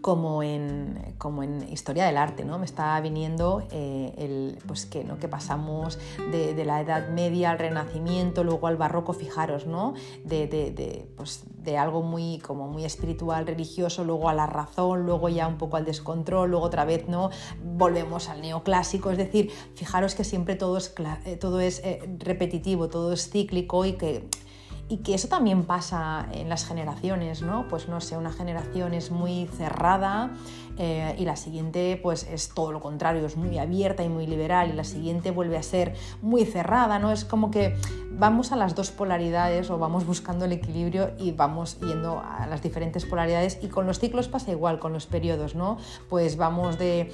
como 0.00 0.42
en, 0.42 1.14
como 1.18 1.42
en 1.42 1.68
historia 1.68 2.06
del 2.06 2.16
arte, 2.16 2.44
¿no? 2.44 2.58
Me 2.58 2.64
está 2.64 2.98
viniendo 3.00 3.62
eh, 3.70 4.14
el, 4.16 4.58
pues 4.66 4.86
que, 4.86 5.04
¿no? 5.04 5.18
que 5.18 5.28
pasamos 5.28 5.98
de, 6.30 6.64
la 6.64 6.80
Edad 6.80 7.08
Media 7.10 7.50
al 7.50 7.58
Renacimiento, 7.58 8.44
luego 8.44 8.66
al 8.66 8.76
Barroco, 8.76 9.12
fijaros, 9.12 9.66
¿no? 9.66 9.94
De, 10.24 10.46
de, 10.46 11.06
pues 11.16 11.44
de, 11.62 11.78
algo 11.78 12.02
muy, 12.02 12.38
como 12.38 12.68
muy 12.68 12.84
espiritual, 12.84 13.46
religioso, 13.46 14.04
luego 14.04 14.28
a 14.28 14.34
la 14.34 14.46
razón, 14.46 15.06
luego 15.06 15.28
ya 15.28 15.46
un 15.46 15.58
poco 15.58 15.76
al 15.76 15.84
descontrol, 15.84 16.50
luego 16.50 16.64
otra 16.64 16.84
vez, 16.84 17.08
¿no? 17.08 17.30
Volvemos 17.62 18.28
al 18.28 18.40
neoclásico, 18.40 19.10
es 19.10 19.18
decir, 19.18 19.50
fijaros 19.74 20.14
que 20.14 20.24
siempre 20.24 20.56
todo 20.56 20.76
es, 20.76 20.94
eh, 21.24 21.36
todo 21.36 21.60
es 21.60 21.80
eh, 21.84 22.00
repetitivo, 22.18 22.88
todo 22.88 23.12
es 23.12 23.30
cíclico 23.30 23.84
y 23.84 23.92
que 23.94 24.28
y 24.90 24.98
que 24.98 25.14
eso 25.14 25.28
también 25.28 25.62
pasa 25.62 26.26
en 26.32 26.48
las 26.48 26.66
generaciones, 26.66 27.42
¿no? 27.42 27.68
Pues 27.68 27.88
no 27.88 28.00
sé, 28.00 28.16
una 28.16 28.32
generación 28.32 28.92
es 28.92 29.12
muy 29.12 29.46
cerrada 29.46 30.32
eh, 30.78 31.14
y 31.18 31.24
la 31.24 31.36
siguiente 31.36 31.98
pues 32.02 32.26
es 32.30 32.50
todo 32.50 32.72
lo 32.72 32.80
contrario, 32.80 33.24
es 33.26 33.36
muy 33.36 33.58
abierta 33.58 34.02
y 34.02 34.08
muy 34.08 34.26
liberal 34.26 34.70
y 34.70 34.72
la 34.72 34.84
siguiente 34.84 35.30
vuelve 35.30 35.56
a 35.56 35.62
ser 35.62 35.94
muy 36.22 36.44
cerrada, 36.44 36.98
¿no? 36.98 37.12
Es 37.12 37.24
como 37.24 37.50
que 37.50 37.74
vamos 38.12 38.52
a 38.52 38.56
las 38.56 38.74
dos 38.74 38.90
polaridades 38.90 39.70
o 39.70 39.78
vamos 39.78 40.06
buscando 40.06 40.44
el 40.44 40.52
equilibrio 40.52 41.10
y 41.18 41.32
vamos 41.32 41.78
yendo 41.80 42.20
a 42.20 42.46
las 42.46 42.62
diferentes 42.62 43.06
polaridades 43.06 43.58
y 43.62 43.68
con 43.68 43.86
los 43.86 43.98
ciclos 43.98 44.28
pasa 44.28 44.50
igual, 44.50 44.78
con 44.78 44.92
los 44.92 45.06
periodos, 45.06 45.54
¿no? 45.54 45.78
Pues 46.08 46.36
vamos 46.36 46.78
de, 46.78 47.12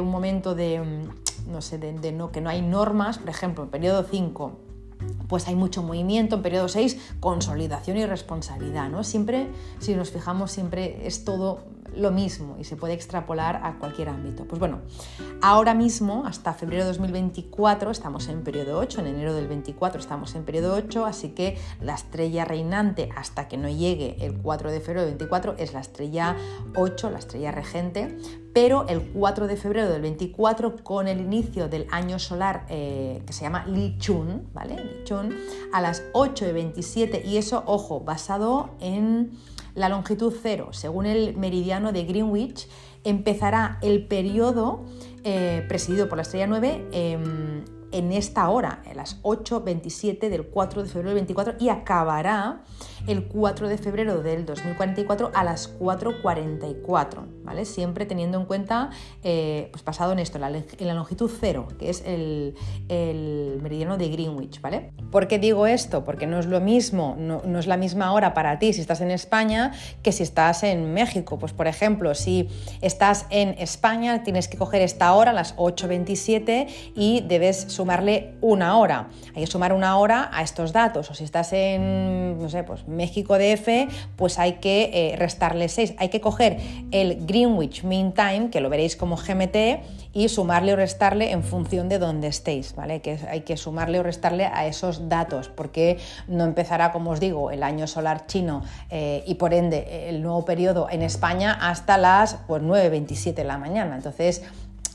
un 0.00 0.10
momento 0.10 0.54
de, 0.54 0.80
mm, 0.80 1.52
no 1.52 1.60
sé, 1.60 1.78
de, 1.78 2.12
no, 2.12 2.32
que 2.32 2.40
no 2.40 2.50
hay 2.50 2.62
normas, 2.62 3.18
por 3.18 3.30
ejemplo, 3.30 3.64
en 3.64 3.70
periodo 3.70 4.02
5 4.02 4.52
pues 5.28 5.46
hay 5.46 5.54
mucho 5.54 5.82
movimiento. 5.82 6.36
En 6.36 6.42
periodo 6.42 6.68
6, 6.68 7.14
consolidación 7.20 7.96
y 7.98 8.06
responsabilidad. 8.06 8.88
¿no? 8.88 9.04
Siempre, 9.04 9.48
si 9.78 9.94
nos 9.94 10.10
fijamos, 10.10 10.50
siempre 10.50 11.06
es 11.06 11.24
todo 11.24 11.60
lo 11.96 12.10
mismo 12.10 12.56
y 12.58 12.64
se 12.64 12.76
puede 12.76 12.94
extrapolar 12.94 13.60
a 13.62 13.78
cualquier 13.78 14.08
ámbito. 14.08 14.44
Pues 14.44 14.58
bueno, 14.58 14.80
ahora 15.40 15.74
mismo, 15.74 16.24
hasta 16.26 16.54
febrero 16.54 16.84
de 16.84 16.88
2024, 16.88 17.90
estamos 17.90 18.28
en 18.28 18.42
periodo 18.42 18.78
8, 18.78 19.00
en 19.00 19.06
enero 19.08 19.34
del 19.34 19.48
24 19.48 20.00
estamos 20.00 20.34
en 20.34 20.44
periodo 20.44 20.74
8, 20.74 21.06
así 21.06 21.30
que 21.30 21.58
la 21.80 21.94
estrella 21.94 22.44
reinante 22.44 23.08
hasta 23.16 23.48
que 23.48 23.56
no 23.56 23.68
llegue 23.68 24.16
el 24.20 24.38
4 24.38 24.70
de 24.70 24.80
febrero 24.80 25.00
del 25.02 25.10
24 25.10 25.56
es 25.58 25.72
la 25.72 25.80
estrella 25.80 26.36
8, 26.74 27.10
la 27.10 27.18
estrella 27.18 27.50
regente, 27.52 28.16
pero 28.52 28.86
el 28.88 29.02
4 29.12 29.46
de 29.46 29.56
febrero 29.56 29.88
del 29.88 30.02
24, 30.02 30.82
con 30.82 31.08
el 31.08 31.20
inicio 31.20 31.68
del 31.68 31.86
año 31.90 32.18
solar 32.18 32.66
eh, 32.68 33.22
que 33.26 33.32
se 33.32 33.42
llama 33.42 33.66
Li 33.66 33.96
Chun, 33.98 34.48
¿vale? 34.52 34.76
Li 34.76 35.04
Chun, 35.04 35.34
a 35.72 35.80
las 35.80 36.02
8 36.12 36.44
de 36.46 36.52
27, 36.52 37.22
y 37.26 37.36
eso, 37.36 37.62
ojo, 37.66 38.00
basado 38.00 38.70
en 38.80 39.32
la 39.78 39.88
longitud 39.88 40.34
cero, 40.42 40.68
según 40.72 41.06
el 41.06 41.36
meridiano 41.36 41.92
de 41.92 42.04
Greenwich, 42.04 42.68
empezará 43.04 43.78
el 43.82 44.06
periodo 44.06 44.84
eh, 45.24 45.64
presidido 45.68 46.08
por 46.08 46.16
la 46.16 46.22
estrella 46.22 46.46
9 46.46 46.88
em, 46.92 47.64
en 47.92 48.12
esta 48.12 48.48
hora, 48.50 48.82
a 48.88 48.94
las 48.94 49.22
8.27 49.22 50.28
del 50.28 50.46
4 50.46 50.82
de 50.82 50.88
febrero 50.88 51.08
del 51.08 51.14
24, 51.16 51.54
y 51.58 51.68
acabará 51.68 52.62
el 53.06 53.24
4 53.26 53.68
de 53.68 53.78
febrero 53.78 54.22
del 54.22 54.44
2044 54.44 55.30
a 55.34 55.44
las 55.44 55.78
4.44, 55.78 57.44
¿vale? 57.44 57.64
Siempre 57.64 58.06
teniendo 58.06 58.38
en 58.38 58.46
cuenta, 58.46 58.90
eh, 59.22 59.68
pues 59.72 59.82
pasado 59.82 60.12
en 60.12 60.18
esto, 60.18 60.38
la, 60.38 60.48
en 60.48 60.86
la 60.86 60.94
longitud 60.94 61.30
cero, 61.40 61.68
que 61.78 61.90
es 61.90 62.02
el, 62.04 62.54
meridiano 63.62 63.96
de 63.96 64.08
Greenwich, 64.08 64.60
¿vale? 64.60 64.92
¿Por 65.10 65.28
qué 65.28 65.38
digo 65.38 65.66
esto? 65.66 66.04
Porque 66.04 66.26
no 66.26 66.38
es 66.38 66.46
lo 66.46 66.60
mismo, 66.60 67.16
no, 67.18 67.42
no, 67.44 67.58
es 67.58 67.66
la 67.66 67.76
misma 67.76 68.12
hora 68.12 68.34
para 68.34 68.58
ti 68.58 68.72
si 68.72 68.80
estás 68.80 69.00
en 69.00 69.10
España 69.10 69.72
que 70.02 70.12
si 70.12 70.22
estás 70.22 70.62
en 70.62 70.92
México. 70.92 71.38
Pues 71.38 71.52
por 71.52 71.66
ejemplo, 71.66 72.14
si 72.14 72.48
estás 72.80 73.26
en 73.30 73.50
España, 73.58 74.22
tienes 74.22 74.48
que 74.48 74.58
coger 74.58 74.82
esta 74.82 75.12
hora, 75.14 75.32
las 75.32 75.56
8.27, 75.56 76.68
y 76.94 77.22
debes 77.26 77.72
sumarle 77.78 78.34
una 78.40 78.76
hora. 78.76 79.06
Hay 79.36 79.44
que 79.44 79.46
sumar 79.46 79.72
una 79.72 79.96
hora 79.98 80.28
a 80.32 80.42
estos 80.42 80.72
datos. 80.72 81.08
O 81.12 81.14
si 81.14 81.22
estás 81.22 81.52
en, 81.52 82.36
no 82.40 82.48
sé, 82.48 82.64
pues 82.64 82.88
México 82.88 83.38
DF, 83.38 83.68
pues 84.16 84.40
hay 84.40 84.54
que 84.54 84.90
eh, 84.92 85.16
restarle 85.16 85.68
6. 85.68 85.94
Hay 85.98 86.08
que 86.08 86.20
coger 86.20 86.58
el 86.90 87.24
Greenwich 87.24 87.84
Mean 87.84 88.12
Time, 88.12 88.50
que 88.50 88.60
lo 88.60 88.68
veréis 88.68 88.96
como 88.96 89.16
GMT, 89.16 89.56
y 90.12 90.28
sumarle 90.28 90.72
o 90.72 90.76
restarle 90.76 91.30
en 91.30 91.44
función 91.44 91.88
de 91.88 92.00
dónde 92.00 92.26
estéis, 92.26 92.74
¿vale? 92.74 93.00
Que 93.00 93.20
hay 93.30 93.42
que 93.42 93.56
sumarle 93.56 94.00
o 94.00 94.02
restarle 94.02 94.46
a 94.46 94.66
esos 94.66 95.08
datos, 95.08 95.48
porque 95.48 95.98
no 96.26 96.44
empezará, 96.44 96.90
como 96.90 97.10
os 97.10 97.20
digo, 97.20 97.52
el 97.52 97.62
año 97.62 97.86
solar 97.86 98.26
chino 98.26 98.64
eh, 98.90 99.22
y 99.24 99.34
por 99.36 99.54
ende 99.54 100.08
el 100.08 100.20
nuevo 100.20 100.44
periodo 100.44 100.88
en 100.90 101.02
España 101.02 101.56
hasta 101.60 101.96
las 101.96 102.38
pues, 102.48 102.60
9.27 102.60 103.34
de 103.34 103.44
la 103.44 103.58
mañana. 103.58 103.94
Entonces, 103.94 104.42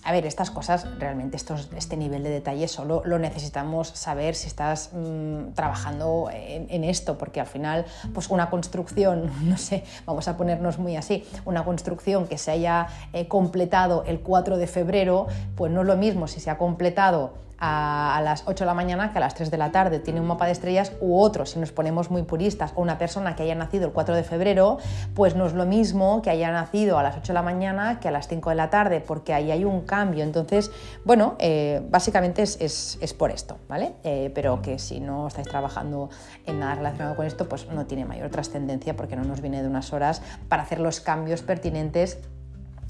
a 0.03 0.11
ver, 0.11 0.25
estas 0.25 0.51
cosas 0.51 0.87
realmente, 0.99 1.37
este 1.37 1.97
nivel 1.97 2.23
de 2.23 2.29
detalle 2.29 2.67
solo 2.67 3.01
lo 3.05 3.19
necesitamos 3.19 3.87
saber 3.89 4.35
si 4.35 4.47
estás 4.47 4.91
mm, 4.93 5.53
trabajando 5.53 6.29
en, 6.31 6.83
esto, 6.83 7.17
porque 7.17 7.39
al 7.39 7.47
final, 7.47 7.85
pues 8.13 8.29
una 8.29 8.49
construcción, 8.49 9.31
no 9.49 9.57
sé, 9.57 9.83
vamos 10.05 10.27
a 10.27 10.37
ponernos 10.37 10.77
muy 10.77 10.95
así, 10.95 11.25
una 11.45 11.63
construcción 11.63 12.27
que 12.27 12.37
se 12.37 12.51
haya 12.51 12.87
eh, 13.13 13.27
completado 13.27 14.03
el 14.05 14.19
4 14.19 14.57
de 14.57 14.67
febrero, 14.67 15.27
pues 15.55 15.71
no 15.71 15.81
es 15.81 15.87
lo 15.87 15.95
mismo 15.95 16.27
si 16.27 16.39
se 16.39 16.49
ha 16.49 16.57
completado 16.57 17.42
a, 17.65 18.19
las 18.21 18.43
8 18.45 18.63
de 18.63 18.65
la 18.65 18.73
mañana 18.73 19.11
que 19.11 19.19
a 19.19 19.21
las 19.21 19.35
3 19.35 19.49
de 19.49 19.57
la 19.57 19.71
tarde. 19.71 19.99
Tiene 19.99 20.19
un 20.19 20.27
mapa 20.27 20.45
de 20.45 20.51
estrellas 20.51 20.91
u 20.99 21.17
otro, 21.17 21.45
si 21.45 21.59
nos 21.59 21.71
ponemos 21.71 22.11
muy 22.11 22.23
puristas, 22.23 22.73
o 22.75 22.81
una 22.81 22.97
persona 22.97 23.37
que 23.37 23.43
haya 23.43 23.55
nacido 23.55 23.85
el 23.87 23.93
4 23.93 24.15
de 24.15 24.23
febrero, 24.23 24.79
pues 25.13 25.35
no 25.35 25.45
es 25.45 25.53
lo 25.53 25.65
mismo 25.65 26.21
que 26.21 26.29
haya 26.29 26.51
nacido 26.51 26.99
a 26.99 27.03
las 27.03 27.15
8 27.15 27.27
de 27.27 27.33
la 27.33 27.41
mañana 27.41 28.01
que 28.01 28.09
a 28.09 28.11
las 28.11 28.27
5 28.27 28.49
de 28.49 28.55
la 28.55 28.69
tarde, 28.69 28.99
porque 28.99 29.33
ahí 29.33 29.49
hay 29.49 29.63
un 29.63 29.81
cambio. 29.81 30.25
Entonces, 30.25 30.71
bueno, 31.05 31.35
eh, 31.39 31.81
básicamente 31.89 32.43
es, 32.43 33.15
por 33.17 33.31
esto, 33.31 33.57
¿vale? 33.69 33.93
Eh, 34.03 34.31
pero 34.35 34.61
que 34.61 34.77
si 34.77 34.99
no 34.99 35.27
estáis 35.27 35.47
trabajando 35.47 36.09
en 36.45 36.59
nada 36.59 36.75
relacionado 36.75 37.15
con 37.15 37.25
esto, 37.25 37.47
pues 37.47 37.67
no 37.69 37.85
tiene 37.85 38.03
mayor 38.03 38.29
trascendencia 38.29 38.95
porque 38.97 39.15
no 39.15 39.23
nos 39.23 39.39
viene 39.39 39.61
de 39.61 39.69
unas 39.69 39.93
horas 39.93 40.21
para 40.49 40.63
hacer 40.63 40.79
los 40.79 40.99
cambios 40.99 41.43
pertinentes 41.43 42.17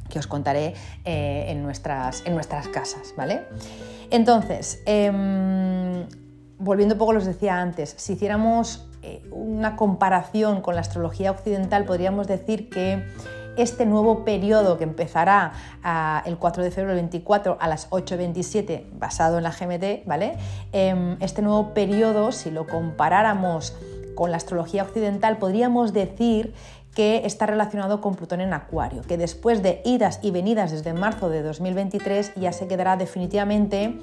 que 0.10 0.20
os 0.20 0.28
contaré 0.28 0.74
eh, 1.06 1.45
en, 1.49 1.64
nuestras, 1.64 2.24
en 2.26 2.36
nuestras 2.36 2.68
casas, 2.68 3.14
¿vale? 3.18 3.41
Entonces, 4.12 4.82
em, 4.86 6.06
volviendo 6.58 6.95
un 6.95 6.99
poco 6.99 7.12
a 7.12 7.14
lo 7.16 7.20
que 7.20 7.30
os 7.30 7.34
decía 7.34 7.60
antes, 7.60 7.95
si 7.97 8.14
hiciéramos 8.14 8.88
eh, 9.01 9.22
una 9.32 9.76
comparación 9.76 10.62
con 10.62 10.76
la 10.76 10.82
astrología 10.82 11.32
occidental, 11.32 11.86
podríamos 11.86 12.28
decir 12.28 12.70
que 12.70 13.04
este 13.58 13.86
nuevo 13.86 14.26
periodo 14.26 14.78
que 14.78 14.84
empezará 14.84 15.54
el 16.26 16.38
4 16.38 16.64
de 16.64 16.72
febrero 16.72 16.95
del 16.95 17.04
24 17.04 17.58
a 17.60 17.68
las 17.68 17.89
8.27, 17.91 18.86
basado 18.93 19.38
en 19.38 19.43
la 19.43 19.51
GMT, 19.51 20.08
¿vale? 20.08 20.38
Em, 20.72 21.18
este 21.20 21.41
nuevo 21.41 21.74
periodo, 21.74 22.32
si 22.32 22.49
lo 22.49 22.66
comparáramos 22.66 23.76
con 24.16 24.32
la 24.32 24.38
astrología 24.38 24.84
occidental, 24.84 25.38
podríamos 25.38 25.93
decir 25.93 26.54
que 26.96 27.26
está 27.26 27.46
relacionado 27.46 28.02
con 28.02 28.16
Plutón 28.16 28.41
en 28.41 28.54
Acuario, 28.54 29.02
que 29.02 29.18
después 29.18 29.64
de 29.64 29.82
idas 29.86 30.20
y 30.22 30.32
venidas 30.32 30.72
desde 30.72 30.94
marzo 30.94 31.30
de 31.30 31.41
2023 31.41 32.34
ya 32.36 32.52
se 32.52 32.68
quedará 32.68 32.98
definitivamente 32.98 33.98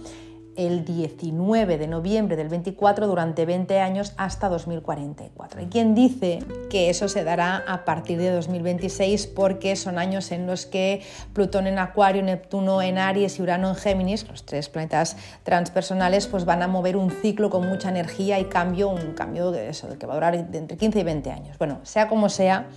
el 0.57 0.85
19 0.85 1.79
de 1.79 1.87
noviembre 1.87 2.37
del 2.37 2.49
24 2.49 3.07
durante 3.07 3.47
20 3.47 3.81
años 3.81 4.13
hasta 4.17 4.49
2044. 4.49 5.61
Hay 5.61 5.67
quien 5.67 5.95
dice 5.95 6.41
que 6.69 6.91
eso 6.91 7.09
se 7.09 7.25
dará 7.25 7.65
a 7.67 7.85
partir 7.85 8.19
de 8.19 8.31
2026 8.31 9.29
porque 9.29 9.77
son 9.77 9.99
años 9.99 10.33
en 10.33 10.47
los 10.47 10.67
que 10.67 11.03
Plutón 11.33 11.67
en 11.67 11.79
Acuario, 11.79 12.23
Neptuno 12.23 12.83
en 12.83 12.99
Aries 12.99 13.39
y 13.39 13.43
Urano 13.43 13.69
en 13.71 13.77
Géminis, 13.77 14.29
los 14.29 14.45
tres 14.45 14.69
planetas 14.69 15.17
transpersonales, 15.43 16.27
pues 16.27 16.45
van 16.45 16.63
a 16.63 16.69
mover 16.69 16.97
un 16.97 17.11
ciclo 17.11 17.51
con 17.51 17.69
mucha 17.69 17.89
energía 17.89 18.39
y 18.39 18.45
cambio, 18.45 18.89
un 18.89 19.13
cambio 19.15 19.51
de 19.51 19.71
eso, 19.71 19.89
que 19.99 20.07
va 20.07 20.15
a 20.15 20.17
durar 20.17 20.35
entre 20.35 20.77
15 20.77 21.01
y 21.01 21.05
20 21.05 21.31
años. 21.31 21.59
Bueno, 21.59 21.81
sea 21.85 22.09
como 22.09 22.29
sea, 22.29 22.69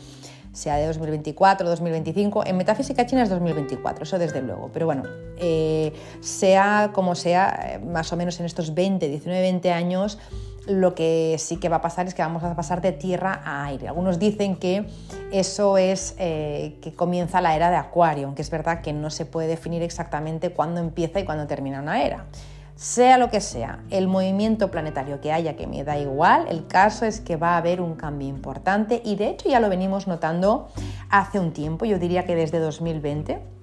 sea 0.54 0.78
de 0.78 0.88
2024, 0.88 1.68
2025. 1.68 2.46
En 2.46 2.58
metafísica 2.58 3.06
china 3.06 3.24
es 3.24 3.30
2024, 3.30 4.04
eso 4.04 4.18
desde 4.18 4.42
luego. 4.42 4.70
Pero 4.72 4.86
bueno, 4.86 5.04
eh, 5.38 5.92
sea 6.22 6.92
como 6.94 7.16
sea, 7.16 7.74
eh, 7.74 7.80
más 7.80 8.14
o 8.14 8.18
menos 8.18 8.40
en 8.40 8.46
estos 8.46 8.74
20, 8.74 9.08
19, 9.08 9.42
20 9.42 9.72
años, 9.72 10.20
lo 10.66 10.96
que 10.96 11.36
sí 11.40 11.58
que 11.58 11.68
va 11.68 11.78
a 11.78 11.82
pasar 11.82 12.08
es 12.08 12.14
que 12.14 12.22
vamos 12.22 12.44
a 12.44 12.56
pasar 12.56 12.82
de 12.82 12.94
tierra 12.94 13.42
a 13.44 13.66
aire. 13.66 13.88
Algunos 13.88 14.20
dicen 14.20 14.56
que 14.56 14.86
eso 15.32 15.78
es 15.78 16.16
eh, 16.20 16.78
que 16.82 16.94
comienza 16.94 17.42
la 17.42 17.56
era 17.56 17.70
de 17.70 17.76
Acuario, 17.76 18.28
aunque 18.28 18.42
es 18.44 18.50
verdad 18.50 18.82
que 18.82 18.94
no 18.94 19.10
se 19.10 19.26
puede 19.26 19.48
definir 19.48 19.82
exactamente 19.82 20.52
cuándo 20.52 20.80
empieza 20.80 21.20
y 21.20 21.26
cuándo 21.26 21.48
termina 21.48 21.82
una 21.82 22.04
era. 22.04 22.26
Sea 22.76 23.18
lo 23.18 23.30
que 23.30 23.42
sea, 23.42 23.84
el 23.90 24.08
movimiento 24.08 24.72
planetario 24.72 25.22
que 25.22 25.32
haya, 25.32 25.56
que 25.56 25.68
me 25.68 25.84
da 25.84 25.98
igual, 25.98 26.48
el 26.50 26.68
caso 26.68 27.06
es 27.06 27.22
que 27.22 27.36
va 27.36 27.52
a 27.54 27.58
haber 27.58 27.82
un 27.82 27.96
cambio 27.96 28.28
importante 28.28 29.02
y 29.06 29.16
de 29.16 29.30
hecho 29.30 29.50
ya 29.50 29.60
lo 29.60 29.70
venimos 29.70 30.08
notando 30.08 30.70
hace 31.10 31.40
un 31.40 31.54
tiempo, 31.54 31.86
yo 31.86 32.00
diría 32.00 32.26
que 32.26 32.36
desde 32.36 32.60
2020 32.60 33.54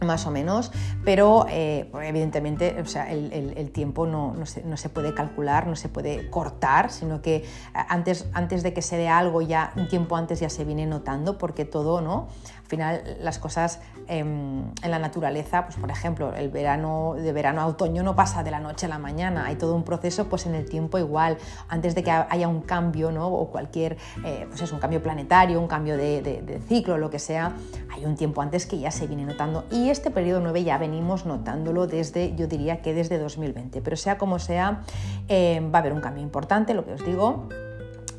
más 0.00 0.26
o 0.26 0.30
menos, 0.30 0.72
pero 1.04 1.46
eh, 1.48 1.90
evidentemente 2.02 2.80
o 2.80 2.86
sea, 2.86 3.10
el, 3.10 3.70
tiempo 3.72 4.06
no, 4.06 4.34
se, 4.46 4.88
puede 4.88 5.14
calcular, 5.14 5.66
no 5.66 5.76
se 5.76 5.88
puede 5.88 6.30
cortar, 6.30 6.90
sino 6.90 7.22
que 7.22 7.36
eh, 7.36 7.44
antes, 7.88 8.26
antes 8.32 8.62
de 8.62 8.72
que 8.72 8.82
se 8.82 8.96
dé 8.96 9.08
algo 9.08 9.42
ya 9.42 9.72
un 9.76 9.88
tiempo 9.88 10.16
antes 10.16 10.40
ya 10.40 10.48
se 10.48 10.64
viene 10.64 10.86
notando 10.86 11.38
porque 11.38 11.64
todo, 11.64 12.00
¿no? 12.00 12.28
Al 12.74 13.00
final 13.02 13.16
las 13.20 13.38
cosas 13.38 13.80
em, 14.08 14.64
en 14.82 14.90
la 14.90 14.98
naturaleza, 14.98 15.64
pues 15.64 15.76
por 15.76 15.90
ejemplo, 15.90 16.34
el 16.34 16.50
verano 16.50 17.14
de 17.16 17.32
verano 17.32 17.60
a 17.60 17.66
otoño 17.66 18.02
no 18.02 18.16
pasa 18.16 18.42
de 18.42 18.50
la 18.50 18.60
noche 18.60 18.86
a 18.86 18.88
la 18.88 18.98
mañana, 18.98 19.46
hay 19.46 19.56
todo 19.56 19.74
un 19.74 19.84
proceso, 19.84 20.28
pues 20.28 20.46
en 20.46 20.54
el 20.54 20.68
tiempo 20.68 20.98
igual, 20.98 21.38
antes 21.68 21.94
de 21.94 22.02
que 22.02 22.10
haya 22.10 22.48
un 22.48 22.62
cambio, 22.62 23.12
¿no? 23.12 23.28
O 23.28 23.48
cualquier, 23.48 23.96
eh, 24.24 24.46
pues 24.48 24.62
es 24.62 24.72
un 24.72 24.78
cambio 24.78 25.02
planetario, 25.02 25.60
un 25.60 25.68
cambio 25.68 25.96
de, 25.96 26.22
de 26.22 26.60
ciclo, 26.66 26.98
lo 26.98 27.10
que 27.10 27.18
sea, 27.18 27.52
hay 27.92 28.04
un 28.04 28.16
tiempo 28.16 28.42
antes 28.42 28.66
que 28.66 28.78
ya 28.78 28.90
se 28.90 29.06
viene 29.06 29.24
notando. 29.24 29.64
Y 29.70 29.90
este 29.90 30.10
periodo 30.10 30.40
9 30.40 30.64
ya 30.64 30.78
venimos 30.78 31.26
notándolo 31.26 31.86
desde, 31.86 32.34
yo 32.34 32.46
diría 32.46 32.82
que 32.82 32.92
desde 32.94 33.18
2020, 33.18 33.80
pero 33.80 33.96
sea 33.96 34.18
como 34.18 34.38
sea, 34.38 34.82
eh, 35.28 35.60
va 35.72 35.78
a 35.78 35.80
haber 35.80 35.92
un 35.92 36.00
cambio 36.00 36.22
importante, 36.22 36.74
lo 36.74 36.84
que 36.84 36.92
os 36.92 37.04
digo, 37.04 37.48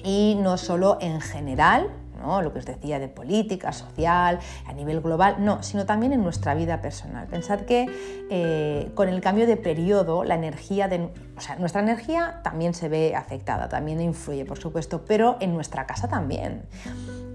y 0.03 0.37
no 0.39 0.57
solo 0.57 0.97
en 1.01 1.19
general, 1.19 1.89
lo 2.41 2.53
que 2.53 2.59
os 2.59 2.65
decía 2.65 2.99
de 2.99 3.07
política, 3.07 3.71
social, 3.71 4.39
a 4.65 4.73
nivel 4.73 5.01
global, 5.01 5.37
no, 5.39 5.63
sino 5.63 5.85
también 5.85 6.13
en 6.13 6.23
nuestra 6.23 6.55
vida 6.55 6.81
personal. 6.81 7.27
Pensad 7.27 7.61
que 7.61 7.85
eh, 8.29 8.91
con 8.95 9.09
el 9.09 9.21
cambio 9.21 9.47
de 9.47 9.57
periodo, 9.57 10.23
la 10.23 10.35
energía 10.35 10.87
de, 10.87 11.09
o 11.37 11.41
sea, 11.41 11.55
nuestra 11.57 11.81
energía 11.81 12.41
también 12.43 12.73
se 12.73 12.89
ve 12.89 13.15
afectada, 13.15 13.69
también 13.69 14.01
influye, 14.01 14.45
por 14.45 14.57
supuesto, 14.57 15.05
pero 15.05 15.37
en 15.39 15.53
nuestra 15.53 15.85
casa 15.85 16.07
también. 16.07 16.63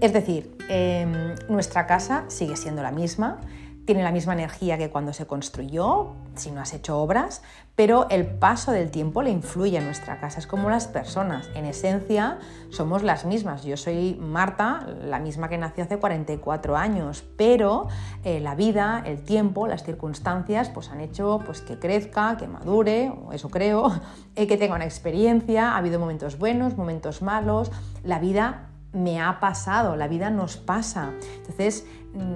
Es 0.01 0.13
decir, 0.13 0.57
em, 0.69 1.35
nuestra 1.47 1.85
casa 1.85 2.25
sigue 2.27 2.55
siendo 2.55 2.81
la 2.81 2.91
misma, 2.91 3.39
tiene 3.85 4.03
la 4.03 4.11
misma 4.11 4.33
energía 4.33 4.77
que 4.77 4.89
cuando 4.89 5.13
se 5.13 5.25
construyó, 5.25 6.13
si 6.35 6.51
no 6.51 6.61
has 6.61 6.73
hecho 6.73 6.99
obras, 6.99 7.41
pero 7.75 8.07
el 8.09 8.25
paso 8.25 8.71
del 8.71 8.91
tiempo 8.91 9.21
le 9.21 9.31
influye 9.31 9.77
a 9.77 9.81
nuestra 9.81 10.19
casa. 10.19 10.39
Es 10.39 10.47
como 10.47 10.69
las 10.69 10.87
personas, 10.87 11.49
en 11.55 11.65
esencia 11.65 12.37
somos 12.69 13.01
las 13.01 13.25
mismas. 13.25 13.63
Yo 13.63 13.77
soy 13.77 14.17
Marta, 14.21 14.85
la 15.03 15.19
misma 15.19 15.49
que 15.49 15.57
nació 15.57 15.85
hace 15.85 15.97
44 15.97 16.77
años, 16.77 17.23
pero 17.37 17.87
eh, 18.23 18.39
la 18.39 18.55
vida, 18.55 19.01
el 19.05 19.23
tiempo, 19.23 19.67
las 19.67 19.83
circunstancias, 19.83 20.69
pues 20.69 20.89
han 20.89 21.01
hecho 21.01 21.41
pues, 21.45 21.61
que 21.61 21.79
crezca, 21.79 22.37
que 22.37 22.47
madure, 22.47 23.13
eso 23.31 23.49
creo, 23.49 23.91
eh, 24.35 24.47
que 24.47 24.57
tenga 24.57 24.75
una 24.75 24.85
experiencia. 24.85 25.71
Ha 25.71 25.77
habido 25.77 25.99
momentos 25.99 26.37
buenos, 26.37 26.77
momentos 26.77 27.21
malos. 27.21 27.71
La 28.03 28.19
vida 28.19 28.67
me 28.93 29.21
ha 29.21 29.39
pasado, 29.39 29.95
la 29.95 30.07
vida 30.07 30.29
nos 30.29 30.57
pasa. 30.57 31.11
Entonces, 31.37 31.85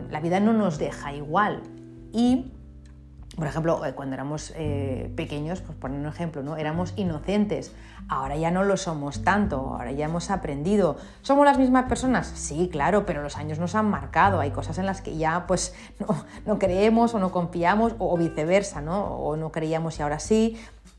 la 0.09 0.19
vida 0.19 0.39
no 0.39 0.53
nos 0.53 0.77
deja 0.77 1.13
igual. 1.13 1.61
Y, 2.11 2.51
por 3.35 3.47
ejemplo, 3.47 3.85
eh, 3.85 3.93
cuando 3.93 4.13
éramos 4.13 4.53
eh, 4.55 5.11
pequeños, 5.15 5.61
pues 5.61 5.77
poner 5.77 5.99
un 5.99 6.07
ejemplo, 6.07 6.43
¿no? 6.43 6.55
Éramos 6.57 6.93
inocentes. 6.95 7.73
Ahora 8.07 8.37
ya 8.37 8.51
no 8.51 8.63
lo 8.63 8.77
somos 8.77 9.23
tanto, 9.23 9.57
ahora 9.57 9.91
ya 9.91 10.05
hemos 10.05 10.29
aprendido. 10.29 10.97
¿Somos 11.21 11.45
las 11.45 11.57
mismas 11.57 11.85
personas? 11.85 12.27
Sí, 12.27 12.69
claro, 12.71 13.05
pero 13.05 13.21
los 13.21 13.35
años 13.35 13.59
nos 13.59 13.75
han 13.75 13.89
marcado. 13.89 14.39
Hay 14.39 14.51
cosas 14.51 14.77
en 14.77 14.85
las 14.85 15.01
que 15.01 15.17
ya 15.17 15.45
pues 15.47 15.73
no, 16.45 16.59
creemos 16.59 17.13
o 17.13 17.19
no 17.19 17.31
confiamos 17.31 17.95
o, 17.97 18.15
viceversa, 18.17 18.81
¿no? 18.81 19.03
O 19.17 19.35
no 19.35 19.51
creíamos 19.51 19.99
y 19.99 20.03
ahora 20.03 20.19
sí. 20.19 20.57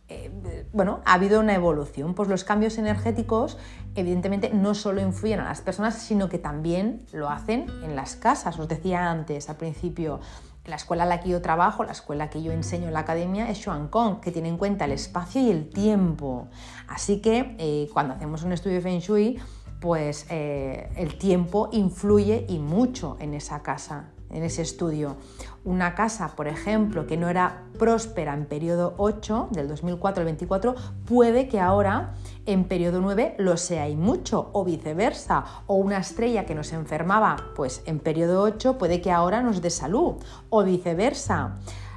Eh, 0.09 0.67
bueno, 0.73 1.01
ha 1.05 1.15
habido 1.15 1.41
una 1.41 1.55
evolución. 1.55 2.15
Pues 2.15 2.29
los 2.29 2.45
cambios 2.45 2.79
energéticos, 2.79 3.59
evidentemente, 3.95 4.51
no 4.51 4.75
solo 4.75 5.01
influyen 5.01 5.41
a 5.41 5.45
las 5.45 5.61
personas, 5.61 5.97
sino 5.97 6.29
que 6.29 6.39
también 6.39 7.07
lo 7.13 7.29
hacen 7.29 7.67
en 7.83 7.97
las 7.97 8.17
casas. 8.17 8.59
Os 8.59 8.69
decía 8.69 9.11
antes, 9.11 9.51
al 9.51 9.57
principio, 9.57 10.21
la 10.65 10.77
escuela 10.77 11.05
en 11.05 11.09
la 11.09 11.21
que 11.21 11.31
yo 11.31 11.43
trabajo, 11.43 11.85
la 11.85 11.93
escuela 11.93 12.31
que 12.31 12.43
yo 12.43 12.53
enseño 12.53 12.87
en 12.89 12.93
la 12.93 13.01
academia 13.01 13.51
es 13.51 13.63
Xuan 13.63 13.89
Kong, 13.89 14.21
que 14.21 14.31
tiene 14.31 14.49
en 14.49 14.59
cuenta 14.59 14.85
el 14.85 14.93
espacio 14.93 15.41
y 15.41 15.51
el 15.51 15.69
tiempo. 15.71 16.49
Así 16.89 17.21
que 17.21 17.57
eh, 17.59 17.89
cuando 17.93 18.15
hacemos 18.15 18.43
un 18.43 18.53
estudio 18.53 18.77
de 18.77 18.83
Feng 18.83 19.01
Shui, 19.01 19.41
pues 19.81 20.27
eh, 20.31 20.89
el 20.97 21.19
tiempo 21.19 21.69
influye 21.73 22.47
y 22.49 22.59
mucho 22.59 23.17
en 23.21 23.35
esa 23.35 23.63
casa 23.63 24.11
en 24.31 24.43
ese 24.43 24.63
estudio. 24.63 25.17
Una 25.65 25.95
casa, 25.95 26.35
por 26.37 26.49
ejemplo, 26.49 27.07
que 27.07 27.17
no 27.17 27.29
era 27.29 27.65
próspera 27.79 28.35
en 28.35 28.47
periodo 28.47 28.95
8, 28.99 29.49
del 29.53 29.69
2004 29.69 30.21
al 30.21 30.25
24, 30.25 30.75
puede 31.05 31.49
que 31.49 31.61
ahora 31.61 32.15
en 32.47 32.65
periodo 32.65 33.01
9 33.01 33.37
lo 33.39 33.57
sea 33.57 33.89
y 33.89 33.97
mucho, 33.97 34.51
o 34.53 34.65
viceversa. 34.65 35.45
O 35.67 35.77
una 35.77 35.99
estrella 35.99 36.47
que 36.47 36.55
nos 36.55 36.73
enfermaba, 36.73 37.37
pues 37.57 37.83
en 37.87 37.99
periodo 37.99 38.43
8 38.43 38.79
puede 38.79 39.01
que 39.01 39.11
ahora 39.11 39.43
nos 39.43 39.61
dé 39.61 39.71
salud, 39.71 40.15
o 40.51 40.63
viceversa. 40.63 41.57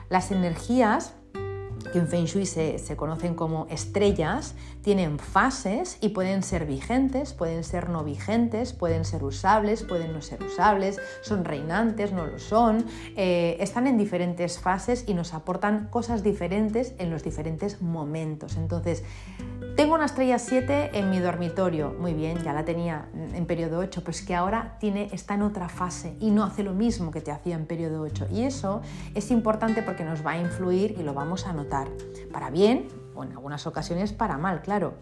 Las 0.10 0.32
energías 0.32 1.14
que 1.92 2.00
en 2.00 2.08
Feng 2.08 2.26
Shui 2.26 2.46
se, 2.46 2.96
conocen 2.96 3.36
como 3.36 3.66
estrellas, 3.70 4.56
tienen 4.82 5.20
fases 5.20 5.98
y 6.02 6.10
pueden 6.10 6.44
ser 6.44 6.66
vigentes, 6.66 7.34
pueden 7.34 7.64
ser 7.64 7.90
no 7.90 8.04
vigentes, 8.04 8.74
pueden 8.74 9.06
ser 9.06 9.24
usables, 9.24 9.84
pueden 9.84 10.14
no 10.14 10.22
ser 10.22 10.44
usables, 10.44 11.00
son 11.22 11.46
reinantes, 11.46 12.14
no 12.14 12.26
lo 12.26 12.40
son, 12.40 12.86
eh, 13.16 13.58
están 13.60 13.88
en 13.88 13.98
diferentes 13.98 14.60
fases 14.60 15.04
y 15.08 15.14
nos 15.14 15.34
aportan 15.34 15.88
cosas 15.90 16.24
diferentes 16.24 16.94
en 16.98 17.10
los 17.10 17.24
diferentes 17.24 17.82
momentos. 17.82 18.56
Entonces, 18.56 19.04
tengo 19.76 19.96
una 19.96 20.06
estrella 20.06 20.40
7 20.40 20.92
en 20.94 21.10
mi 21.10 21.20
dormitorio, 21.20 21.96
muy 22.00 22.14
bien, 22.14 22.42
ya 22.44 22.54
la 22.54 22.66
tenía 22.66 23.08
en 23.34 23.46
periodo 23.46 23.80
8, 23.80 24.02
pero 24.02 24.12
es 24.12 24.22
que 24.22 24.36
ahora 24.36 24.78
tiene, 24.80 25.10
está 25.12 25.36
en 25.36 25.42
otra 25.42 25.70
fase 25.70 26.16
y 26.20 26.32
no 26.32 26.44
hace 26.44 26.64
lo 26.64 26.74
mismo 26.74 27.12
que 27.12 27.22
te 27.22 27.32
hacía 27.32 27.56
en 27.56 27.66
periodo 27.66 28.02
8. 28.02 28.28
Y 28.32 28.44
eso 28.44 28.82
es 29.16 29.32
importante 29.32 29.82
porque 29.82 30.04
nos 30.04 30.26
va 30.26 30.32
a 30.32 30.38
influir 30.38 30.96
y 31.00 31.04
lo 31.04 31.14
vamos 31.14 31.46
a 31.46 31.54
notar, 31.54 31.88
para 32.32 32.50
bien 32.50 32.88
en 33.24 33.32
algunas 33.32 33.68
ocasiones 33.68 34.14
para 34.14 34.38
mal, 34.38 34.62
claro. 34.62 34.96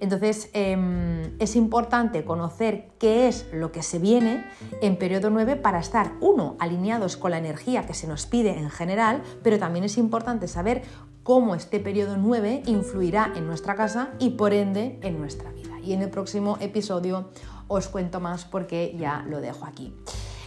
Entonces, 0.00 0.50
em, 0.52 1.36
es 1.38 1.56
importante 1.56 2.24
conocer 2.24 2.90
qué 2.98 3.28
es 3.28 3.46
lo 3.52 3.72
que 3.72 3.82
se 3.82 3.98
viene 3.98 4.44
en 4.82 4.96
periodo 4.98 5.30
9 5.30 5.56
para 5.56 5.78
estar, 5.78 6.12
uno, 6.20 6.56
alineados 6.58 7.16
con 7.16 7.30
la 7.30 7.38
energía 7.38 7.86
que 7.86 7.94
se 7.94 8.06
nos 8.06 8.26
pide 8.26 8.58
en 8.58 8.70
general, 8.70 9.22
pero 9.42 9.58
también 9.58 9.84
es 9.84 9.96
importante 9.96 10.48
saber 10.48 10.82
cómo 11.22 11.54
este 11.54 11.80
periodo 11.80 12.16
9 12.16 12.64
influirá 12.66 13.32
en 13.34 13.46
nuestra 13.46 13.74
casa 13.76 14.10
y 14.18 14.30
por 14.30 14.52
ende 14.52 14.98
en 15.02 15.18
nuestra 15.18 15.50
vida. 15.52 15.80
Y 15.82 15.92
en 15.92 16.02
el 16.02 16.10
próximo 16.10 16.58
episodio 16.60 17.30
os 17.68 17.88
cuento 17.88 18.20
más 18.20 18.44
porque 18.44 18.94
ya 18.98 19.24
lo 19.26 19.40
dejo 19.40 19.64
aquí. 19.64 19.94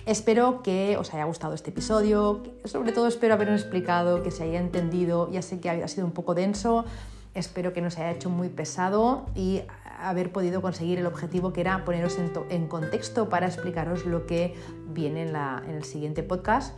Espero 0.07 0.63
que 0.63 0.95
os 0.95 1.13
haya 1.13 1.25
gustado 1.25 1.53
este 1.53 1.71
episodio, 1.71 2.41
sobre 2.63 2.93
todo 2.93 3.07
espero 3.07 3.33
haberlo 3.33 3.55
explicado, 3.55 4.23
que 4.23 4.31
se 4.31 4.43
haya 4.43 4.57
entendido, 4.57 5.29
ya 5.29 5.41
sé 5.41 5.59
que 5.59 5.69
ha 5.69 5.87
sido 5.89 6.07
un 6.07 6.13
poco 6.13 6.33
denso, 6.33 6.85
espero 7.33 7.73
que 7.73 7.81
no 7.81 7.91
se 7.91 8.01
haya 8.01 8.11
hecho 8.11 8.29
muy 8.29 8.47
pesado 8.47 9.25
y 9.35 9.63
haber 9.99 10.31
podido 10.31 10.61
conseguir 10.61 10.97
el 10.97 11.07
objetivo 11.07 11.51
que 11.51 11.59
era 11.59 11.83
poneros 11.83 12.17
en, 12.49 12.67
contexto 12.69 13.27
para 13.27 13.47
explicaros 13.47 14.05
lo 14.05 14.25
que 14.25 14.55
viene 14.87 15.23
en 15.23 15.75
el 15.75 15.83
siguiente 15.83 16.23
podcast 16.23 16.73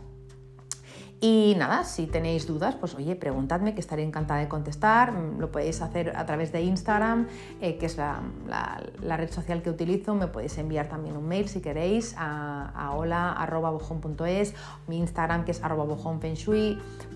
y 1.22 1.54
nada, 1.58 1.84
si 1.84 2.06
tenéis 2.06 2.46
dudas, 2.46 2.76
pues 2.76 2.94
oye, 2.94 3.14
preguntadme 3.14 3.74
que 3.74 3.80
estaré 3.80 4.02
encantada 4.02 4.40
de 4.40 4.48
contestar. 4.48 5.12
Mm, 5.12 5.38
lo 5.38 5.52
podéis 5.52 5.82
hacer 5.82 6.16
a 6.16 6.24
través 6.24 6.50
de 6.50 6.62
Instagram, 6.62 7.28
eh, 7.60 7.76
que 7.76 7.86
es 7.86 7.98
la, 7.98 8.22
red 9.02 9.30
social 9.30 9.62
que 9.62 9.68
utilizo. 9.68 10.14
Me 10.14 10.28
podéis 10.28 10.56
enviar 10.56 10.88
también 10.88 11.16
un 11.16 11.28
mail 11.28 11.48
si 11.48 11.60
queréis 11.60 12.14
a, 12.16 12.70
a 12.70 12.94
hola.bojón.es, 12.94 14.54
mi 14.86 14.98
Instagram 14.98 15.44
que 15.44 15.50
es 15.50 15.62
arroba 15.62 15.84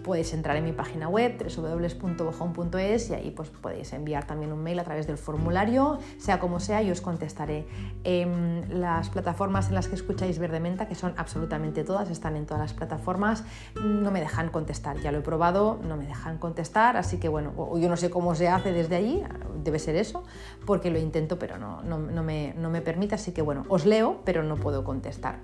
Podéis 0.05 0.33
entrar 0.35 0.57
en 0.57 0.65
mi 0.65 0.73
página 0.73 1.09
web 1.09 1.37
www.bojón.es 1.39 3.11
y 3.11 3.15
ahí 3.15 3.31
pues 3.31 3.51
podéis 3.51 3.93
enviar 3.93 4.27
también 4.27 4.53
un 4.53 4.63
mail 4.63 4.79
a 4.79 4.85
través 4.85 5.07
del 5.07 5.19
formulario, 5.19 5.99
sea 6.19 6.39
como 6.39 6.61
sea, 6.61 6.83
yo 6.83 6.93
os 6.93 7.01
contestaré. 7.01 7.67
Em, 8.05 8.69
las 8.69 9.09
plataformas 9.09 9.69
en 9.69 9.75
las 9.75 9.89
que 9.89 9.95
escucháis 9.95 10.39
Verde 10.39 10.61
Menta, 10.61 10.87
que 10.87 10.95
son 10.95 11.15
absolutamente 11.17 11.83
todas, 11.83 12.11
están 12.11 12.37
en 12.37 12.47
todas 12.47 12.61
las 12.61 12.73
plataformas 12.75 13.45
no 13.83 14.11
me 14.11 14.21
dejan 14.21 14.51
contestar. 14.51 15.01
Ya 15.01 15.13
lo 15.13 15.19
he 15.19 15.23
probado, 15.23 15.79
no 15.87 15.97
me 15.97 16.07
dejan 16.07 16.39
contestar, 16.39 16.97
así 16.97 17.19
que 17.19 17.29
bueno, 17.29 17.53
yo 17.79 17.89
no 17.89 17.97
sé 17.97 18.11
cómo 18.11 18.35
se 18.35 18.49
hace 18.49 18.73
desde 18.73 18.97
allí, 18.97 19.23
debe 19.63 19.79
ser 19.79 19.97
eso, 19.97 20.25
porque 20.67 20.91
lo 20.91 20.99
intento, 20.99 21.39
pero 21.39 21.59
no, 21.59 21.83
no, 21.83 22.23
me, 22.23 22.55
no 22.57 22.71
me 22.71 22.81
permite, 22.81 23.15
así 23.15 23.33
que 23.33 23.43
bueno, 23.43 23.65
os 23.69 23.87
leo, 23.87 24.21
pero 24.25 24.43
no 24.43 24.57
puedo 24.57 24.85
contestar. 24.85 25.39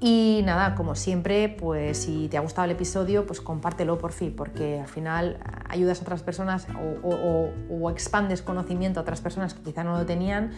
Y 0.00 0.42
nada, 0.44 0.74
como 0.74 0.94
siempre, 0.94 1.48
pues 1.48 1.98
si 1.98 2.28
te 2.28 2.36
ha 2.36 2.40
gustado 2.40 2.66
el 2.66 2.72
episodio, 2.72 3.26
pues 3.26 3.40
compártelo 3.40 3.98
por 3.98 4.12
fin, 4.12 4.34
porque 4.36 4.80
al 4.80 4.88
final 4.88 5.38
ayudas 5.68 6.00
a 6.00 6.02
otras 6.02 6.22
personas 6.22 6.66
o, 7.02 7.50
o 7.70 7.90
expandes 7.90 8.42
conocimiento 8.42 9.00
a 9.00 9.02
otras 9.02 9.22
personas 9.22 9.54
que 9.54 9.62
quizá 9.62 9.84
no 9.84 9.96
lo 9.96 10.04
tenían 10.04 10.50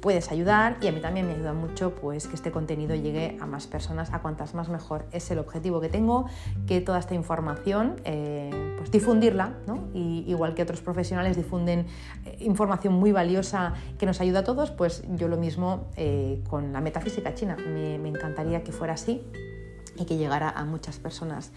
puedes 0.00 0.30
ayudar 0.30 0.78
y 0.80 0.88
a 0.88 0.92
mí 0.92 1.00
también 1.00 1.26
me 1.26 1.34
ayuda 1.34 1.52
mucho 1.52 1.94
pues 1.94 2.28
que 2.28 2.34
este 2.34 2.50
contenido 2.50 2.94
llegue 2.94 3.36
a 3.40 3.46
más 3.46 3.66
personas, 3.66 4.12
a 4.12 4.20
cuantas 4.20 4.54
más 4.54 4.68
mejor. 4.68 5.06
Es 5.12 5.30
el 5.30 5.38
objetivo 5.38 5.80
que 5.80 5.88
tengo, 5.88 6.26
que 6.66 6.80
toda 6.80 6.98
esta 6.98 7.14
información, 7.14 8.00
eh, 8.04 8.74
pues 8.78 8.90
difundirla 8.90 9.54
y, 9.94 10.24
igual 10.26 10.54
que 10.54 10.62
otros 10.62 10.80
profesionales 10.80 11.36
difunden 11.36 11.86
eh, 12.24 12.36
información 12.40 12.94
muy 12.94 13.12
valiosa 13.12 13.74
que 13.98 14.06
nos 14.06 14.20
ayuda 14.20 14.40
a 14.40 14.44
todos, 14.44 14.70
pues 14.70 15.02
yo 15.16 15.28
lo 15.28 15.36
mismo 15.36 15.88
eh, 15.96 16.42
con 16.48 16.72
la 16.72 16.80
metafísica 16.80 17.34
china. 17.34 17.56
Me 17.56 18.08
encantaría 18.08 18.62
que 18.62 18.72
fuera 18.72 18.94
así 18.94 19.22
y 19.98 20.04
que 20.04 20.16
llegara 20.16 20.50
a 20.50 20.64
muchas 20.64 20.98
personas. 20.98 21.52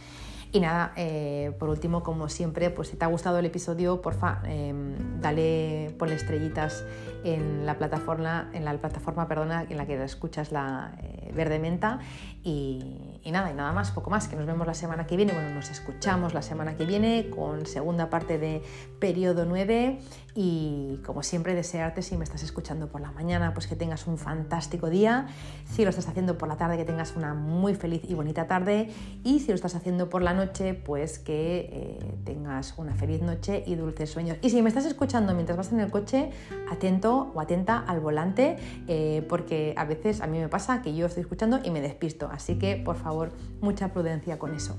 Y 0.52 0.60
nada, 0.62 0.94
eh, 0.96 1.52
por 1.60 1.70
último, 1.70 2.02
como 2.02 2.28
siempre, 2.28 2.72
pues 2.72 2.88
si 2.88 2.98
te 2.98 3.06
ha 3.06 3.08
gustado 3.08 3.38
el 3.38 3.46
episodio, 3.46 4.02
porfa, 4.02 4.42
eh, 4.46 4.74
dale, 5.22 5.94
ponle 6.00 6.16
estrellitas 6.16 6.86
en 7.24 7.68
la 7.68 7.78
plataforma, 7.78 8.50
en 8.54 8.66
la 8.66 8.76
plataforma 8.78 9.28
perdona, 9.28 9.68
en 9.70 9.78
la 9.78 9.86
que 9.86 10.04
escuchas 10.04 10.52
la 10.52 10.98
eh, 11.04 11.32
Verde 11.36 11.60
Menta. 11.60 12.00
Y, 12.44 13.19
y, 13.30 13.32
nada, 13.32 13.52
y 13.52 13.54
nada 13.54 13.72
más, 13.72 13.92
poco 13.92 14.10
más, 14.10 14.28
que 14.28 14.36
nos 14.36 14.48
vemos 14.48 14.66
la 14.66 14.74
semana 14.74 15.06
que 15.06 15.16
viene. 15.16 15.34
Bueno, 15.34 15.52
nos 15.52 15.70
escuchamos 15.70 16.34
la 16.34 16.42
semana 16.42 16.76
que 16.76 16.86
viene 16.86 17.30
con 17.30 17.68
segunda 17.68 18.10
parte 18.10 18.40
de 18.40 18.64
periodo 19.00 19.46
9. 19.46 20.00
Y 20.36 21.00
como 21.06 21.22
siempre, 21.22 21.54
desearte, 21.54 22.02
si 22.02 22.18
me 22.18 22.24
estás 22.24 22.44
escuchando 22.44 22.88
por 22.88 23.02
la 23.02 23.12
mañana, 23.12 23.54
pues 23.54 23.68
que 23.68 23.76
tengas 23.76 24.08
un 24.08 24.18
fantástico 24.18 24.90
día. 24.90 25.28
Si 25.66 25.84
lo 25.84 25.90
estás 25.90 26.08
haciendo 26.08 26.38
por 26.38 26.48
la 26.48 26.56
tarde, 26.56 26.78
que 26.78 26.86
tengas 26.86 27.16
una 27.16 27.34
muy 27.34 27.76
feliz 27.76 28.02
y 28.08 28.14
bonita 28.14 28.48
tarde. 28.48 28.90
Y 29.24 29.42
si 29.42 29.50
lo 29.50 29.56
estás 29.56 29.76
haciendo 29.76 30.10
por 30.10 30.22
la 30.22 30.34
noche, 30.34 30.74
pues 30.74 31.20
que 31.20 31.70
eh, 31.72 32.16
tengas 32.24 32.74
una 32.78 32.96
feliz 32.96 33.22
noche 33.22 33.64
y 33.66 33.76
dulces 33.76 34.10
sueños. 34.10 34.38
Y 34.42 34.50
si 34.50 34.62
me 34.62 34.70
estás 34.70 34.86
escuchando 34.86 35.34
mientras 35.34 35.58
vas 35.58 35.72
en 35.72 35.82
el 35.82 35.92
coche, 35.92 36.32
atento 36.72 37.32
o 37.36 37.42
atenta 37.42 37.78
al 37.78 38.00
volante, 38.00 38.58
eh, 38.88 39.26
porque 39.28 39.74
a 39.78 39.86
veces 39.86 40.22
a 40.22 40.28
mí 40.28 40.40
me 40.40 40.48
pasa 40.48 40.82
que 40.82 40.96
yo 40.96 41.06
estoy 41.06 41.22
escuchando 41.22 41.60
y 41.64 41.70
me 41.70 41.82
despisto. 41.82 42.30
Así 42.32 42.58
que, 42.58 42.78
por 42.78 42.96
favor, 42.96 43.19
mucha 43.62 43.90
prudencia 43.90 44.40
con 44.40 44.54
eso. 44.56 44.78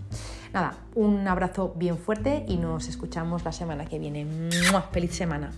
Nada, 0.53 0.75
un 0.95 1.27
abrazo 1.29 1.75
bien 1.77 1.97
fuerte 1.99 2.45
y 2.49 2.57
nos 2.57 2.89
escuchamos 2.89 3.45
la 3.45 3.53
semana 3.53 3.87
que 3.87 3.99
viene. 3.99 4.27
¡Feliz 4.93 5.15
semana! 5.15 5.53